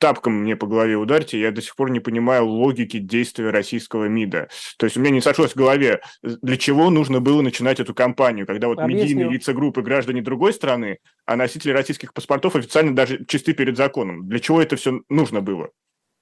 тапком 0.00 0.32
мне 0.32 0.56
по 0.56 0.66
голове 0.66 0.96
ударьте, 0.96 1.38
я 1.38 1.52
до 1.52 1.62
сих 1.62 1.76
пор 1.76 1.90
не 1.90 2.00
понимаю 2.00 2.46
логики 2.46 2.98
действия 2.98 3.50
российского 3.50 4.06
МИДа. 4.06 4.48
То 4.78 4.86
есть 4.86 4.96
у 4.96 5.00
меня 5.00 5.10
не 5.10 5.20
сошлось 5.20 5.52
в 5.52 5.56
голове, 5.56 6.00
для 6.22 6.56
чего 6.56 6.90
нужно 6.90 7.20
было 7.20 7.42
начинать 7.42 7.78
эту 7.78 7.94
кампанию, 7.94 8.46
когда 8.46 8.66
вот 8.66 8.80
Объясню. 8.80 9.02
медийные 9.04 9.30
лица 9.30 9.52
группы 9.52 9.82
граждане 9.82 10.22
другой 10.22 10.52
страны, 10.52 10.98
а 11.26 11.36
носители 11.36 11.70
российских 11.70 12.12
паспортов 12.14 12.56
официально 12.56 12.96
даже 12.96 13.24
чисты 13.26 13.52
перед 13.52 13.76
законом. 13.76 14.26
Для 14.28 14.40
чего 14.40 14.60
это 14.60 14.76
все 14.76 15.02
нужно 15.08 15.42
было? 15.42 15.68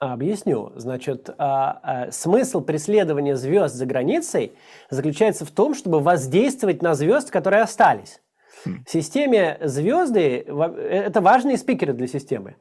Объясню. 0.01 0.73
Значит, 0.77 1.29
а, 1.39 1.81
а, 1.83 2.13
смысл 2.13 2.61
преследования 2.61 3.37
звезд 3.37 3.75
за 3.75 3.85
границей 3.85 4.53
заключается 4.91 5.45
в 5.45 5.51
том, 5.51 5.75
чтобы 5.75 5.99
воздействовать 6.01 6.83
на 6.83 6.95
звезд, 6.95 7.31
которые 7.31 7.63
остались. 7.63 8.21
Хм. 8.65 8.85
В 8.87 8.91
системе 8.91 9.59
звезды 9.61 10.45
э, 10.47 11.03
это 11.07 11.21
важные 11.21 11.57
спикеры 11.57 11.93
для 11.95 12.07
системы. 12.07 12.57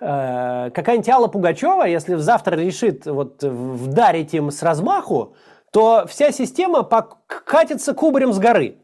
Э, 0.00 0.70
какая-нибудь 0.74 1.08
Алла 1.08 1.28
Пугачева, 1.28 1.84
если 1.84 2.16
завтра 2.16 2.56
решит 2.56 3.06
вот 3.06 3.42
вдарить 3.42 4.34
им 4.34 4.50
с 4.50 4.62
размаху, 4.62 5.36
то 5.72 6.06
вся 6.08 6.32
система 6.32 6.88
катится 7.26 7.94
кубарем 7.94 8.32
с 8.32 8.38
горы. 8.38 8.78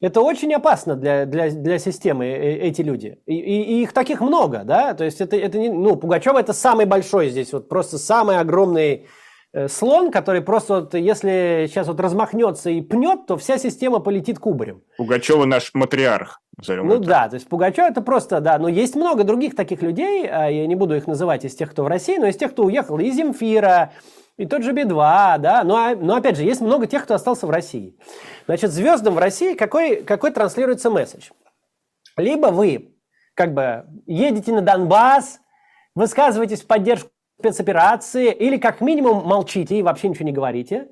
Это 0.00 0.20
очень 0.20 0.52
опасно 0.52 0.96
для, 0.96 1.26
для, 1.26 1.50
для 1.50 1.78
системы, 1.78 2.26
э, 2.26 2.56
эти 2.58 2.82
люди. 2.82 3.18
И, 3.26 3.36
и, 3.36 3.62
и 3.62 3.82
их 3.82 3.92
таких 3.92 4.20
много, 4.20 4.64
да? 4.64 4.94
То 4.94 5.04
есть 5.04 5.20
это, 5.20 5.36
это 5.36 5.58
не... 5.58 5.68
Ну, 5.68 5.94
Пугачева 5.94 6.38
это 6.38 6.52
самый 6.52 6.86
большой 6.86 7.28
здесь, 7.28 7.52
вот 7.52 7.68
просто 7.68 7.98
самый 7.98 8.38
огромный 8.38 9.06
слон, 9.68 10.10
который 10.10 10.40
просто 10.40 10.80
вот, 10.80 10.94
если 10.94 11.66
сейчас 11.68 11.86
вот 11.86 12.00
размахнется 12.00 12.70
и 12.70 12.80
пнет, 12.80 13.26
то 13.26 13.36
вся 13.36 13.58
система 13.58 13.98
полетит 13.98 14.38
кубарем. 14.38 14.82
Пугачева 14.96 15.44
наш 15.44 15.74
матриарх. 15.74 16.40
Ну 16.66 16.96
это. 16.96 17.04
да, 17.04 17.28
то 17.28 17.34
есть 17.34 17.48
Пугачев 17.48 17.90
это 17.90 18.02
просто, 18.02 18.40
да, 18.40 18.58
но 18.58 18.68
есть 18.68 18.94
много 18.94 19.24
других 19.24 19.56
таких 19.56 19.82
людей, 19.82 20.28
а 20.28 20.48
я 20.48 20.66
не 20.66 20.74
буду 20.74 20.94
их 20.94 21.06
называть 21.06 21.44
из 21.44 21.54
тех, 21.54 21.70
кто 21.70 21.84
в 21.84 21.86
России, 21.86 22.18
но 22.18 22.26
из 22.26 22.36
тех, 22.36 22.52
кто 22.52 22.64
уехал, 22.64 22.98
и 22.98 23.10
Земфира, 23.10 23.92
и 24.36 24.46
тот 24.46 24.62
же 24.62 24.72
Би-2, 24.72 25.38
да, 25.38 25.62
но, 25.64 25.76
а, 25.76 25.94
но 25.94 26.16
опять 26.16 26.36
же, 26.36 26.42
есть 26.42 26.60
много 26.60 26.86
тех, 26.86 27.04
кто 27.04 27.14
остался 27.14 27.46
в 27.46 27.50
России. 27.50 27.98
Значит, 28.46 28.70
звездам 28.70 29.14
в 29.14 29.18
России 29.18 29.54
какой, 29.54 30.02
какой 30.02 30.30
транслируется 30.30 30.90
месседж? 30.90 31.30
Либо 32.16 32.48
вы 32.48 32.94
как 33.34 33.54
бы 33.54 33.86
едете 34.06 34.52
на 34.52 34.60
Донбасс, 34.60 35.40
высказываетесь 35.94 36.62
в 36.62 36.66
поддержку 36.66 37.10
спецоперации, 37.42 38.32
или 38.32 38.56
как 38.56 38.80
минимум 38.80 39.26
молчите 39.26 39.76
и 39.76 39.82
вообще 39.82 40.08
ничего 40.08 40.26
не 40.26 40.32
говорите, 40.32 40.88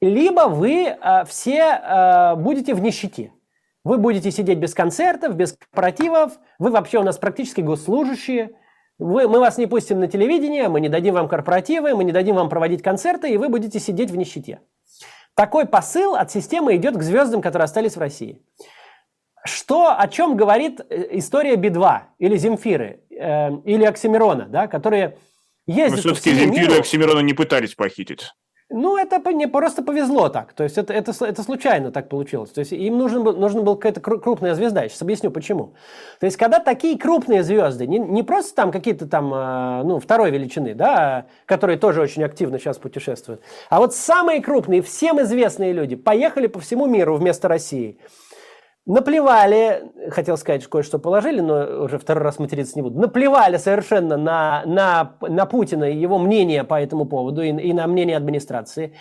либо 0.00 0.42
вы 0.42 0.84
э, 0.84 1.24
все 1.26 1.60
э, 1.60 2.36
будете 2.36 2.74
в 2.74 2.80
нищете. 2.80 3.32
Вы 3.84 3.98
будете 3.98 4.30
сидеть 4.30 4.58
без 4.58 4.74
концертов, 4.74 5.34
без 5.34 5.52
корпоративов, 5.52 6.32
вы 6.58 6.70
вообще 6.70 6.98
у 6.98 7.02
нас 7.02 7.18
практически 7.18 7.60
госслужащие, 7.60 8.50
вы, 8.98 9.28
мы 9.28 9.40
вас 9.40 9.58
не 9.58 9.66
пустим 9.66 10.00
на 10.00 10.08
телевидение, 10.08 10.68
мы 10.68 10.80
не 10.80 10.88
дадим 10.88 11.14
вам 11.14 11.28
корпоративы, 11.28 11.94
мы 11.94 12.04
не 12.04 12.12
дадим 12.12 12.36
вам 12.36 12.48
проводить 12.48 12.82
концерты, 12.82 13.30
и 13.30 13.36
вы 13.36 13.48
будете 13.48 13.78
сидеть 13.78 14.10
в 14.10 14.16
нищете. 14.16 14.60
Такой 15.34 15.66
посыл 15.66 16.14
от 16.14 16.30
системы 16.30 16.76
идет 16.76 16.96
к 16.96 17.02
звездам, 17.02 17.42
которые 17.42 17.64
остались 17.64 17.96
в 17.96 18.00
России. 18.00 18.42
Что, 19.44 19.96
о 19.96 20.08
чем 20.08 20.36
говорит 20.36 20.80
э, 20.88 21.18
история 21.18 21.56
Би-2 21.56 22.00
или 22.18 22.36
Земфиры, 22.36 23.00
э, 23.10 23.52
или 23.64 23.84
Оксимирона, 23.84 24.46
да, 24.46 24.66
которые 24.66 25.18
ездят 25.66 26.04
Но 26.04 26.14
все-таки 26.14 26.34
Земфиру 26.34 26.74
и 26.74 26.78
Оксимирона 26.78 27.20
не 27.20 27.34
пытались 27.34 27.74
похитить. 27.74 28.30
Ну, 28.68 28.96
это 28.96 29.20
мне 29.30 29.46
просто 29.46 29.82
повезло 29.82 30.28
так. 30.28 30.52
То 30.52 30.64
есть 30.64 30.76
это, 30.76 30.92
это, 30.92 31.12
это 31.24 31.42
случайно 31.44 31.92
так 31.92 32.08
получилось. 32.08 32.50
То 32.50 32.58
есть 32.58 32.72
им 32.72 32.98
нужен 32.98 33.22
был, 33.22 33.36
нужна 33.36 33.62
была 33.62 33.76
какая-то 33.76 34.00
крупная 34.00 34.54
звезда. 34.56 34.82
Я 34.82 34.88
сейчас 34.88 35.02
объясню, 35.02 35.30
почему. 35.30 35.74
То 36.18 36.26
есть 36.26 36.36
когда 36.36 36.58
такие 36.58 36.98
крупные 36.98 37.44
звезды, 37.44 37.86
не, 37.86 38.00
не 38.00 38.24
просто 38.24 38.56
там 38.56 38.72
какие-то 38.72 39.06
там, 39.06 39.30
а, 39.32 39.84
ну, 39.84 40.00
второй 40.00 40.32
величины, 40.32 40.74
да, 40.74 41.26
которые 41.44 41.78
тоже 41.78 42.00
очень 42.00 42.24
активно 42.24 42.58
сейчас 42.58 42.78
путешествуют, 42.78 43.40
а 43.70 43.78
вот 43.78 43.94
самые 43.94 44.42
крупные, 44.42 44.82
всем 44.82 45.22
известные 45.22 45.72
люди 45.72 45.94
поехали 45.94 46.48
по 46.48 46.58
всему 46.58 46.86
миру 46.86 47.16
вместо 47.16 47.46
России– 47.46 48.00
наплевали, 48.86 49.90
хотел 50.10 50.36
сказать, 50.36 50.62
что 50.62 50.70
кое-что 50.70 50.98
положили, 50.98 51.40
но 51.40 51.84
уже 51.84 51.98
второй 51.98 52.22
раз 52.22 52.38
материться 52.38 52.74
не 52.76 52.82
буду, 52.82 53.00
наплевали 53.00 53.56
совершенно 53.56 54.16
на, 54.16 54.62
на, 54.64 55.16
на 55.20 55.46
Путина 55.46 55.84
и 55.90 55.96
его 55.96 56.18
мнение 56.18 56.64
по 56.64 56.80
этому 56.80 57.04
поводу 57.04 57.42
и, 57.42 57.48
и 57.48 57.72
на 57.72 57.86
мнение 57.86 58.16
администрации. 58.16 58.94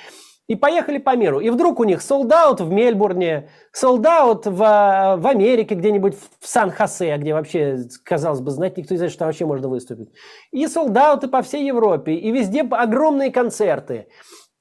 И 0.47 0.55
поехали 0.55 0.99
по 0.99 1.15
миру. 1.15 1.39
И 1.39 1.49
вдруг 1.49 1.79
у 1.79 1.85
них 1.85 2.03
солдат 2.03 2.61
в 2.61 2.69
Мельбурне, 2.69 3.49
солдат 3.71 4.45
в, 4.45 4.57
в 4.57 5.27
Америке, 5.27 5.73
где-нибудь 5.73 6.15
в 6.39 6.47
Сан-Хосе, 6.47 7.17
где 7.17 7.33
вообще, 7.33 7.79
казалось 8.03 8.41
бы, 8.41 8.51
знать 8.51 8.77
никто 8.77 8.93
не 8.93 8.97
знает, 8.97 9.11
что 9.11 9.19
там 9.19 9.29
вообще 9.29 9.45
можно 9.47 9.69
выступить. 9.69 10.09
И 10.51 10.67
солдаты 10.67 11.27
по 11.29 11.41
всей 11.41 11.65
Европе, 11.65 12.13
и 12.13 12.31
везде 12.31 12.61
огромные 12.61 13.31
концерты. 13.31 14.07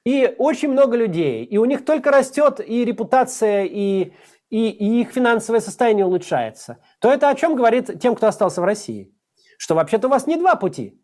И 0.05 0.33
очень 0.39 0.69
много 0.69 0.97
людей. 0.97 1.43
И 1.43 1.57
у 1.57 1.65
них 1.65 1.85
только 1.85 2.09
растет 2.09 2.59
и 2.65 2.83
репутация, 2.83 3.65
и, 3.65 4.13
и, 4.55 4.69
и 4.69 5.01
их 5.01 5.11
финансовое 5.11 5.59
состояние 5.59 6.05
улучшается, 6.05 6.77
то 6.99 7.11
это 7.11 7.29
о 7.29 7.35
чем 7.35 7.57
говорит 7.57 7.99
тем, 7.99 8.15
кто 8.15 8.27
остался 8.27 8.61
в 8.61 8.63
России? 8.63 9.13
Что 9.57 9.75
вообще-то 9.75 10.07
у 10.07 10.09
вас 10.09 10.27
не 10.27 10.37
два 10.37 10.55
пути. 10.55 10.97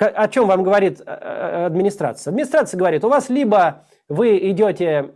О 0.00 0.26
чем 0.26 0.48
вам 0.48 0.64
говорит 0.64 1.00
э, 1.00 1.04
э, 1.06 1.66
администрация? 1.66 2.32
Администрация 2.32 2.76
говорит, 2.76 3.04
у 3.04 3.08
вас 3.08 3.28
либо 3.28 3.86
вы 4.08 4.50
идете 4.50 5.14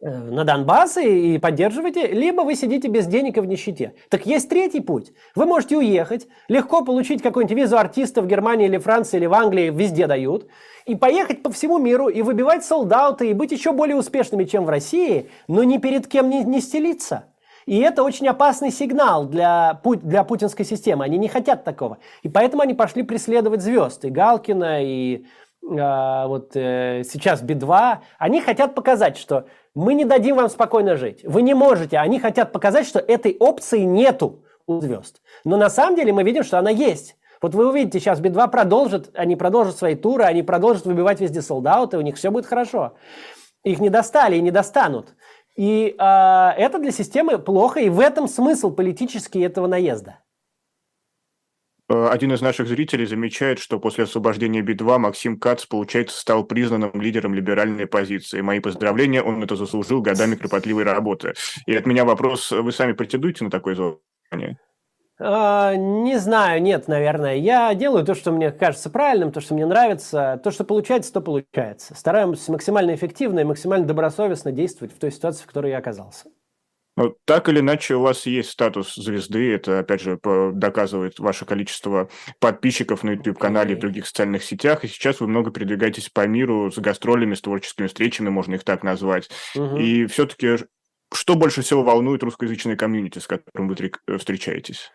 на 0.00 0.44
Донбасс 0.44 0.96
и 0.96 1.38
поддерживаете, 1.38 2.06
либо 2.06 2.40
вы 2.40 2.54
сидите 2.54 2.88
без 2.88 3.06
денег 3.06 3.36
и 3.36 3.40
в 3.40 3.46
нищете. 3.46 3.94
Так 4.08 4.24
есть 4.24 4.48
третий 4.48 4.80
путь. 4.80 5.12
Вы 5.34 5.44
можете 5.44 5.76
уехать, 5.76 6.26
легко 6.48 6.82
получить 6.82 7.22
какую-нибудь 7.22 7.56
визу 7.56 7.76
артиста 7.76 8.22
в 8.22 8.26
Германии 8.26 8.66
или 8.66 8.78
Франции 8.78 9.18
или 9.18 9.26
в 9.26 9.34
Англии, 9.34 9.70
везде 9.70 10.06
дают, 10.06 10.46
и 10.86 10.94
поехать 10.94 11.42
по 11.42 11.52
всему 11.52 11.78
миру 11.78 12.08
и 12.08 12.22
выбивать 12.22 12.64
солдаты, 12.64 13.30
и 13.30 13.34
быть 13.34 13.52
еще 13.52 13.72
более 13.72 13.96
успешными, 13.96 14.44
чем 14.44 14.64
в 14.64 14.70
России, 14.70 15.28
но 15.48 15.62
ни 15.64 15.76
перед 15.76 16.06
кем 16.06 16.30
не, 16.30 16.44
не 16.44 16.60
стелиться. 16.60 17.26
И 17.66 17.78
это 17.78 18.02
очень 18.02 18.26
опасный 18.26 18.70
сигнал 18.70 19.26
для, 19.26 19.80
для 19.84 20.24
путинской 20.24 20.64
системы. 20.64 21.04
Они 21.04 21.18
не 21.18 21.28
хотят 21.28 21.62
такого. 21.62 21.98
И 22.22 22.28
поэтому 22.28 22.62
они 22.62 22.74
пошли 22.74 23.02
преследовать 23.02 23.60
звезд. 23.60 24.04
И 24.04 24.10
Галкина, 24.10 24.82
и 24.82 25.26
э, 25.62 26.26
вот 26.26 26.56
э, 26.56 27.02
сейчас 27.04 27.42
Би-2. 27.42 27.98
Они 28.18 28.40
хотят 28.40 28.74
показать, 28.74 29.18
что 29.18 29.44
мы 29.74 29.94
не 29.94 30.04
дадим 30.04 30.36
вам 30.36 30.48
спокойно 30.48 30.96
жить. 30.96 31.22
Вы 31.24 31.42
не 31.42 31.54
можете. 31.54 31.98
Они 31.98 32.18
хотят 32.18 32.52
показать, 32.52 32.86
что 32.86 32.98
этой 32.98 33.36
опции 33.38 33.80
нету 33.80 34.44
у 34.66 34.80
звезд. 34.80 35.20
Но 35.44 35.56
на 35.56 35.70
самом 35.70 35.96
деле 35.96 36.12
мы 36.12 36.22
видим, 36.22 36.42
что 36.42 36.58
она 36.58 36.70
есть. 36.70 37.16
Вот 37.42 37.54
вы 37.54 37.68
увидите, 37.68 38.00
сейчас 38.00 38.20
Би-2 38.20 38.50
продолжит, 38.50 39.10
они 39.14 39.34
продолжат 39.34 39.76
свои 39.76 39.94
туры, 39.94 40.24
они 40.24 40.42
продолжат 40.42 40.84
выбивать 40.84 41.20
везде 41.20 41.40
солдаты, 41.40 41.96
у 41.96 42.02
них 42.02 42.16
все 42.16 42.30
будет 42.30 42.44
хорошо. 42.44 42.94
Их 43.64 43.80
не 43.80 43.88
достали 43.88 44.36
и 44.36 44.42
не 44.42 44.50
достанут. 44.50 45.14
И 45.56 45.94
э, 45.98 46.02
это 46.02 46.78
для 46.78 46.90
системы 46.90 47.38
плохо, 47.38 47.80
и 47.80 47.88
в 47.88 48.00
этом 48.00 48.28
смысл 48.28 48.70
политический 48.70 49.40
этого 49.40 49.66
наезда. 49.66 50.18
Э, 51.90 52.08
один 52.08 52.32
из 52.32 52.40
наших 52.40 52.68
зрителей 52.68 53.04
замечает, 53.04 53.58
что 53.58 53.80
после 53.80 54.04
освобождения 54.04 54.62
Би-2 54.62 54.98
Максим 54.98 55.38
Кац, 55.38 55.66
получается, 55.66 56.18
стал 56.18 56.44
признанным 56.44 56.92
лидером 56.94 57.34
либеральной 57.34 57.86
позиции. 57.86 58.40
Мои 58.40 58.60
поздравления, 58.60 59.22
он 59.22 59.42
это 59.42 59.56
заслужил 59.56 60.00
годами 60.00 60.36
кропотливой 60.36 60.84
работы. 60.84 61.34
И 61.66 61.74
от 61.74 61.86
меня 61.86 62.04
вопрос, 62.04 62.52
вы 62.52 62.70
сами 62.70 62.92
претендуете 62.92 63.44
на 63.44 63.50
такое 63.50 63.74
звание? 63.74 64.56
А, 65.18 65.74
не 65.74 66.18
знаю, 66.18 66.62
нет, 66.62 66.86
наверное. 66.86 67.34
Я 67.34 67.74
делаю 67.74 68.06
то, 68.06 68.14
что 68.14 68.30
мне 68.30 68.52
кажется 68.52 68.88
правильным, 68.88 69.32
то, 69.32 69.40
что 69.40 69.54
мне 69.54 69.66
нравится. 69.66 70.40
То, 70.44 70.50
что 70.52 70.64
получается, 70.64 71.12
то 71.12 71.20
получается. 71.20 71.94
Стараемся 71.94 72.52
максимально 72.52 72.94
эффективно 72.94 73.40
и 73.40 73.44
максимально 73.44 73.86
добросовестно 73.86 74.52
действовать 74.52 74.94
в 74.94 74.98
той 74.98 75.10
ситуации, 75.10 75.42
в 75.42 75.46
которой 75.46 75.72
я 75.72 75.78
оказался. 75.78 76.28
Ну, 77.00 77.16
так 77.24 77.48
или 77.48 77.60
иначе, 77.60 77.94
у 77.94 78.02
вас 78.02 78.26
есть 78.26 78.50
статус 78.50 78.94
звезды. 78.94 79.54
Это, 79.54 79.78
опять 79.78 80.02
же, 80.02 80.18
доказывает 80.52 81.18
ваше 81.18 81.46
количество 81.46 82.10
подписчиков 82.40 83.02
на 83.02 83.12
YouTube-канале 83.12 83.72
и 83.72 83.74
в 83.74 83.80
других 83.80 84.06
социальных 84.06 84.44
сетях. 84.44 84.84
И 84.84 84.88
сейчас 84.88 85.20
вы 85.20 85.26
много 85.26 85.50
передвигаетесь 85.50 86.10
по 86.10 86.26
миру 86.26 86.70
с 86.70 86.76
гастролями, 86.76 87.32
с 87.32 87.40
творческими 87.40 87.86
встречами, 87.86 88.28
можно 88.28 88.56
их 88.56 88.64
так 88.64 88.82
назвать. 88.82 89.30
Угу. 89.56 89.78
И 89.78 90.04
все-таки, 90.06 90.56
что 91.10 91.36
больше 91.36 91.62
всего 91.62 91.82
волнует 91.82 92.22
русскоязычное 92.22 92.76
комьюнити, 92.76 93.18
с 93.18 93.26
которым 93.26 93.68
вы 93.68 94.18
встречаетесь? 94.18 94.90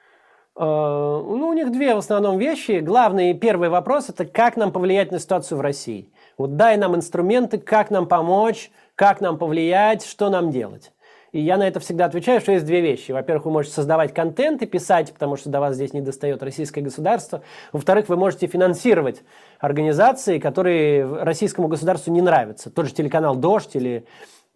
Э, 0.58 0.62
ну, 0.62 1.47
у 1.47 1.53
них 1.53 1.72
две 1.72 1.95
в 1.95 1.97
основном 1.97 2.38
вещи. 2.38 2.82
Главный 2.82 3.34
первый 3.34 3.70
вопрос– 3.70 4.10
это 4.12 4.26
как 4.26 4.58
нам 4.58 4.72
повлиять 4.72 5.12
на 5.12 5.18
ситуацию 5.18 5.58
в 5.58 5.62
России. 5.62 6.14
Вот 6.38 6.56
дай 6.56 6.78
нам 6.78 6.95
инструменты, 6.95 7.58
как 7.58 7.89
нам 7.89 8.08
помочь, 8.08 8.70
как 8.93 9.22
нам 9.22 9.39
повлиять, 9.39 10.06
что 10.06 10.30
нам 10.30 10.51
делать. 10.51 10.91
И 11.36 11.41
я 11.41 11.57
на 11.57 11.67
это 11.67 11.81
всегда 11.81 12.05
отвечаю, 12.05 12.39
что 12.39 12.53
есть 12.53 12.65
две 12.65 12.79
вещи. 12.79 13.11
Во-первых, 13.11 13.43
вы 13.43 13.51
можете 13.51 13.75
создавать 13.75 14.13
контент 14.13 14.61
и 14.61 14.65
писать, 14.65 15.11
потому 15.11 15.36
что 15.36 15.49
до 15.49 15.59
вас 15.59 15.75
здесь 15.75 15.91
не 15.91 15.99
достает 15.99 16.41
российское 16.41 16.79
государство. 16.79 17.41
Во-вторых, 17.73 18.07
вы 18.07 18.15
можете 18.15 18.47
финансировать 18.47 19.21
организации, 19.59 20.39
которые 20.39 21.05
российскому 21.05 21.67
государству 21.67 22.13
не 22.13 22.21
нравятся. 22.21 22.69
Тот 22.69 22.86
же 22.86 22.93
телеканал 22.93 23.36
«Дождь» 23.36 23.75
или 23.75 24.05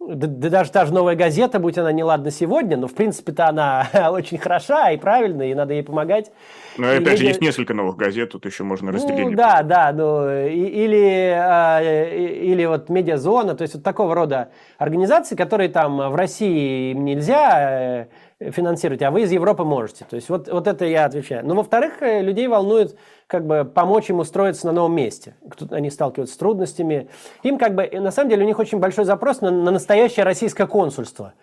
да, 0.00 0.26
да 0.26 0.48
даже 0.48 0.70
та 0.70 0.86
же 0.86 0.94
новая 0.94 1.14
газета, 1.14 1.58
будь 1.58 1.76
она 1.76 1.92
неладна 1.92 2.30
сегодня, 2.30 2.76
но 2.76 2.88
в 2.88 2.94
принципе-то 2.94 3.48
она 3.48 3.86
очень 4.12 4.38
хороша 4.38 4.90
и 4.90 4.96
правильная, 4.96 5.48
и 5.48 5.54
надо 5.54 5.74
ей 5.74 5.82
помогать. 5.82 6.32
Ну, 6.78 6.86
опять 6.86 7.00
медиа... 7.00 7.16
же, 7.16 7.24
есть 7.24 7.40
несколько 7.40 7.74
новых 7.74 7.96
газет, 7.96 8.30
тут 8.30 8.46
еще 8.46 8.64
можно 8.64 8.92
разделение. 8.92 9.30
Ну, 9.30 9.36
да, 9.36 9.62
да, 9.62 9.92
ну, 9.92 10.46
и, 10.46 10.54
или, 10.54 11.34
а, 11.36 11.80
или 11.82 12.64
вот 12.64 12.88
медиазона, 12.88 13.54
то 13.54 13.62
есть 13.62 13.74
вот 13.74 13.84
такого 13.84 14.14
рода 14.14 14.50
организации, 14.78 15.36
которые 15.36 15.68
там 15.68 16.10
в 16.10 16.14
России 16.14 16.92
им 16.92 17.04
нельзя 17.04 18.08
финансировать, 18.40 19.02
а 19.02 19.10
вы 19.10 19.22
из 19.22 19.32
Европы 19.32 19.64
можете. 19.64 20.06
То 20.08 20.16
есть 20.16 20.28
вот, 20.30 20.48
вот 20.48 20.66
это 20.66 20.86
я 20.86 21.04
отвечаю. 21.04 21.46
Но 21.46 21.54
во-вторых, 21.54 22.00
э, 22.00 22.22
людей 22.22 22.48
волнует 22.48 22.96
как 23.26 23.46
бы 23.46 23.64
помочь 23.64 24.08
им 24.08 24.18
устроиться 24.18 24.66
на 24.66 24.72
новом 24.72 24.94
месте. 24.94 25.36
Они 25.70 25.90
сталкиваются 25.90 26.34
с 26.34 26.38
трудностями. 26.38 27.10
Им 27.42 27.58
как 27.58 27.74
бы, 27.74 27.88
на 27.92 28.10
самом 28.10 28.30
деле, 28.30 28.44
у 28.44 28.46
них 28.46 28.58
очень 28.58 28.78
большой 28.78 29.04
запрос 29.04 29.42
на, 29.42 29.50
на 29.50 29.70
настоящее 29.70 30.24
российское 30.24 30.66
консульство, 30.66 31.34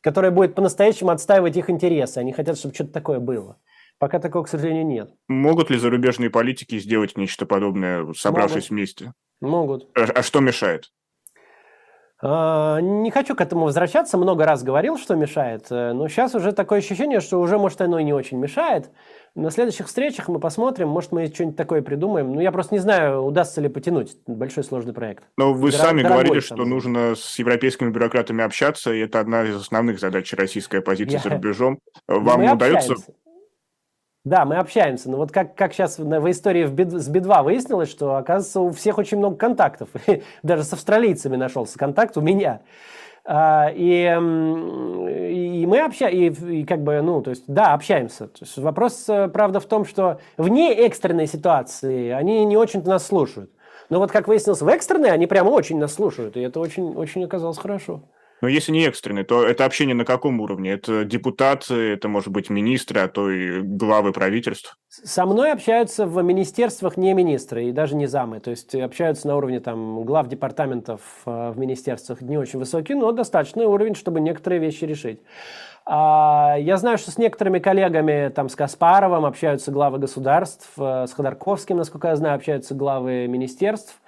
которое 0.00 0.30
будет 0.30 0.54
по-настоящему 0.54 1.10
отстаивать 1.10 1.56
их 1.56 1.68
интересы. 1.68 2.18
Они 2.18 2.32
хотят, 2.32 2.56
чтобы 2.56 2.74
что-то 2.74 2.92
такое 2.92 3.18
было. 3.18 3.56
Пока 3.98 4.20
такого, 4.20 4.44
к 4.44 4.48
сожалению, 4.48 4.86
нет. 4.86 5.10
Могут 5.28 5.70
ли 5.70 5.78
зарубежные 5.78 6.30
политики 6.30 6.78
сделать 6.78 7.16
нечто 7.16 7.46
подобное, 7.46 8.12
собравшись 8.16 8.70
Могут. 8.70 8.70
вместе? 8.70 9.12
Могут. 9.40 9.88
А, 9.96 10.02
а 10.02 10.22
что 10.22 10.40
мешает? 10.40 10.90
А, 12.20 12.80
не 12.80 13.10
хочу 13.10 13.34
к 13.34 13.40
этому 13.40 13.64
возвращаться, 13.64 14.16
много 14.16 14.44
раз 14.44 14.62
говорил, 14.62 14.96
что 14.96 15.14
мешает, 15.14 15.66
э, 15.70 15.92
но 15.92 16.08
сейчас 16.08 16.34
уже 16.34 16.52
такое 16.52 16.78
ощущение, 16.78 17.20
что 17.20 17.40
уже, 17.40 17.58
может, 17.58 17.80
оно 17.80 17.98
и 17.98 18.04
не 18.04 18.12
очень 18.12 18.38
мешает. 18.38 18.90
На 19.34 19.50
следующих 19.50 19.88
встречах 19.88 20.28
мы 20.28 20.38
посмотрим, 20.38 20.88
может, 20.88 21.10
мы 21.10 21.26
что-нибудь 21.26 21.56
такое 21.56 21.82
придумаем. 21.82 22.34
Ну, 22.34 22.40
я 22.40 22.52
просто 22.52 22.74
не 22.74 22.78
знаю, 22.78 23.22
удастся 23.22 23.60
ли 23.60 23.68
потянуть 23.68 24.16
большой 24.28 24.62
сложный 24.62 24.94
проект. 24.94 25.24
Но 25.36 25.52
вы 25.52 25.70
Дор- 25.70 25.80
сами 25.80 26.02
говорили, 26.02 26.38
что 26.38 26.64
нужно 26.64 27.16
с 27.16 27.38
европейскими 27.38 27.90
бюрократами 27.90 28.44
общаться, 28.44 28.92
и 28.92 29.00
это 29.00 29.18
одна 29.18 29.42
из 29.42 29.56
основных 29.56 29.98
задач 29.98 30.32
российской 30.34 30.76
оппозиции 30.76 31.14
я... 31.14 31.20
за 31.20 31.30
рубежом. 31.30 31.80
Ну, 32.08 32.20
Вам 32.20 32.42
мы 32.42 32.52
удается... 32.52 32.92
Общаемся. 32.92 33.23
Да, 34.24 34.46
мы 34.46 34.56
общаемся. 34.56 35.10
Но 35.10 35.18
вот 35.18 35.32
как, 35.32 35.54
как 35.54 35.74
сейчас 35.74 35.98
в 35.98 36.30
истории 36.30 36.64
с 36.64 37.08
Би-2 37.08 37.42
выяснилось, 37.42 37.90
что, 37.90 38.16
оказывается, 38.16 38.60
у 38.60 38.70
всех 38.70 38.96
очень 38.96 39.18
много 39.18 39.36
контактов. 39.36 39.90
Даже 40.42 40.64
с 40.64 40.72
австралийцами 40.72 41.36
нашелся 41.36 41.78
контакт 41.78 42.16
у 42.16 42.22
меня. 42.22 42.62
А, 43.26 43.70
и, 43.74 44.02
и 44.02 45.66
мы 45.66 45.80
общаемся, 45.80 46.44
и, 46.46 46.60
и 46.60 46.64
как 46.64 46.82
бы, 46.82 47.00
ну, 47.02 47.22
то 47.22 47.30
есть, 47.30 47.44
да, 47.46 47.74
общаемся. 47.74 48.28
То 48.28 48.38
есть 48.40 48.56
вопрос, 48.58 49.04
э, 49.08 49.28
правда, 49.28 49.60
в 49.60 49.66
том, 49.66 49.86
что 49.86 50.20
вне 50.36 50.74
экстренной 50.74 51.26
ситуации 51.26 52.10
они 52.10 52.44
не 52.44 52.56
очень 52.56 52.82
нас 52.82 53.06
слушают. 53.06 53.50
Но 53.88 53.98
вот, 53.98 54.10
как 54.10 54.28
выяснилось, 54.28 54.60
в 54.60 54.68
экстренной 54.68 55.10
они 55.10 55.26
прямо 55.26 55.50
очень 55.50 55.78
нас 55.78 55.94
слушают, 55.94 56.36
и 56.36 56.40
это 56.40 56.60
очень, 56.60 56.94
очень 56.94 57.24
оказалось 57.24 57.58
хорошо. 57.58 58.02
Но 58.44 58.48
если 58.48 58.72
не 58.72 58.84
экстренный, 58.84 59.24
то 59.24 59.42
это 59.42 59.64
общение 59.64 59.94
на 59.94 60.04
каком 60.04 60.38
уровне? 60.38 60.72
Это 60.72 61.06
депутаты, 61.06 61.94
это 61.94 62.08
может 62.08 62.28
быть 62.28 62.50
министры, 62.50 63.00
а 63.00 63.08
то 63.08 63.30
и 63.30 63.62
главы 63.62 64.12
правительств? 64.12 64.76
Со 64.90 65.24
мной 65.24 65.50
общаются 65.50 66.04
в 66.04 66.22
министерствах 66.22 66.98
не 66.98 67.14
министры 67.14 67.64
и 67.64 67.72
даже 67.72 67.96
не 67.96 68.06
замы. 68.06 68.40
То 68.40 68.50
есть 68.50 68.74
общаются 68.74 69.28
на 69.28 69.36
уровне 69.36 69.60
там, 69.60 70.04
глав 70.04 70.28
департаментов 70.28 71.00
э, 71.24 71.52
в 71.52 71.58
министерствах 71.58 72.20
не 72.20 72.36
очень 72.36 72.58
высокий, 72.58 72.92
но 72.92 73.12
достаточный 73.12 73.64
уровень, 73.64 73.94
чтобы 73.94 74.20
некоторые 74.20 74.60
вещи 74.60 74.84
решить. 74.84 75.22
А, 75.86 76.56
я 76.58 76.76
знаю, 76.76 76.98
что 76.98 77.12
с 77.12 77.16
некоторыми 77.16 77.60
коллегами, 77.60 78.28
там, 78.28 78.50
с 78.50 78.56
Каспаровым 78.56 79.24
общаются 79.24 79.70
главы 79.70 79.96
государств, 79.96 80.68
э, 80.76 81.06
с 81.06 81.14
Ходорковским, 81.14 81.78
насколько 81.78 82.08
я 82.08 82.16
знаю, 82.16 82.34
общаются 82.34 82.74
главы 82.74 83.26
министерств. 83.26 83.98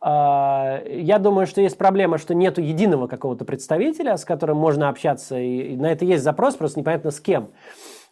А, 0.00 0.82
я 0.86 1.18
думаю, 1.18 1.46
что 1.46 1.60
есть 1.60 1.76
проблема, 1.76 2.18
что 2.18 2.34
нет 2.34 2.58
единого 2.58 3.06
какого-то 3.08 3.44
представителя, 3.44 4.16
с 4.16 4.24
которым 4.24 4.58
можно 4.58 4.88
общаться, 4.88 5.38
и 5.38 5.76
на 5.76 5.90
это 5.90 6.04
есть 6.04 6.22
запрос, 6.22 6.56
просто 6.56 6.80
непонятно 6.80 7.10
с 7.10 7.20
кем. 7.20 7.50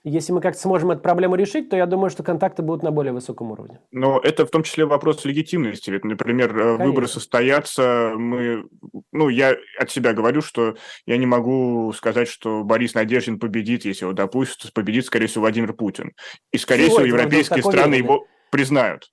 Если 0.09 0.33
мы 0.33 0.41
как-то 0.41 0.61
сможем 0.61 0.93
эту 0.93 1.01
проблему 1.01 1.35
решить, 1.35 1.69
то 1.69 1.77
я 1.77 1.85
думаю, 1.85 2.11
что 2.11 2.23
контакты 2.23 2.63
будут 2.63 2.85
на 2.85 2.93
более 2.93 3.13
высоком 3.13 3.51
уровне. 3.51 3.81
Но 3.91 4.21
это 4.23 4.47
в 4.47 4.51
том 4.51 4.63
числе 4.63 4.87
вопрос 4.87 5.25
легитимности. 5.25 5.91
Ведь, 5.91 6.05
например, 6.05 6.51
э, 6.51 6.61
Конечно. 6.61 6.85
выборы 6.85 7.09
состоятся, 7.09 8.13
мы, 8.15 8.67
ну, 9.11 9.29
я 9.29 9.57
от 9.81 9.91
себя 9.91 10.13
говорю, 10.13 10.43
что 10.43 10.77
я 11.07 11.17
не 11.17 11.27
могу 11.27 11.93
сказать, 11.93 12.29
что 12.29 12.63
Борис 12.63 12.95
Надеждин 12.95 13.41
победит, 13.41 13.85
если 13.85 14.05
его 14.05 14.13
допустят, 14.13 14.73
победит, 14.73 15.07
скорее 15.07 15.27
всего, 15.27 15.41
Владимир 15.41 15.73
Путин. 15.73 16.13
И, 16.53 16.59
скорее 16.59 16.87
Сегодня 16.87 17.07
всего, 17.07 17.17
европейские 17.17 17.63
страны 17.65 17.97
его 17.97 18.27
признают. 18.53 19.11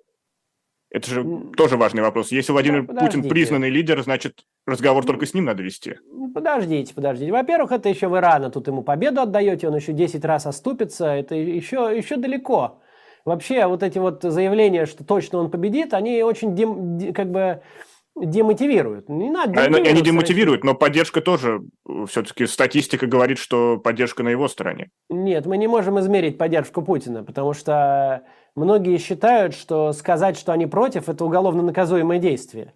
Это 0.93 1.09
же 1.09 1.25
тоже 1.57 1.75
важный 1.75 2.03
вопрос. 2.03 2.31
Если 2.31 2.51
Владимир 2.51 2.85
да, 2.85 3.01
Путин 3.01 3.27
признанный 3.27 3.71
лидер, 3.71 4.01
значит, 4.03 4.45
разговор 4.67 5.03
только 5.03 5.25
с 5.25 5.33
ним 5.33 5.45
надо 5.45 5.63
вести. 5.63 5.95
Ну, 6.11 6.31
подождите, 6.31 6.93
подождите. 6.93 7.31
Во-первых, 7.31 7.71
это 7.71 7.89
еще 7.89 8.07
вы 8.07 8.21
рано 8.21 8.51
тут 8.51 8.67
ему 8.67 8.83
победу 8.83 9.21
отдаете, 9.21 9.67
он 9.67 9.75
еще 9.75 9.91
10 9.91 10.23
раз 10.23 10.45
оступится, 10.45 11.07
это 11.07 11.33
еще, 11.33 11.91
еще 11.95 12.17
далеко. 12.17 12.79
Вообще, 13.25 13.65
вот 13.65 13.81
эти 13.81 13.97
вот 13.97 14.21
заявления, 14.21 14.85
что 14.85 15.03
точно 15.03 15.39
он 15.39 15.49
победит, 15.49 15.95
они 15.95 16.21
очень, 16.21 17.11
как 17.13 17.31
бы, 17.31 17.61
демотивируют. 18.15 19.09
Не 19.09 19.31
надо 19.31 19.59
а, 19.59 19.65
Они 19.65 20.01
демотивируют, 20.01 20.63
но 20.63 20.75
поддержка 20.75 21.21
тоже, 21.21 21.61
э, 21.89 22.05
все-таки 22.07 22.45
статистика 22.45 23.07
говорит, 23.07 23.39
что 23.39 23.77
поддержка 23.77 24.21
на 24.21 24.29
его 24.29 24.47
стороне. 24.47 24.91
Нет, 25.09 25.47
мы 25.47 25.57
не 25.57 25.67
можем 25.67 25.99
измерить 25.99 26.37
поддержку 26.37 26.83
Путина, 26.83 27.23
потому 27.23 27.53
что 27.53 28.23
многие 28.55 28.97
считают, 28.97 29.53
что 29.53 29.93
сказать, 29.93 30.37
что 30.37 30.51
они 30.51 30.65
против, 30.65 31.09
это 31.09 31.25
уголовно 31.25 31.63
наказуемое 31.63 32.19
действие. 32.19 32.73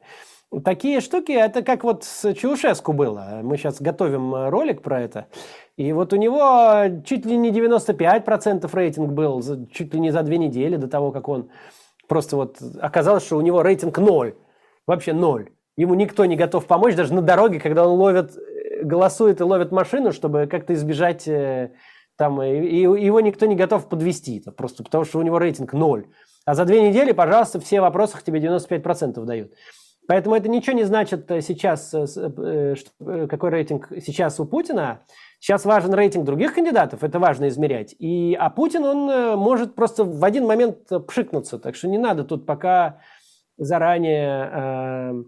Такие 0.63 1.01
штуки, 1.01 1.34
это 1.34 1.61
как 1.61 1.84
вот 1.84 2.05
с 2.05 2.34
Чаушеску 2.34 2.93
было. 2.93 3.41
Мы 3.43 3.57
сейчас 3.57 3.82
готовим 3.82 4.34
э, 4.34 4.49
ролик 4.49 4.82
про 4.82 5.01
это. 5.01 5.28
И 5.75 5.91
вот 5.91 6.13
у 6.13 6.15
него 6.15 7.01
чуть 7.05 7.25
ли 7.25 7.36
не 7.36 7.51
95% 7.51 8.69
рейтинг 8.71 9.11
был, 9.11 9.43
чуть 9.69 9.93
ли 9.93 9.99
не 9.99 10.11
за 10.11 10.23
две 10.23 10.38
недели 10.38 10.78
до 10.78 10.88
того, 10.88 11.11
как 11.11 11.28
он 11.28 11.49
просто 12.07 12.38
вот 12.38 12.59
оказалось, 12.80 13.25
что 13.25 13.38
у 13.38 13.41
него 13.41 13.61
рейтинг 13.61 13.97
ноль. 13.97 14.36
Вообще 14.88 15.11
ноль. 15.11 15.49
Ему 15.75 15.95
никто 15.95 16.23
не 16.23 16.38
готов 16.38 16.65
помочь, 16.65 16.95
даже 16.95 17.13
на 17.13 17.21
дороге, 17.21 17.59
когда 17.59 17.86
он 17.86 17.99
ловит, 17.99 18.38
э, 18.38 18.84
голосует 18.84 19.41
и 19.41 19.43
ловит 19.43 19.73
машину, 19.73 20.13
чтобы 20.13 20.47
как-то 20.47 20.73
избежать 20.75 21.28
э, 21.28 21.71
там, 22.18 22.41
и, 22.41 22.49
и 22.49 23.05
его 23.05 23.20
никто 23.22 23.45
не 23.45 23.55
готов 23.55 23.88
подвести, 23.89 24.43
просто 24.55 24.84
потому 24.84 25.05
что 25.05 25.20
у 25.20 25.22
него 25.22 25.39
рейтинг 25.39 25.74
ноль. 25.74 26.07
А 26.45 26.55
за 26.55 26.65
две 26.65 26.82
недели, 26.82 27.11
пожалуйста, 27.11 27.59
все 27.59 27.82
вопросы 27.82 28.18
тебе 28.26 28.39
95% 28.39 29.24
дают. 29.26 29.53
Поэтому 30.07 30.36
это 30.36 30.47
ничего 30.47 30.76
не 30.76 30.86
значит 30.86 31.30
э, 31.30 31.41
сейчас, 31.41 31.91
какой 31.91 33.49
рейтинг 33.49 33.89
сейчас 34.05 34.39
у 34.39 34.45
Путина. 34.45 35.01
Сейчас 35.39 35.65
важен 35.65 35.93
рейтинг 35.93 36.26
других 36.26 36.55
кандидатов, 36.55 37.03
это 37.03 37.20
важно 37.20 37.47
измерять. 37.49 37.93
И, 37.99 38.36
а 38.39 38.49
Путин, 38.49 38.84
он 38.84 39.38
может 39.38 39.76
просто 39.76 40.03
в 40.03 40.24
один 40.24 40.47
момент 40.47 40.89
пшикнуться. 41.07 41.59
Так 41.59 41.76
что 41.76 41.88
не 41.88 41.99
надо 41.99 42.24
тут 42.24 42.47
пока 42.47 43.01
заранее 43.57 45.24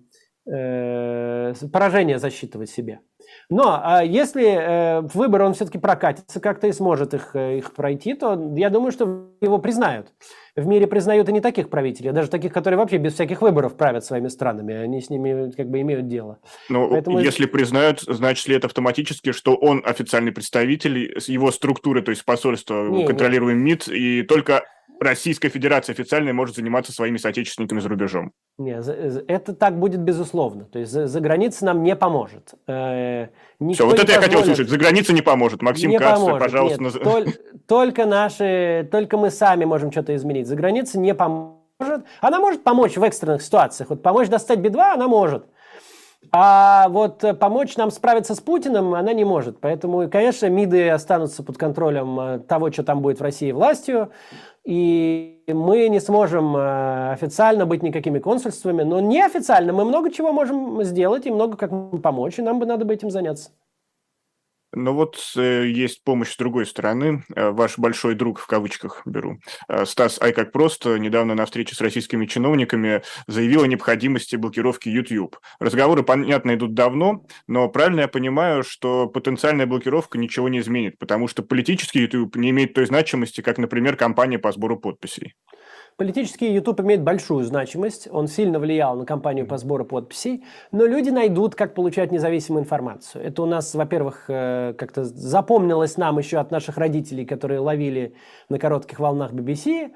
э, 0.48 0.52
э, 0.52 1.54
поражение 1.72 2.20
засчитывать 2.20 2.70
себе. 2.70 3.02
Но 3.50 3.82
а 3.84 4.04
если 4.04 4.46
э, 4.46 5.02
выбор 5.02 5.42
он 5.42 5.56
все-таки 5.56 5.80
прокатится 5.80 6.40
как-то 6.40 6.68
и 6.68 6.72
сможет 6.72 7.16
их, 7.16 7.32
э, 7.36 7.58
их 7.58 7.74
пройти, 7.74 8.14
то 8.14 8.40
я 8.56 8.70
думаю, 8.70 8.92
что 8.92 9.30
его 9.42 9.58
признают. 9.58 10.14
В 10.56 10.68
мире 10.68 10.86
признают 10.86 11.30
и 11.30 11.32
не 11.32 11.42
таких 11.42 11.70
правителей, 11.70 12.12
а 12.12 12.14
даже 12.14 12.30
таких, 12.30 12.54
которые 12.54 12.78
вообще 12.78 12.98
без 12.98 13.14
всяких 13.14 13.42
выборов 13.42 13.76
правят 13.76 14.06
своими 14.06 14.28
странами. 14.28 14.76
Они 14.76 15.02
с 15.02 15.10
ними 15.10 15.52
как 15.52 15.68
бы 15.68 15.82
имеют 15.82 16.08
дело. 16.08 16.38
Ну, 16.70 16.90
Поэтому... 16.92 17.20
если 17.20 17.48
признают, 17.48 18.02
значит 18.02 18.48
ли 18.48 18.56
это 18.56 18.68
автоматически, 18.68 19.32
что 19.32 19.56
он 19.56 19.82
официальный 19.84 20.32
представитель, 20.32 21.18
его 21.28 21.52
структуры, 21.52 22.04
то 22.04 22.12
есть 22.12 22.26
посольство, 22.26 22.88
не, 22.88 23.08
контролируем 23.08 23.64
не. 23.64 23.72
МИД, 23.72 23.88
и 23.88 24.22
только 24.24 24.64
Российская 25.00 25.50
Федерация 25.50 25.94
официально 25.94 26.34
может 26.34 26.56
заниматься 26.56 26.92
своими 26.92 27.18
соотечественниками 27.18 27.80
за 27.80 27.90
рубежом. 27.90 28.32
Нет, 28.58 28.86
это 28.88 29.54
так 29.54 29.80
будет 29.80 30.02
безусловно. 30.02 30.66
То 30.66 30.80
есть 30.80 30.92
за, 30.92 31.08
за 31.08 31.20
границей 31.22 31.66
нам 31.66 31.82
не 31.84 31.96
поможет. 31.96 32.54
Э, 32.68 33.28
Все, 33.72 33.86
вот 33.86 33.94
это 33.94 34.06
позволит... 34.06 34.10
я 34.10 34.22
хотел 34.22 34.42
услышать. 34.42 34.70
За 34.70 34.78
границей 34.78 35.16
не 35.16 35.22
поможет. 35.22 35.62
Максим 35.62 35.92
не 35.92 35.98
Кац, 35.98 36.20
пожалуйста. 36.20 36.84
Нет, 36.84 36.96
тол- 36.96 37.34
только 37.68 38.06
наши, 38.06 38.88
только 38.92 39.18
мы 39.18 39.30
сами 39.30 39.66
можем 39.66 39.92
что-то 39.92 40.16
изменить. 40.16 40.48
За 40.48 40.56
границей 40.56 41.00
не 41.00 41.14
поможет. 41.14 42.06
Она 42.20 42.40
может 42.40 42.64
помочь 42.64 42.98
в 42.98 43.04
экстренных 43.04 43.42
ситуациях. 43.42 43.90
Вот 43.90 44.04
помочь 44.04 44.28
достать 44.28 44.60
Би-2 44.60 44.94
она 44.94 45.08
может. 45.08 45.46
А 46.32 46.90
вот 46.90 47.24
помочь 47.40 47.78
нам 47.78 47.92
справиться 47.92 48.36
с 48.36 48.42
Путиным 48.42 48.94
она 48.94 49.14
не 49.14 49.24
может. 49.24 49.60
Поэтому, 49.62 50.10
конечно, 50.10 50.48
МИДы 50.48 50.90
останутся 50.90 51.44
под 51.44 51.58
контролем 51.58 52.20
э, 52.20 52.40
того, 52.40 52.72
что 52.72 52.84
там 52.84 53.02
будет 53.02 53.20
в 53.20 53.24
России 53.24 53.52
властью 53.52 54.12
и 54.66 55.44
мы 55.48 55.90
не 55.90 56.00
сможем 56.00 56.56
э, 56.56 57.12
официально 57.12 57.66
быть 57.66 57.84
никакими 57.84 58.20
консульствами, 58.20 58.84
но 58.84 59.00
неофициально 59.00 59.74
мы 59.74 59.86
много 59.86 60.12
чего 60.12 60.32
можем 60.32 60.84
сделать 60.84 61.26
и 61.26 61.32
много 61.32 61.58
как 61.58 61.72
помочь, 62.02 62.40
и 62.40 62.42
нам 62.42 62.60
бы 62.60 62.66
надо 62.66 62.86
бы 62.86 62.94
этим 62.94 63.10
заняться. 63.10 63.52
Но 64.74 64.94
вот 64.94 65.18
э, 65.36 65.68
есть 65.68 66.04
помощь 66.04 66.34
с 66.34 66.38
другой 66.38 66.66
стороны. 66.66 67.24
Э, 67.36 67.50
ваш 67.50 67.78
большой 67.78 68.16
друг, 68.16 68.40
в 68.40 68.48
кавычках 68.48 69.02
беру, 69.06 69.40
э, 69.68 69.86
Стас 69.86 70.22
Ай 70.22 70.32
как 70.32 70.52
просто 70.52 70.98
недавно 71.00 71.34
на 71.34 71.46
встрече 71.46 71.76
с 71.76 71.82
российскими 71.82 72.26
чиновниками 72.26 73.02
заявил 73.28 73.64
о 73.64 73.68
необходимости 73.68 74.36
блокировки 74.36 74.88
YouTube. 74.90 75.38
Разговоры, 75.60 76.04
понятно, 76.04 76.54
идут 76.54 76.76
давно, 76.76 77.26
но 77.48 77.68
правильно 77.70 78.02
я 78.02 78.08
понимаю, 78.08 78.64
что 78.64 79.08
потенциальная 79.08 79.66
блокировка 79.66 80.18
ничего 80.18 80.50
не 80.50 80.60
изменит, 80.60 81.00
потому 81.00 81.28
что 81.28 81.42
политический 81.42 82.02
YouTube 82.02 82.36
не 82.36 82.52
имеет 82.52 82.74
той 82.74 82.86
значимости, 82.86 83.42
как, 83.42 83.58
например, 83.58 83.96
кампания 83.96 84.38
по 84.38 84.52
сбору 84.52 84.78
подписей. 84.78 85.34
Политический 86.00 86.54
YouTube 86.54 86.80
имеет 86.80 87.04
большую 87.04 87.44
значимость, 87.44 88.08
он 88.10 88.30
сильно 88.30 88.58
влиял 88.58 88.96
на 88.96 89.06
кампанию 89.06 89.46
по 89.46 89.58
сбору 89.58 89.84
подписей, 89.84 90.46
но 90.72 90.86
люди 90.86 91.10
найдут, 91.10 91.56
как 91.56 91.74
получать 91.74 92.10
независимую 92.10 92.64
информацию. 92.64 93.26
Это 93.26 93.44
у 93.44 93.46
нас, 93.46 93.76
во-первых, 93.76 94.24
э, 94.30 94.76
как-то 94.78 95.04
запомнилось 95.04 95.98
нам 95.98 96.18
еще 96.18 96.38
от 96.38 96.52
наших 96.52 96.78
родителей, 96.78 97.26
которые 97.26 97.60
ловили 97.60 98.14
на 98.48 98.60
коротких 98.60 98.98
волнах 98.98 99.34
BBC, 99.34 99.92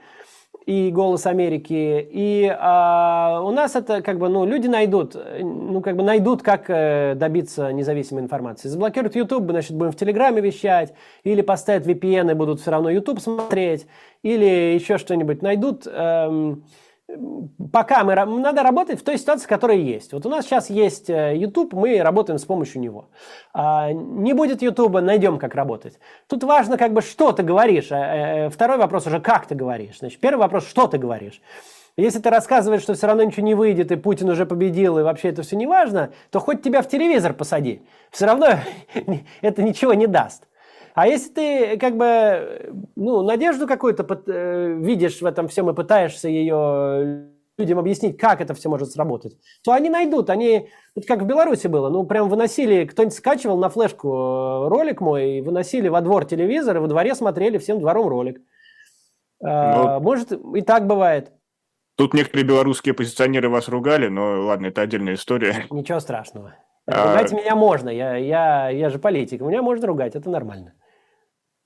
и 0.65 0.91
«Голос 0.91 1.25
Америки». 1.25 2.07
И 2.11 2.55
а, 2.59 3.41
у 3.43 3.51
нас 3.51 3.75
это 3.75 4.01
как 4.01 4.19
бы, 4.19 4.29
ну, 4.29 4.45
люди 4.45 4.67
найдут, 4.67 5.15
ну, 5.39 5.81
как 5.81 5.95
бы 5.95 6.03
найдут, 6.03 6.41
как 6.41 6.65
э, 6.69 7.13
добиться 7.15 7.71
независимой 7.71 8.23
информации. 8.23 8.67
Заблокируют 8.67 9.15
YouTube, 9.15 9.49
значит, 9.49 9.75
будем 9.75 9.91
в 9.91 9.95
Телеграме 9.95 10.41
вещать, 10.41 10.93
или 11.23 11.41
поставят 11.41 11.85
VPN 11.85 12.31
и 12.31 12.33
будут 12.33 12.61
все 12.61 12.71
равно 12.71 12.89
YouTube 12.89 13.19
смотреть, 13.19 13.87
или 14.21 14.73
еще 14.73 14.97
что-нибудь 14.97 15.41
найдут. 15.41 15.87
Эм, 15.87 16.63
пока 17.71 18.03
мы 18.03 18.15
надо 18.15 18.63
работать 18.63 18.99
в 18.99 19.03
той 19.03 19.17
ситуации, 19.17 19.47
которая 19.47 19.77
есть. 19.77 20.13
Вот 20.13 20.25
у 20.25 20.29
нас 20.29 20.45
сейчас 20.45 20.69
есть 20.69 21.09
э, 21.09 21.35
YouTube, 21.35 21.73
мы 21.73 22.01
работаем 22.01 22.39
с 22.39 22.45
помощью 22.45 22.81
него. 22.81 23.09
А, 23.53 23.91
не 23.91 24.33
будет 24.33 24.61
YouTube, 24.61 25.01
найдем, 25.01 25.39
как 25.39 25.55
работать. 25.55 25.99
Тут 26.27 26.43
важно, 26.43 26.77
как 26.77 26.93
бы, 26.93 27.01
что 27.01 27.31
ты 27.31 27.43
говоришь. 27.43 27.89
А, 27.91 28.49
второй 28.49 28.77
вопрос 28.77 29.07
уже, 29.07 29.19
как 29.19 29.45
ты 29.45 29.55
говоришь. 29.55 29.99
Значит, 29.99 30.19
первый 30.19 30.41
вопрос, 30.41 30.67
что 30.67 30.87
ты 30.87 30.97
говоришь. 30.97 31.41
Если 31.95 32.19
ты 32.19 32.29
рассказываешь, 32.31 32.81
что 32.81 32.95
все 32.95 33.05
равно 33.05 33.23
ничего 33.23 33.45
не 33.45 33.53
выйдет, 33.53 33.91
и 33.91 33.95
Путин 33.95 34.29
уже 34.29 34.47
победил, 34.47 34.97
и 34.97 35.03
вообще 35.03 35.29
это 35.29 35.43
все 35.43 35.55
не 35.55 35.67
важно, 35.67 36.11
то 36.31 36.39
хоть 36.39 36.63
тебя 36.63 36.81
в 36.81 36.87
телевизор 36.87 37.33
посади. 37.33 37.83
Все 38.09 38.25
равно 38.25 38.47
это 39.41 39.61
ничего 39.61 39.93
не 39.93 40.07
даст. 40.07 40.47
А 40.93 41.07
если 41.07 41.29
ты 41.31 41.77
как 41.77 41.97
бы 41.97 42.71
ну, 42.95 43.23
надежду 43.23 43.67
какую-то 43.67 44.05
э, 44.27 44.77
видишь 44.79 45.21
в 45.21 45.25
этом 45.25 45.47
всем 45.47 45.69
и 45.69 45.73
пытаешься 45.73 46.29
ее 46.29 47.29
людям 47.57 47.79
объяснить, 47.79 48.17
как 48.17 48.41
это 48.41 48.53
все 48.53 48.69
может 48.69 48.91
сработать, 48.91 49.37
то 49.63 49.71
они 49.71 49.89
найдут. 49.89 50.29
Они, 50.29 50.69
вот 50.95 51.05
как 51.05 51.21
в 51.21 51.25
Беларуси 51.25 51.67
было, 51.67 51.89
ну 51.89 52.03
прям 52.05 52.29
выносили, 52.29 52.85
кто-нибудь 52.85 53.15
скачивал 53.15 53.57
на 53.57 53.69
флешку 53.69 54.09
э, 54.09 54.67
ролик 54.69 55.01
мой, 55.01 55.37
и 55.37 55.41
выносили 55.41 55.87
во 55.87 56.01
двор 56.01 56.25
телевизор, 56.25 56.77
и 56.77 56.79
во 56.79 56.87
дворе 56.87 57.15
смотрели 57.15 57.57
всем 57.57 57.79
двором 57.79 58.07
ролик. 58.07 58.41
А, 59.43 59.97
ну, 59.97 60.03
Может, 60.03 60.31
и 60.31 60.61
так 60.61 60.87
бывает. 60.87 61.31
Тут 61.95 62.13
некоторые 62.13 62.47
белорусские 62.47 62.93
оппозиционеры 62.93 63.49
вас 63.49 63.67
ругали, 63.67 64.07
но 64.07 64.41
ладно, 64.45 64.67
это 64.67 64.81
отдельная 64.81 65.13
история. 65.13 65.65
Ничего 65.69 65.99
страшного. 65.99 66.55
А, 66.85 67.11
ругать 67.11 67.31
а... 67.31 67.35
меня 67.35 67.55
можно, 67.55 67.89
я, 67.89 68.15
я, 68.15 68.69
я 68.69 68.89
же 68.89 68.99
политик, 68.99 69.41
меня 69.41 69.61
можно 69.61 69.87
ругать, 69.87 70.15
это 70.15 70.29
нормально. 70.29 70.73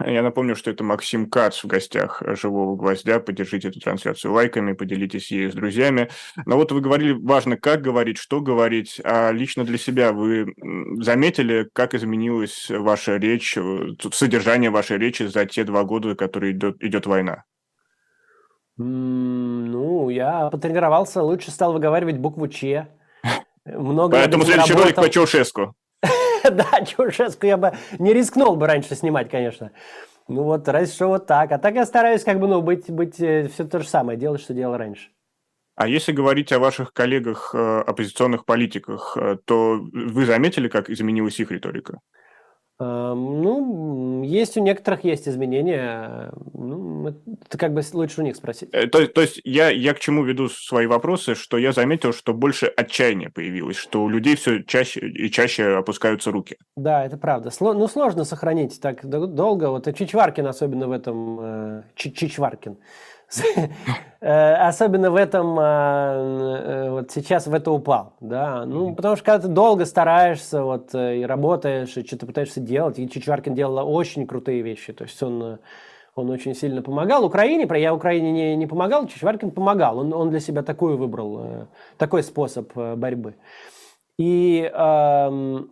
Я 0.06 0.22
напомню, 0.22 0.56
что 0.56 0.70
это 0.70 0.84
Максим 0.84 1.28
Кац 1.28 1.64
в 1.64 1.68
гостях 1.68 2.22
«Живого 2.24 2.76
гвоздя». 2.76 3.20
Поддержите 3.20 3.70
эту 3.70 3.80
трансляцию 3.80 4.32
лайками, 4.32 4.74
поделитесь 4.74 5.32
ею 5.32 5.52
с 5.52 5.56
друзьями. 5.56 6.10
Но 6.46 6.56
вот 6.56 6.72
вы 6.72 6.82
говорили, 6.82 7.14
важно, 7.14 7.58
как 7.58 7.82
говорить, 7.82 8.20
что 8.20 8.40
говорить. 8.40 9.02
А 9.04 9.32
лично 9.32 9.64
для 9.64 9.80
себя 9.80 10.12
вы 10.12 10.54
заметили, 11.02 11.68
как 11.74 11.96
изменилась 11.96 12.70
ваша 12.70 13.18
речь, 13.18 13.58
э, 13.58 13.96
содержание 14.12 14.70
вашей 14.70 15.00
речи 15.00 15.24
за 15.24 15.46
те 15.46 15.64
два 15.64 15.84
года, 15.84 16.14
которые 16.14 16.52
идет, 16.52 16.84
идет 16.84 17.08
война? 17.08 17.46
Ну, 18.78 20.10
я 20.10 20.50
потренировался, 20.52 21.24
лучше 21.24 21.50
стал 21.50 21.74
выговаривать 21.74 22.20
букву 22.20 22.48
«Ч». 22.48 22.88
Много 23.66 24.16
Поэтому 24.16 24.46
следующий 24.46 24.74
ролик 24.74 24.96
по 24.96 25.10
Чаушеску. 25.10 25.74
да, 26.56 26.82
Чаушеску 26.86 27.46
я 27.46 27.58
бы 27.58 27.74
не 28.00 28.14
рискнул 28.14 28.56
бы 28.56 28.68
раньше 28.68 28.96
снимать, 28.96 29.30
конечно. 29.30 29.72
Ну 30.28 30.44
вот, 30.44 30.68
разве 30.68 30.94
что 30.94 31.08
вот 31.08 31.26
так. 31.26 31.52
А 31.52 31.58
так 31.58 31.76
я 31.76 31.86
стараюсь 31.86 32.24
как 32.24 32.40
бы, 32.40 32.48
ну, 32.48 32.62
быть, 32.62 32.90
быть 32.90 33.20
э, 33.20 33.48
все 33.48 33.64
то 33.64 33.80
же 33.80 33.88
самое, 33.88 34.18
делать, 34.18 34.42
что 34.42 34.54
делал 34.54 34.76
раньше. 34.76 35.10
А 35.76 35.88
если 35.88 36.12
говорить 36.12 36.52
о 36.52 36.60
ваших 36.60 36.92
коллегах, 36.92 37.52
э, 37.54 37.80
оппозиционных 37.82 38.46
политиках, 38.46 39.16
э, 39.16 39.38
то 39.46 39.80
вы 39.80 40.26
заметили, 40.26 40.68
как 40.68 40.90
изменилась 40.90 41.40
их 41.40 41.52
риторика? 41.52 42.00
Ну, 42.80 44.22
есть 44.24 44.56
у 44.56 44.62
некоторых 44.62 45.04
есть 45.04 45.28
изменения. 45.28 46.32
Ну, 46.54 47.08
это 47.08 47.58
как 47.58 47.74
бы 47.74 47.82
лучше 47.94 48.22
у 48.22 48.24
них 48.24 48.36
спросить. 48.36 48.70
Э, 48.72 48.86
то, 48.88 49.08
то 49.08 49.22
есть 49.22 49.42
я, 49.44 49.70
я 49.70 49.94
к 49.94 50.00
чему 50.00 50.24
веду 50.24 50.48
свои 50.48 50.86
вопросы, 50.86 51.34
что 51.34 51.58
я 51.58 51.72
заметил, 51.72 52.14
что 52.14 52.34
больше 52.34 52.68
отчаяния 52.68 53.30
появилось, 53.30 53.78
что 53.78 54.04
у 54.04 54.10
людей 54.10 54.36
все 54.36 54.64
чаще 54.64 55.00
и 55.00 55.32
чаще 55.32 55.76
опускаются 55.76 56.32
руки. 56.32 56.58
Да, 56.76 57.04
это 57.04 57.18
правда. 57.18 57.50
Сло, 57.50 57.74
ну, 57.74 57.88
сложно 57.88 58.26
сохранить 58.26 58.80
так 58.80 59.06
долго. 59.06 59.70
Вот 59.70 59.94
Чичваркин 59.96 60.46
особенно 60.46 60.88
в 60.88 60.92
этом, 60.92 61.40
э, 61.40 61.84
Чичваркин, 61.96 62.78
особенно 64.22 65.12
в 65.12 65.16
этом, 65.16 65.60
э, 65.60 66.90
вот 66.92 67.12
сейчас 67.12 67.48
в 67.48 67.54
это 67.54 67.72
упал, 67.72 68.14
да, 68.20 68.66
ну, 68.66 68.96
потому 68.96 69.16
что 69.16 69.26
когда 69.26 69.48
ты 69.48 69.48
долго 69.48 69.86
стараешься, 69.86 70.64
вот, 70.64 70.96
и 70.96 71.26
работаешь, 71.26 71.96
и 71.98 72.06
что-то 72.06 72.26
пытаешься 72.26 72.60
делать, 72.62 73.00
и 73.00 73.10
Чичваркин 73.10 73.54
делал 73.54 73.94
очень 73.94 74.26
крутые 74.26 74.62
вещи, 74.62 74.94
то 74.94 75.04
есть 75.04 75.22
он, 75.22 75.60
он 76.16 76.30
очень 76.30 76.56
сильно 76.56 76.82
помогал 76.82 77.26
Украине, 77.26 77.68
я 77.80 77.94
Украине 77.94 78.32
не, 78.32 78.56
не 78.56 78.68
помогал, 78.68 79.08
Чичваркин 79.08 79.52
помогал, 79.52 80.00
он, 80.00 80.14
он 80.14 80.30
для 80.30 80.40
себя 80.40 80.64
такой 80.64 80.96
выбрал, 80.96 81.68
такой 81.98 82.24
способ 82.24 82.74
борьбы. 82.76 83.36
И, 84.18 84.72
эм, 84.74 85.72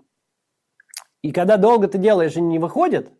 и 1.23 1.31
когда 1.31 1.57
долго 1.57 1.87
ты 1.87 1.97
делаешь 1.97 2.35
и 2.35 2.41
не 2.41 2.59
выходит, 2.59 3.11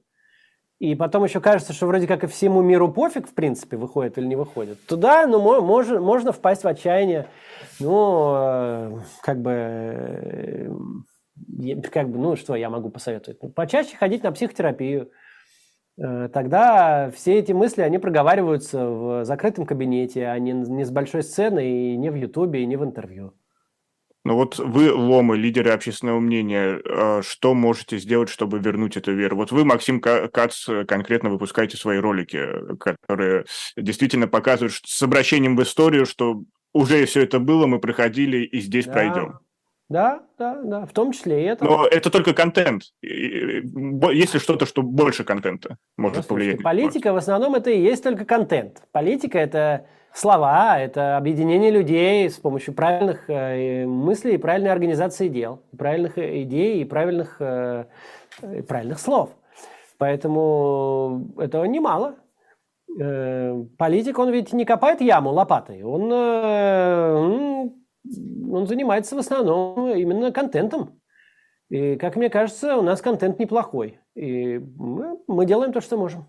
и 0.79 0.93
потом 0.95 1.23
еще 1.23 1.39
кажется, 1.39 1.73
что 1.73 1.87
вроде 1.87 2.05
как 2.05 2.23
и 2.23 2.27
всему 2.27 2.61
миру 2.61 2.91
пофиг, 2.91 3.29
в 3.29 3.33
принципе, 3.33 3.77
выходит 3.77 4.17
или 4.17 4.25
не 4.25 4.35
выходит, 4.35 4.85
то 4.85 4.97
да, 4.97 5.25
ну, 5.25 5.39
можно, 5.61 6.01
можно 6.01 6.31
впасть 6.33 6.63
в 6.63 6.67
отчаяние. 6.67 7.27
Ну, 7.79 8.99
как 9.21 9.41
бы, 9.41 9.51
э, 9.51 10.69
как 11.91 12.09
бы, 12.09 12.19
ну, 12.19 12.35
что 12.35 12.55
я 12.55 12.69
могу 12.69 12.89
посоветовать? 12.89 13.41
Ну, 13.41 13.49
почаще 13.49 13.95
ходить 13.95 14.23
на 14.23 14.33
психотерапию. 14.33 15.11
Э, 15.97 16.27
тогда 16.27 17.09
все 17.11 17.39
эти 17.39 17.53
мысли, 17.53 17.81
они 17.81 17.97
проговариваются 17.97 18.85
в 18.85 19.23
закрытом 19.23 19.65
кабинете, 19.65 20.27
а 20.27 20.37
не, 20.39 20.51
не 20.51 20.83
с 20.83 20.91
большой 20.91 21.23
сцены, 21.23 21.93
и 21.93 21.97
не 21.97 22.09
в 22.09 22.15
Ютубе, 22.15 22.63
и 22.63 22.65
не 22.65 22.75
в 22.75 22.83
интервью. 22.83 23.33
Ну 24.25 24.33
вот 24.33 24.57
вы, 24.57 24.91
ломы, 24.91 25.37
лидеры 25.37 25.69
общественного 25.69 26.19
мнения, 26.19 26.81
а, 26.83 27.21
что 27.23 27.53
можете 27.53 27.99
сделать, 27.99 28.27
чтобы 28.27 28.57
вернуть 28.57 28.97
эту 28.97 29.13
веру? 29.13 29.37
Вот 29.37 29.51
вы, 29.51 29.65
Максим 29.65 30.01
Кац, 30.01 30.65
конкретно 30.87 31.29
выпускаете 31.29 31.77
свои 31.77 31.99
ролики, 31.99 32.43
которые 32.79 33.45
действительно 33.77 34.27
показывают 34.27 34.73
с 34.83 35.03
обращением 35.03 35.55
в 35.55 35.61
историю, 35.61 36.07
что 36.07 36.41
уже 36.73 37.05
все 37.05 37.21
это 37.21 37.39
было, 37.39 37.67
мы 37.67 37.79
проходили 37.79 38.39
и 38.39 38.59
здесь 38.61 38.85
да. 38.85 38.93
пройдем. 38.93 39.39
Да, 39.89 40.23
да, 40.39 40.59
да, 40.63 40.85
в 40.87 40.91
том 40.93 41.11
числе 41.11 41.43
и 41.43 41.45
это. 41.45 41.63
Но 41.63 41.85
это 41.85 42.09
только 42.09 42.33
контент. 42.33 42.85
Если 43.03 44.39
что-то, 44.39 44.65
что 44.65 44.81
больше 44.81 45.23
контента 45.23 45.77
может 45.97 46.17
ну, 46.17 46.23
повлиять. 46.23 46.63
Политика 46.63 47.13
в 47.13 47.17
основном 47.17 47.53
это 47.53 47.69
и 47.69 47.79
есть 47.79 48.03
только 48.03 48.25
контент. 48.25 48.81
Политика 48.91 49.37
это 49.37 49.85
слова, 50.15 50.79
это 50.79 51.17
объединение 51.17 51.69
людей 51.71 52.29
с 52.29 52.35
помощью 52.35 52.73
правильных 52.73 53.29
э, 53.29 53.85
мыслей 53.85 54.37
правильной 54.37 54.71
организации 54.71 55.27
дел, 55.27 55.61
правильных 55.77 56.17
э, 56.17 56.41
идей 56.43 56.81
и 56.81 56.85
правильных, 56.85 57.35
э, 57.39 57.85
правильных 58.67 58.99
слов. 58.99 59.35
Поэтому 59.97 61.31
этого 61.37 61.65
немало. 61.65 62.15
Политик, 63.77 64.19
он 64.19 64.31
ведь 64.31 64.53
не 64.53 64.63
копает 64.63 65.01
яму 65.01 65.31
лопатой, 65.31 65.83
он, 65.83 66.09
он 66.13 67.73
занимается 68.67 69.15
в 69.15 69.19
основном 69.19 69.89
именно 69.89 70.31
контентом. 70.31 71.01
И, 71.69 71.97
как 71.97 72.15
мне 72.15 72.29
кажется, 72.29 72.77
у 72.77 72.81
нас 72.81 73.01
контент 73.01 73.37
неплохой. 73.37 73.99
И 74.15 74.59
мы 75.27 75.45
делаем 75.45 75.73
то, 75.73 75.81
что 75.81 75.97
можем. 75.97 76.25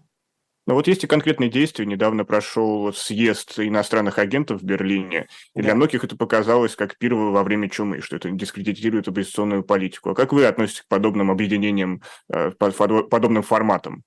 Но 0.66 0.74
вот 0.74 0.88
есть 0.88 1.04
и 1.04 1.06
конкретные 1.06 1.48
действия. 1.48 1.86
Недавно 1.86 2.24
прошел 2.24 2.92
съезд 2.92 3.58
иностранных 3.58 4.18
агентов 4.18 4.60
в 4.60 4.64
Берлине, 4.64 5.26
и 5.54 5.62
для 5.62 5.74
многих 5.74 6.04
это 6.04 6.16
показалось 6.16 6.74
как 6.74 6.98
пир 6.98 7.14
во 7.14 7.42
время 7.44 7.70
чумы, 7.70 8.00
что 8.00 8.16
это 8.16 8.30
дискредитирует 8.30 9.08
оппозиционную 9.08 9.62
политику. 9.62 10.10
А 10.10 10.14
как 10.14 10.32
вы 10.32 10.44
относитесь 10.44 10.82
к 10.82 10.88
подобным 10.88 11.30
объединениям, 11.30 12.02
э, 12.32 12.50
подобным 12.50 13.42
форматам? 13.42 14.02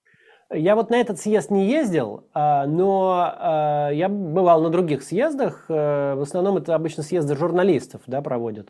Я 0.51 0.75
вот 0.75 0.89
на 0.89 0.95
этот 0.95 1.19
съезд 1.19 1.51
не 1.51 1.69
ездил, 1.69 2.27
а, 2.33 2.65
но 2.65 3.33
а, 3.37 3.89
я 3.91 4.09
бывал 4.09 4.63
на 4.63 4.71
других 4.71 5.03
съездах. 5.03 5.65
Э, 5.69 6.15
в 6.15 6.21
основном 6.21 6.57
это 6.57 6.73
обычно 6.73 7.03
съезды 7.03 7.35
журналистов 7.35 8.01
да, 8.07 8.21
проводят. 8.23 8.69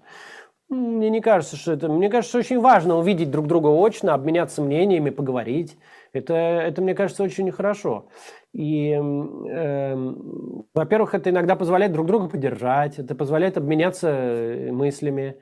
Мне 0.68 1.10
не 1.10 1.22
кажется, 1.22 1.56
что 1.56 1.72
это... 1.72 1.88
Мне 1.88 2.10
кажется, 2.10 2.38
очень 2.38 2.60
важно 2.60 2.98
увидеть 2.98 3.32
друг 3.32 3.48
друга 3.48 3.70
очно, 3.70 4.14
обменяться 4.14 4.62
мнениями, 4.62 5.10
поговорить. 5.10 5.78
Это, 6.14 6.34
это 6.34 6.82
мне 6.82 6.96
кажется, 6.96 7.24
очень 7.24 7.52
хорошо. 7.52 8.10
И, 8.54 8.92
э, 8.92 9.96
во-первых, 10.74 11.14
это 11.14 11.30
иногда 11.30 11.56
позволяет 11.56 11.92
друг 11.92 12.08
друга 12.08 12.28
поддержать, 12.28 12.98
это 13.00 13.16
позволяет 13.16 13.58
обменяться 13.58 14.10
э, 14.10 14.72
мыслями. 14.72 15.40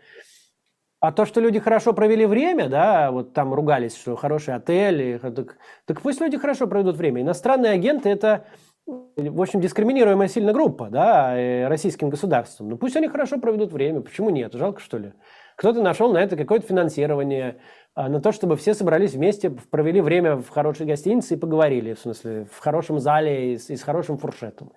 А 0.99 1.11
то, 1.11 1.25
что 1.25 1.39
люди 1.39 1.59
хорошо 1.59 1.93
провели 1.93 2.25
время, 2.25 2.69
да, 2.69 3.11
вот 3.11 3.33
там 3.33 3.53
ругались, 3.53 3.95
что 3.95 4.15
хороший 4.15 4.55
отель, 4.55 5.19
так, 5.19 5.57
так 5.85 6.01
пусть 6.01 6.19
люди 6.19 6.37
хорошо 6.37 6.67
проведут 6.67 6.97
время. 6.97 7.21
Иностранные 7.21 7.73
агенты– 7.73 8.09
это, 8.09 8.47
в 8.87 9.39
общем, 9.39 9.61
дискриминируемая 9.61 10.27
сильно 10.27 10.53
группа, 10.53 10.89
да, 10.89 11.37
э, 11.37 11.67
российским 11.67 12.09
государством. 12.09 12.69
Ну 12.69 12.77
пусть 12.77 12.97
они 12.97 13.07
хорошо 13.07 13.39
проведут 13.39 13.71
время, 13.71 14.01
почему 14.01 14.31
нет, 14.31 14.53
жалко 14.53 14.81
что 14.81 14.97
ли? 14.97 15.13
Кто-то 15.55 15.81
нашел 15.81 16.11
на 16.11 16.17
это 16.17 16.35
какое-то 16.35 16.67
финансирование, 16.67 17.57
на 17.97 18.21
то, 18.21 18.31
чтобы 18.31 18.55
все 18.57 18.73
собрались 18.73 19.13
вместе, 19.13 19.49
провели 19.49 20.01
время 20.01 20.35
в 20.35 20.49
хорошей 20.49 20.85
гостинице 20.85 21.33
и 21.33 21.37
поговорили, 21.37 21.93
в 21.93 21.99
смысле, 21.99 22.47
в 22.51 22.59
хорошем 22.59 22.99
зале 22.99 23.53
и 23.53 23.57
с, 23.57 23.69
и 23.71 23.75
с 23.75 23.81
хорошим 23.81 24.17
фуршетом. 24.19 24.71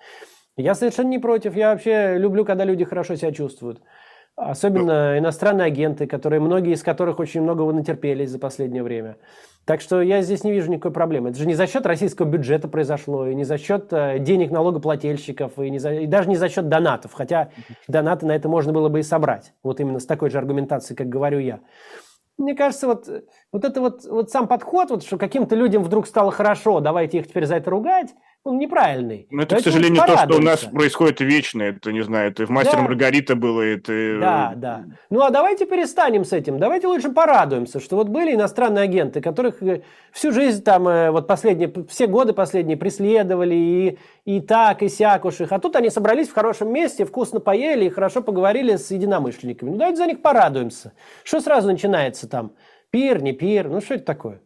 Я 0.56 0.74
совершенно 0.74 1.08
не 1.08 1.18
против. 1.18 1.54
Я 1.54 1.72
вообще 1.72 2.16
люблю, 2.16 2.44
когда 2.44 2.64
люди 2.64 2.84
хорошо 2.84 3.16
себя 3.16 3.32
чувствуют. 3.32 3.80
Особенно 4.36 5.18
иностранные 5.18 5.66
агенты, 5.66 6.06
которые, 6.06 6.40
многие 6.40 6.72
из 6.72 6.82
которых 6.82 7.18
очень 7.18 7.42
многого 7.42 7.72
натерпелись 7.72 8.30
за 8.30 8.38
последнее 8.38 8.82
время. 8.82 9.16
Так 9.66 9.82
что 9.82 10.00
я 10.00 10.22
здесь 10.22 10.42
не 10.42 10.50
вижу 10.50 10.70
никакой 10.70 10.92
проблемы. 10.92 11.28
Это 11.28 11.38
же 11.38 11.46
не 11.46 11.54
за 11.54 11.66
счет 11.66 11.84
российского 11.84 12.26
бюджета 12.26 12.66
произошло, 12.66 13.26
и 13.26 13.34
не 13.34 13.44
за 13.44 13.58
счет 13.58 13.92
э, 13.92 14.18
денег 14.18 14.50
налогоплательщиков, 14.50 15.58
и, 15.58 15.68
не 15.68 15.78
за, 15.78 15.92
и 15.92 16.06
даже 16.06 16.28
не 16.28 16.36
за 16.36 16.48
счет 16.48 16.68
донатов. 16.68 17.12
Хотя 17.12 17.50
донаты 17.86 18.24
на 18.24 18.34
это 18.34 18.48
можно 18.48 18.72
было 18.72 18.88
бы 18.88 19.00
и 19.00 19.02
собрать. 19.02 19.52
Вот 19.62 19.78
именно 19.78 19.98
с 19.98 20.06
такой 20.06 20.30
же 20.30 20.38
аргументацией, 20.38 20.96
как 20.96 21.08
говорю 21.08 21.38
я. 21.38 21.60
Мне 22.40 22.54
кажется, 22.54 22.86
вот, 22.86 23.06
вот 23.52 23.64
это 23.64 23.80
вот, 23.80 24.04
вот 24.04 24.30
сам 24.30 24.46
подход, 24.46 24.90
вот, 24.90 25.04
что 25.04 25.18
каким-то 25.18 25.56
людям 25.56 25.82
вдруг 25.82 26.06
стало 26.06 26.30
хорошо, 26.30 26.80
давайте 26.80 27.18
их 27.18 27.28
теперь 27.28 27.46
за 27.46 27.56
это 27.56 27.70
ругать, 27.70 28.14
он 28.42 28.58
неправильный. 28.58 29.26
Ну, 29.30 29.42
это, 29.42 29.56
к 29.56 29.60
сожалению, 29.60 30.02
то, 30.06 30.16
что 30.16 30.36
у 30.36 30.40
нас 30.40 30.60
происходит 30.60 31.20
вечно. 31.20 31.62
Это, 31.62 31.92
не 31.92 32.00
знаю, 32.00 32.30
это 32.30 32.46
в 32.46 32.48
«Мастер 32.48 32.76
да. 32.76 32.82
Маргарита» 32.82 33.36
было, 33.36 33.60
это... 33.60 33.92
Э, 33.92 34.18
да, 34.18 34.52
да. 34.56 34.84
Ну, 35.10 35.20
а 35.20 35.28
давайте 35.28 35.66
перестанем 35.66 36.24
с 36.24 36.32
этим. 36.32 36.58
Давайте 36.58 36.86
лучше 36.86 37.10
порадуемся, 37.10 37.80
что 37.80 37.96
вот 37.96 38.08
были 38.08 38.34
иностранные 38.34 38.84
агенты, 38.84 39.20
которых 39.20 39.62
э, 39.62 39.82
всю 40.10 40.32
жизнь 40.32 40.62
там, 40.62 40.88
э, 40.88 41.10
вот 41.10 41.26
последние, 41.26 41.70
все 41.90 42.06
годы 42.06 42.32
последние 42.32 42.78
преследовали, 42.78 43.54
и, 43.54 43.98
и 44.24 44.40
так, 44.40 44.82
и 44.82 44.88
сяк 44.88 45.26
уж 45.26 45.42
их. 45.42 45.52
А 45.52 45.58
тут 45.58 45.76
они 45.76 45.90
собрались 45.90 46.28
в 46.28 46.34
хорошем 46.34 46.72
месте, 46.72 47.04
вкусно 47.04 47.40
поели 47.40 47.84
и 47.84 47.90
хорошо 47.90 48.22
поговорили 48.22 48.76
с 48.76 48.90
единомышленниками. 48.90 49.68
Ну, 49.68 49.76
давайте 49.76 49.98
за 49.98 50.06
них 50.06 50.22
порадуемся. 50.22 50.92
Что 51.24 51.40
сразу 51.40 51.66
начинается 51.66 52.26
там? 52.26 52.52
Пир, 52.90 53.22
не 53.22 53.32
пир? 53.32 53.68
Ну, 53.68 53.80
что 53.80 53.94
это 53.94 54.04
такое? 54.04 54.40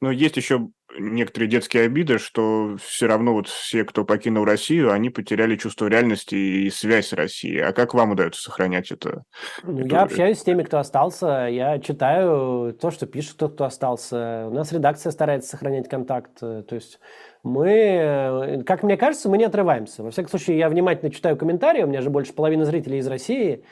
Но 0.00 0.10
есть 0.10 0.36
еще 0.36 0.68
некоторые 0.98 1.48
детские 1.48 1.84
обиды, 1.84 2.18
что 2.18 2.76
все 2.82 3.06
равно 3.06 3.32
вот 3.32 3.48
все, 3.48 3.84
кто 3.84 4.04
покинул 4.04 4.44
Россию, 4.44 4.92
они 4.92 5.08
потеряли 5.08 5.56
чувство 5.56 5.86
реальности 5.86 6.34
и 6.34 6.70
связь 6.70 7.08
с 7.08 7.12
Россией. 7.14 7.60
А 7.60 7.72
как 7.72 7.94
вам 7.94 8.12
удается 8.12 8.42
сохранять 8.42 8.90
это? 8.90 9.24
Ну, 9.62 9.80
это... 9.80 9.94
Я 9.94 10.02
общаюсь 10.02 10.38
с 10.38 10.42
теми, 10.42 10.62
кто 10.62 10.78
остался, 10.78 11.48
я 11.50 11.78
читаю 11.78 12.74
то, 12.74 12.90
что 12.90 13.06
пишет 13.06 13.38
тот, 13.38 13.54
кто 13.54 13.64
остался. 13.64 14.46
У 14.48 14.54
нас 14.54 14.72
редакция 14.72 15.12
старается 15.12 15.50
сохранять 15.50 15.88
контакт. 15.88 16.38
То 16.38 16.64
есть 16.70 17.00
мы, 17.42 18.62
как 18.66 18.82
мне 18.82 18.96
кажется, 18.96 19.30
мы 19.30 19.38
не 19.38 19.44
отрываемся. 19.44 20.02
Во 20.02 20.10
всяком 20.10 20.30
случае, 20.30 20.58
я 20.58 20.68
внимательно 20.68 21.10
читаю 21.10 21.36
комментарии, 21.36 21.82
у 21.82 21.88
меня 21.88 22.02
же 22.02 22.10
больше 22.10 22.34
половины 22.34 22.66
зрителей 22.66 22.98
из 22.98 23.06
России. 23.06 23.64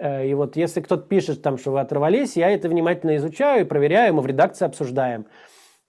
Э, 0.00 0.26
и 0.26 0.34
вот 0.34 0.56
если 0.56 0.80
кто-то 0.80 1.02
пишет 1.06 1.42
там, 1.42 1.58
что 1.58 1.72
вы 1.72 1.80
оторвались, 1.80 2.36
я 2.36 2.50
это 2.50 2.68
внимательно 2.68 3.16
изучаю 3.16 3.62
и 3.62 3.68
проверяю, 3.68 4.14
мы 4.14 4.22
в 4.22 4.26
редакции 4.26 4.64
обсуждаем. 4.64 5.26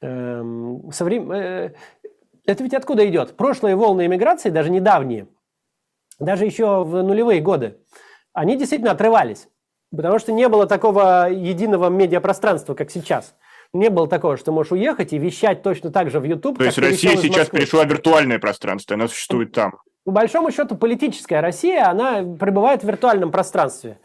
Эм. 0.01 0.89
Э, 0.89 1.71
это 2.45 2.63
ведь 2.63 2.73
откуда 2.73 3.07
идет? 3.07 3.35
Прошлые 3.35 3.75
волны 3.75 4.05
иммиграции, 4.05 4.49
даже 4.49 4.69
недавние, 4.69 5.27
даже 6.19 6.45
еще 6.45 6.83
в 6.83 7.01
нулевые 7.01 7.41
годы, 7.41 7.77
они 8.33 8.57
действительно 8.57 8.91
отрывались. 8.91 9.47
Потому 9.95 10.19
что 10.19 10.31
не 10.31 10.49
было 10.49 10.67
такого 10.67 11.29
единого 11.29 11.89
медиапространства, 11.89 12.73
как 12.73 12.91
сейчас. 12.91 13.35
Не 13.73 13.89
было 13.89 14.07
такого, 14.07 14.37
что 14.37 14.51
можешь 14.51 14.71
уехать 14.71 15.13
и 15.13 15.17
вещать 15.17 15.63
точно 15.63 15.91
так 15.91 16.09
же 16.09 16.19
в 16.19 16.23
YouTube. 16.23 16.57
То 16.57 16.65
есть 16.65 16.77
Россия 16.77 17.15
сейчас 17.17 17.49
перешла 17.49 17.83
в 17.83 17.89
виртуальное 17.89 18.39
пространство, 18.39 18.95
она 18.95 19.07
существует 19.07 19.51
там. 19.53 19.79
По 20.05 20.11
большому 20.11 20.51
счету, 20.51 20.75
политическая 20.75 21.41
Россия, 21.41 21.89
она 21.89 22.23
пребывает 22.39 22.83
в 22.83 22.87
виртуальном 22.87 23.31
пространстве. 23.31 23.99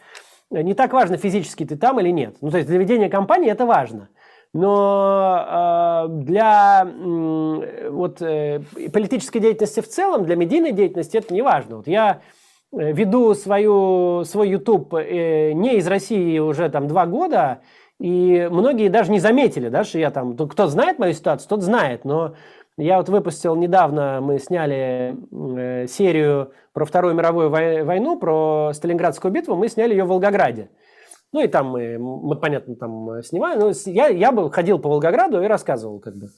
Не 0.50 0.74
так 0.74 0.92
важно, 0.92 1.16
физически 1.16 1.64
ты 1.64 1.76
там 1.76 2.00
или 2.00 2.10
нет. 2.10 2.36
Ну, 2.40 2.50
то 2.50 2.56
есть 2.56 2.68
для 2.68 2.78
ведения 2.78 3.08
кампании 3.08 3.50
это 3.50 3.66
важно 3.66 4.08
но 4.52 6.06
э, 6.08 6.08
для 6.24 6.84
э, 6.84 7.88
вот, 7.90 8.20
э, 8.20 8.60
политической 8.92 9.38
деятельности 9.38 9.80
в 9.80 9.88
целом, 9.88 10.24
для 10.24 10.36
медийной 10.36 10.72
деятельности 10.72 11.16
это 11.16 11.32
не 11.32 11.42
важно. 11.42 11.76
Вот 11.76 11.86
я 11.86 12.20
э, 12.72 12.92
веду 12.92 13.34
свою, 13.34 14.24
свой 14.24 14.50
YouTube 14.50 14.94
э, 14.94 15.52
не 15.52 15.76
из 15.76 15.86
России 15.86 16.38
уже 16.38 16.68
там 16.68 16.88
два 16.88 17.06
года, 17.06 17.60
и 18.00 18.48
многие 18.50 18.88
даже 18.88 19.12
не 19.12 19.20
заметили, 19.20 19.68
да, 19.68 19.84
что 19.84 19.98
я 19.98 20.10
там, 20.10 20.36
кто 20.36 20.66
знает 20.66 20.98
мою 20.98 21.12
ситуацию, 21.12 21.48
тот 21.48 21.62
знает, 21.62 22.04
но 22.04 22.34
Я 22.80 22.96
вот 22.96 23.10
выпустил 23.10 23.56
недавно, 23.56 24.20
мы 24.22 24.38
сняли 24.38 25.14
э, 25.30 25.86
серию 25.86 26.52
про 26.72 26.86
Вторую 26.86 27.14
мировую 27.14 27.50
войну, 27.50 28.18
про 28.18 28.72
Сталинградскую 28.72 29.30
битву, 29.30 29.54
мы 29.54 29.68
сняли 29.68 29.92
ее 29.92 30.04
в 30.04 30.08
Волгограде. 30.08 30.70
Ну 31.30 31.44
и 31.44 31.46
там 31.46 31.68
мы, 31.68 31.98
мы 31.98 32.36
понятно, 32.36 32.74
там 32.76 33.22
снимали. 33.22 33.58
Но 33.58 33.72
я, 33.84 34.08
я 34.08 34.32
бы 34.32 34.50
ходил 34.50 34.78
по 34.78 34.88
Волгограду 34.88 35.42
и 35.42 35.46
рассказывал 35.46 36.00
как 36.00 36.16
бы. 36.16 36.28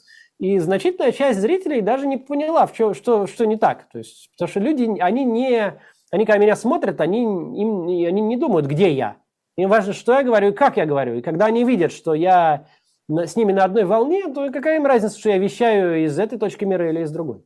И 0.41 0.59
значительная 0.59 1.13
часть 1.13 1.39
зрителей 1.39 1.81
даже 1.81 2.09
не 2.09 2.17
поняла, 2.17 2.67
в 2.67 2.73
чё, 2.73 2.93
что, 2.93 3.29
что 3.29 3.45
не 3.47 3.57
так. 3.57 3.89
То 3.93 3.99
есть, 3.99 4.31
потому 4.33 4.49
что 4.49 4.59
люди, 4.59 4.99
они 5.01 5.25
не... 5.25 5.79
Они, 6.11 6.27
когда 6.27 6.39
меня 6.39 6.57
смотрят, 6.57 7.01
они, 7.01 7.23
им, 7.23 7.87
они 7.87 8.21
не 8.21 8.37
думают, 8.37 8.67
где 8.67 8.91
я. 8.91 9.17
Им 9.57 9.69
важно, 9.69 9.93
что 9.93 10.13
я 10.15 10.25
говорю 10.25 10.49
и 10.49 10.53
как 10.53 10.77
я 10.77 10.87
говорю. 10.87 11.15
И 11.15 11.23
когда 11.23 11.47
они 11.47 11.63
видят, 11.63 11.93
что 11.93 12.15
я 12.15 12.67
с 13.09 13.37
ними 13.37 13.53
на 13.53 13.65
одной 13.65 13.85
волне, 13.85 14.29
то 14.33 14.51
какая 14.51 14.77
им 14.77 14.87
разница, 14.87 15.19
что 15.19 15.31
я 15.31 15.39
вещаю 15.39 16.05
из 16.05 16.19
этой 16.19 16.39
точки 16.39 16.65
мира 16.65 16.91
или 16.91 17.03
из 17.03 17.11
другой? 17.11 17.43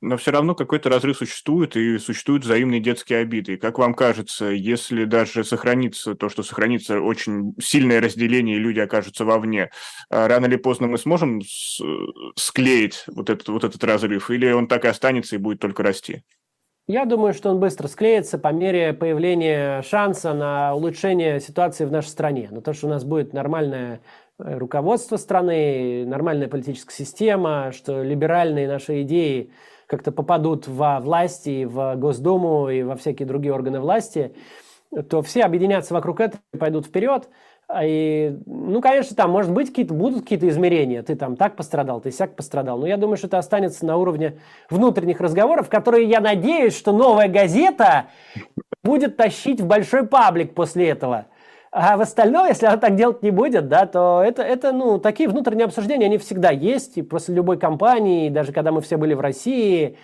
но 0.00 0.16
все 0.16 0.30
равно 0.30 0.54
какой-то 0.54 0.88
разрыв 0.88 1.16
существует, 1.16 1.76
и 1.76 1.98
существуют 1.98 2.44
взаимные 2.44 2.80
детские 2.80 3.20
обиды. 3.20 3.54
И 3.54 3.56
как 3.56 3.78
вам 3.78 3.94
кажется, 3.94 4.46
если 4.46 5.04
даже 5.04 5.44
сохранится 5.44 6.14
то, 6.14 6.28
что 6.28 6.42
сохранится 6.42 7.00
очень 7.00 7.54
сильное 7.60 8.00
разделение, 8.00 8.56
и 8.56 8.60
люди 8.60 8.78
окажутся 8.80 9.24
вовне, 9.24 9.70
а 10.08 10.28
рано 10.28 10.46
или 10.46 10.56
поздно 10.56 10.86
мы 10.86 10.98
сможем 10.98 11.40
склеить 12.36 13.04
вот 13.08 13.28
этот, 13.28 13.48
вот 13.48 13.64
этот 13.64 13.82
разрыв, 13.82 14.30
или 14.30 14.50
он 14.50 14.68
так 14.68 14.84
и 14.84 14.88
останется 14.88 15.34
и 15.34 15.38
будет 15.38 15.60
только 15.60 15.82
расти? 15.82 16.22
Я 16.86 17.04
думаю, 17.04 17.34
что 17.34 17.50
он 17.50 17.60
быстро 17.60 17.86
склеится 17.86 18.38
по 18.38 18.48
мере 18.48 18.94
появления 18.94 19.82
шанса 19.82 20.32
на 20.32 20.74
улучшение 20.74 21.38
ситуации 21.38 21.84
в 21.84 21.92
нашей 21.92 22.08
стране. 22.08 22.48
На 22.50 22.62
то, 22.62 22.72
что 22.72 22.86
у 22.86 22.90
нас 22.90 23.04
будет 23.04 23.34
нормальное 23.34 23.96
э, 23.96 24.27
руководство 24.38 25.16
страны, 25.16 26.04
нормальная 26.06 26.48
политическая 26.48 26.94
система, 26.94 27.72
что 27.72 28.02
либеральные 28.02 28.68
наши 28.68 29.02
идеи 29.02 29.50
как-то 29.86 30.12
попадут 30.12 30.68
во 30.68 31.00
власти, 31.00 31.64
в 31.64 31.96
Госдуму 31.96 32.68
и 32.68 32.82
во 32.82 32.96
всякие 32.96 33.26
другие 33.26 33.52
органы 33.52 33.80
власти, 33.80 34.34
то 35.08 35.22
все 35.22 35.42
объединятся 35.42 35.94
вокруг 35.94 36.20
этого 36.20 36.40
и 36.52 36.58
пойдут 36.58 36.86
вперед. 36.86 37.28
И, 37.82 38.38
ну, 38.46 38.80
конечно, 38.80 39.14
там, 39.14 39.30
может 39.30 39.52
быть, 39.52 39.68
какие-то 39.68 39.92
будут 39.92 40.22
какие-то 40.22 40.48
измерения. 40.48 41.02
Ты 41.02 41.16
там 41.16 41.36
так 41.36 41.54
пострадал, 41.54 42.00
ты 42.00 42.10
сяк 42.10 42.34
пострадал. 42.34 42.78
Но 42.78 42.86
я 42.86 42.96
думаю, 42.96 43.18
что 43.18 43.26
это 43.26 43.36
останется 43.36 43.84
на 43.84 43.98
уровне 43.98 44.38
внутренних 44.70 45.20
разговоров, 45.20 45.68
которые, 45.68 46.08
я 46.08 46.20
надеюсь, 46.20 46.76
что 46.76 46.92
новая 46.92 47.28
газета 47.28 48.06
будет 48.82 49.18
тащить 49.18 49.60
в 49.60 49.66
большой 49.66 50.06
паблик 50.06 50.54
после 50.54 50.88
этого. 50.88 51.26
А 51.70 51.96
в 51.96 52.00
остальном, 52.00 52.46
если 52.46 52.66
она 52.66 52.76
так 52.78 52.96
делать 52.96 53.22
не 53.22 53.30
будет, 53.30 53.68
да, 53.68 53.86
то 53.86 54.22
это, 54.24 54.42
это, 54.42 54.72
ну, 54.72 54.98
такие 54.98 55.28
внутренние 55.28 55.66
обсуждения, 55.66 56.06
они 56.06 56.18
всегда 56.18 56.50
есть, 56.50 56.96
и 56.96 57.02
после 57.02 57.34
любой 57.34 57.58
кампании, 57.58 58.30
даже 58.30 58.52
когда 58.52 58.72
мы 58.72 58.80
все 58.80 58.96
были 58.96 59.14
в 59.14 59.20
России, 59.20 59.98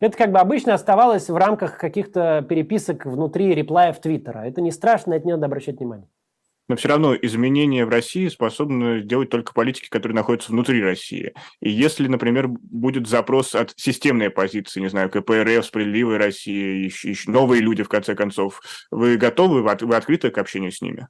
это 0.00 0.16
как 0.16 0.30
бы 0.30 0.38
обычно 0.38 0.74
оставалось 0.74 1.28
в 1.28 1.36
рамках 1.36 1.76
каких-то 1.76 2.44
переписок 2.48 3.04
внутри 3.04 3.54
реплаев 3.54 3.98
Твиттера. 3.98 4.46
Это 4.46 4.60
не 4.60 4.70
страшно, 4.70 5.14
это 5.14 5.26
не 5.26 5.32
надо 5.32 5.46
обращать 5.46 5.78
внимание 5.78 6.08
но 6.68 6.76
все 6.76 6.88
равно 6.88 7.16
изменения 7.16 7.84
в 7.84 7.88
России 7.88 8.28
способны 8.28 9.02
делать 9.02 9.30
только 9.30 9.52
политики, 9.52 9.88
которые 9.88 10.14
находятся 10.14 10.52
внутри 10.52 10.82
России. 10.82 11.32
И 11.60 11.70
если, 11.70 12.06
например, 12.06 12.48
будет 12.48 13.06
запрос 13.06 13.54
от 13.54 13.72
системной 13.76 14.28
оппозиции, 14.28 14.80
не 14.80 14.88
знаю, 14.88 15.10
КПРФ, 15.10 15.64
Справедливой 15.64 16.18
России, 16.18 16.84
еще, 16.84 17.10
еще 17.10 17.30
новые 17.30 17.62
люди, 17.62 17.82
в 17.82 17.88
конце 17.88 18.14
концов, 18.14 18.60
вы 18.90 19.16
готовы, 19.16 19.62
вы 19.62 19.96
открыты 19.96 20.30
к 20.30 20.38
общению 20.38 20.72
с 20.72 20.82
ними? 20.82 21.08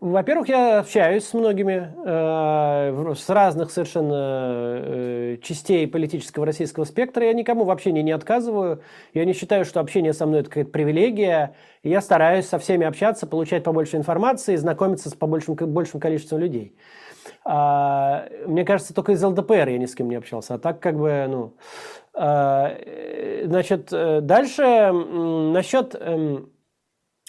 Во-первых, 0.00 0.48
я 0.48 0.78
общаюсь 0.78 1.24
с 1.24 1.34
многими, 1.34 1.92
э, 2.06 3.14
с 3.16 3.28
разных 3.28 3.72
совершенно 3.72 4.78
э, 4.80 5.38
частей 5.42 5.88
политического 5.88 6.46
российского 6.46 6.84
спектра. 6.84 7.26
Я 7.26 7.32
никому 7.32 7.64
в 7.64 7.70
общении 7.70 8.02
не 8.02 8.12
отказываю. 8.12 8.80
Я 9.12 9.24
не 9.24 9.32
считаю, 9.32 9.64
что 9.64 9.80
общение 9.80 10.12
со 10.12 10.24
мной– 10.24 10.40
это 10.42 10.50
какая-то 10.50 10.70
привилегия. 10.70 11.56
Я 11.82 12.00
стараюсь 12.00 12.46
со 12.46 12.60
всеми 12.60 12.86
общаться, 12.86 13.26
получать 13.26 13.64
побольше 13.64 13.96
информации, 13.96 14.54
знакомиться 14.54 15.10
с 15.10 15.14
побольшим, 15.14 15.56
большим 15.56 15.98
количеством 15.98 16.38
людей. 16.38 16.76
А, 17.44 18.28
мне 18.46 18.64
кажется, 18.64 18.94
только 18.94 19.12
из 19.12 19.24
ЛДПР 19.24 19.68
я 19.68 19.78
ни 19.78 19.86
с 19.86 19.96
кем 19.96 20.08
не 20.10 20.16
общался. 20.16 20.54
А 20.54 20.58
так 20.58 20.78
как 20.78 20.96
бы, 20.96 21.26
ну... 21.28 21.56
А, 22.14 22.72
значит, 23.46 23.88
э, 23.92 24.20
дальше 24.20 24.92
насчет 24.92 25.96
эм, 25.98 26.52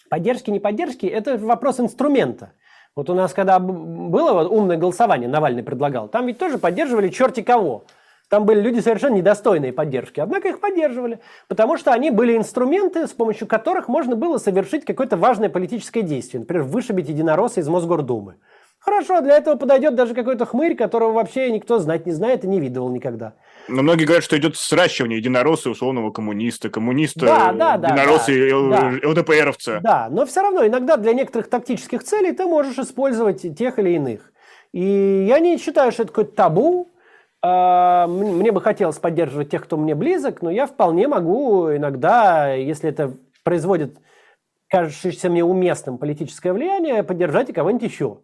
поддержки, 0.08 0.52
не 0.52 0.60
поддержки– 0.60 1.06
это 1.08 1.36
вопрос 1.38 1.80
инструмента. 1.80 2.52
Вот 2.96 3.10
у 3.10 3.14
нас, 3.14 3.34
когда 3.34 3.60
было 3.60 4.34
вот 4.34 4.52
умное 4.52 4.78
голосование, 4.78 5.30
Навальный 5.30 5.64
предлагал, 5.64 6.08
там 6.08 6.28
ведь 6.28 6.38
тоже 6.38 6.58
поддерживали 6.58 7.10
черти 7.10 7.42
кого. 7.42 7.84
Там 8.30 8.46
были 8.46 8.62
люди 8.62 8.80
совершенно 8.80 9.16
недостойные 9.16 9.74
поддержки, 9.74 10.20
однако 10.20 10.50
их 10.50 10.60
поддерживали, 10.60 11.20
потому 11.48 11.78
что 11.78 11.92
они 11.92 12.12
были 12.12 12.38
инструменты, 12.38 13.08
с 13.08 13.12
помощью 13.12 13.48
которых 13.48 13.88
можно 13.88 14.16
было 14.16 14.38
совершить 14.38 14.86
какое-то 14.86 15.18
важное 15.18 15.50
политическое 15.50 16.04
действие, 16.04 16.42
например, 16.42 16.64
вышибить 16.64 17.10
единоросса 17.10 17.60
из 17.60 17.68
Мосгордумы. 17.68 18.36
Хорошо, 18.78 19.22
для 19.22 19.36
этого 19.36 19.56
подойдет 19.56 19.96
даже 19.96 20.14
какой-то 20.14 20.46
хмырь, 20.46 20.76
которого 20.76 21.12
вообще 21.12 21.52
никто 21.52 21.80
знать 21.80 22.06
не 22.06 22.14
знает 22.14 22.46
и 22.46 22.48
не 22.48 22.60
видывал 22.60 22.90
никогда. 22.90 23.34
Но 23.70 23.84
многие 23.84 24.06
говорят, 24.06 24.24
что 24.24 24.38
идет 24.38 24.58
сращивание 24.58 25.20
единоросса 25.20 25.70
условного 25.70 26.12
коммуниста, 26.12 26.70
коммуниста, 26.70 27.26
да, 27.26 27.52
да, 27.54 27.78
да, 27.78 27.90
единоросса 27.90 28.28
да, 28.28 28.34
и 28.34 29.02
да. 29.02 29.10
ЛДПРовца. 29.10 29.80
Да, 29.82 30.08
но 30.10 30.26
все 30.26 30.42
равно 30.42 30.66
иногда 30.66 30.98
для 30.98 31.14
некоторых 31.14 31.50
тактических 31.50 32.04
целей 32.04 32.32
ты 32.32 32.46
можешь 32.46 32.78
использовать 32.78 33.42
тех 33.58 33.80
или 33.80 33.92
иных. 33.92 34.32
И 34.74 35.26
я 35.28 35.40
не 35.40 35.58
считаю, 35.58 35.92
что 35.92 36.04
это 36.04 36.12
какое-то 36.12 36.36
табу. 36.36 36.90
А, 37.42 38.08
мне 38.08 38.52
бы 38.52 38.62
хотелось 38.62 38.98
поддерживать 38.98 39.50
тех, 39.50 39.64
кто 39.64 39.78
мне 39.78 39.96
близок, 39.96 40.42
но 40.42 40.50
я 40.50 40.68
вполне 40.68 41.08
могу 41.08 41.76
иногда, 41.76 42.54
если 42.54 42.90
это 42.90 43.14
производит 43.44 43.98
кажущееся 44.70 45.30
мне 45.30 45.44
уместным 45.44 45.98
политическое 45.98 46.54
влияние, 46.54 47.04
поддержать 47.04 47.50
и 47.50 47.54
кого-нибудь 47.54 47.90
еще. 47.90 48.20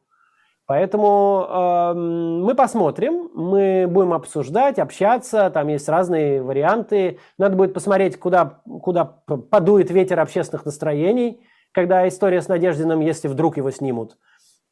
Поэтому 0.67 1.45
э, 1.47 1.93
мы 1.93 2.55
посмотрим, 2.55 3.29
мы 3.35 3.85
будем 3.87 4.13
обсуждать, 4.13 4.79
общаться, 4.79 5.51
там 5.51 5.67
есть 5.67 5.87
разные 5.87 6.41
варианты. 6.41 7.19
Надо 7.37 7.55
будет 7.55 7.73
посмотреть, 7.73 8.17
куда, 8.17 8.61
куда 8.81 9.05
подует 9.05 9.91
ветер 9.91 10.19
общественных 10.19 10.65
настроений, 10.65 11.45
когда 11.71 12.07
история 12.07 12.41
с 12.41 12.47
Надеждиным, 12.47 13.01
если 13.01 13.27
вдруг 13.27 13.57
его 13.57 13.69
снимут, 13.69 14.17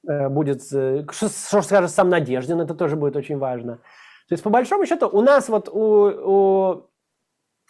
э, 0.07 0.29
будет... 0.29 0.61
Э, 0.73 1.05
что, 1.11 1.29
что 1.29 1.61
скажет 1.61 1.91
сам 1.91 2.09
Надеждин, 2.09 2.59
это 2.59 2.73
тоже 2.73 2.95
будет 2.95 3.15
очень 3.15 3.37
важно. 3.37 3.75
То 4.29 4.33
есть, 4.33 4.43
по 4.43 4.49
большому 4.49 4.87
счету, 4.87 5.07
у 5.07 5.21
нас 5.21 5.47
вот 5.47 5.69
у, 5.69 5.77
у 5.77 6.89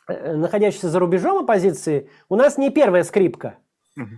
э, 0.07 0.35
находящейся 0.37 0.87
за 0.87 0.97
рубежом 0.99 1.43
оппозиции, 1.43 2.09
у 2.29 2.37
нас 2.37 2.57
не 2.57 2.69
первая 2.69 3.03
скрипка– 3.03 3.55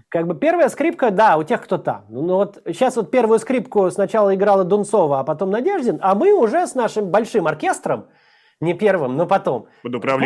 как 0.09 0.28
бы 0.28 0.36
первая 0.36 0.69
скрипка, 0.69 1.11
да, 1.11 1.38
у 1.38 1.43
тех, 1.43 1.61
кто 1.63 1.78
там. 1.78 2.05
Ну, 2.09 2.21
ну 2.21 2.36
вот 2.36 2.61
сейчас 2.67 2.95
вот 2.95 3.11
первую 3.11 3.39
скрипку 3.39 3.89
сначала 3.91 4.34
играла 4.34 4.63
Дунцова, 4.63 5.19
а 5.19 5.23
потом 5.23 5.51
Надеждин, 5.51 5.99
а 6.01 6.15
мы 6.15 6.34
уже 6.34 6.65
с 6.65 6.76
нашим 6.76 7.11
большим 7.11 7.47
оркестром, 7.47 8.07
не 8.61 8.73
первым, 8.73 9.17
но 9.17 9.28
потом, 9.28 9.67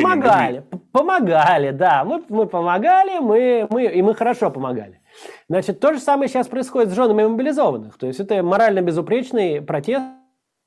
помогали, 0.03 0.63
помогали, 0.91 1.71
да, 1.71 2.03
мы, 2.03 2.23
мы 2.29 2.45
помогали, 2.45 3.17
мы, 3.17 3.67
мы, 3.69 3.85
и 3.85 4.01
мы 4.03 4.13
хорошо 4.13 4.51
помогали. 4.51 5.01
Значит, 5.49 5.79
то 5.79 5.93
же 5.93 5.99
самое 5.99 6.29
сейчас 6.29 6.47
происходит 6.47 6.91
с 6.91 6.95
женами 6.95 7.25
мобилизованных. 7.25 7.97
То 7.97 8.05
есть 8.05 8.19
это 8.19 8.43
морально 8.43 8.81
безупречный 8.81 9.61
протест, 9.61 10.05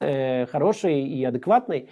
э, 0.01 0.47
хороший 0.47 1.03
и 1.03 1.24
адекватный 1.24 1.89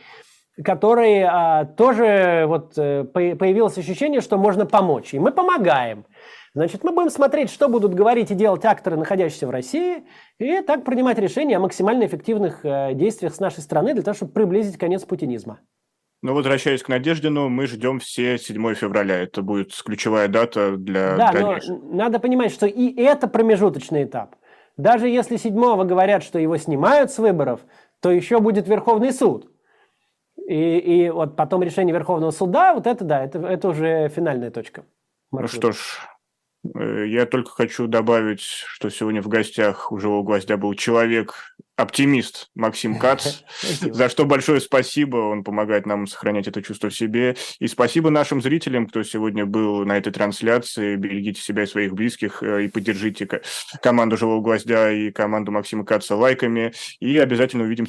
который 0.64 1.22
а, 1.22 1.64
тоже 1.64 2.44
вот 2.46 2.74
э, 2.76 3.04
появилось 3.04 3.78
ощущение, 3.78 4.20
что 4.20 4.36
можно 4.36 4.66
помочь. 4.66 5.14
И 5.14 5.18
мы 5.18 5.32
помогаем. 5.32 6.04
Значит, 6.52 6.82
мы 6.82 6.92
будем 6.92 7.10
смотреть, 7.10 7.50
что 7.50 7.68
будут 7.68 7.94
говорить 7.94 8.30
и 8.32 8.34
делать 8.34 8.64
акторы, 8.64 8.96
находящиеся 8.96 9.46
в 9.46 9.50
России, 9.50 10.04
и 10.38 10.60
так 10.62 10.84
принимать 10.84 11.18
решения 11.18 11.56
о 11.56 11.60
максимально 11.60 12.06
эффективных 12.06 12.64
э, 12.64 12.92
действиях 12.94 13.34
с 13.34 13.38
нашей 13.38 13.60
стороны 13.60 13.94
для 13.94 14.02
того, 14.02 14.16
чтобы 14.16 14.32
приблизить 14.32 14.76
конец 14.76 15.04
путинизма. 15.04 15.60
Ну, 16.22 16.34
возвращаясь 16.34 16.82
к 16.82 16.88
Надеждину, 16.88 17.48
мы 17.48 17.66
ждем 17.66 17.98
все 18.00 18.36
7 18.36 18.74
февраля. 18.74 19.22
Это 19.22 19.42
будет 19.42 19.72
ключевая 19.82 20.28
дата 20.28 20.76
для 20.76 21.16
Да, 21.16 21.32
дальнейшего. 21.32 21.78
но 21.78 21.94
надо 21.94 22.18
понимать, 22.18 22.52
что 22.52 22.66
и 22.66 22.94
это 23.00 23.26
промежуточный 23.28 24.04
этап. 24.04 24.34
Даже 24.76 25.08
если 25.08 25.36
7 25.36 25.54
говорят, 25.86 26.22
что 26.22 26.38
его 26.38 26.56
снимают 26.56 27.10
с 27.10 27.18
выборов, 27.18 27.60
то 28.00 28.10
еще 28.10 28.40
будет 28.40 28.66
Верховный 28.68 29.12
суд. 29.12 29.50
И, 30.48 30.78
и 30.78 31.10
вот 31.10 31.36
потом 31.36 31.62
решение 31.62 31.94
Верховного 31.94 32.32
суда, 32.32 32.74
вот 32.74 32.86
это 32.86 33.04
да, 33.04 33.24
это, 33.24 33.38
это 33.38 33.68
уже 33.68 34.08
финальная 34.08 34.50
точка. 34.50 34.84
Маршрута. 35.30 35.68
Ну 35.68 35.72
что 35.72 35.80
ж, 35.80 35.98
я 36.62 37.26
только 37.26 37.50
хочу 37.50 37.86
добавить, 37.86 38.42
что 38.42 38.90
сегодня 38.90 39.22
в 39.22 39.28
гостях 39.28 39.90
у 39.92 39.98
живого 39.98 40.22
гвоздя 40.22 40.56
был 40.56 40.74
человек, 40.74 41.34
оптимист 41.80 42.50
Максим 42.54 42.98
Кац, 42.98 43.38
за 43.80 44.08
что 44.08 44.24
большое 44.24 44.60
спасибо, 44.60 45.16
он 45.16 45.42
помогает 45.42 45.86
нам 45.86 46.06
сохранять 46.06 46.46
это 46.46 46.62
чувство 46.62 46.90
в 46.90 46.94
себе. 46.94 47.36
И 47.58 47.66
спасибо 47.66 48.10
нашим 48.10 48.40
зрителям, 48.42 48.86
кто 48.86 49.02
сегодня 49.02 49.46
был 49.46 49.84
на 49.84 49.96
этой 49.96 50.12
трансляции. 50.12 50.96
Берегите 50.96 51.40
себя 51.40 51.64
и 51.64 51.66
своих 51.66 51.94
близких 51.94 52.42
э, 52.42 52.64
и 52.64 52.68
поддержите 52.68 53.26
команду 53.82 54.16
живого 54.16 54.40
гвоздя 54.40 54.90
и 54.90 55.10
команду 55.10 55.52
Максима 55.52 55.84
Каца 55.84 56.16
лайками. 56.16 56.72
И 57.00 57.16
обязательно 57.18 57.64
увидимся 57.64 57.88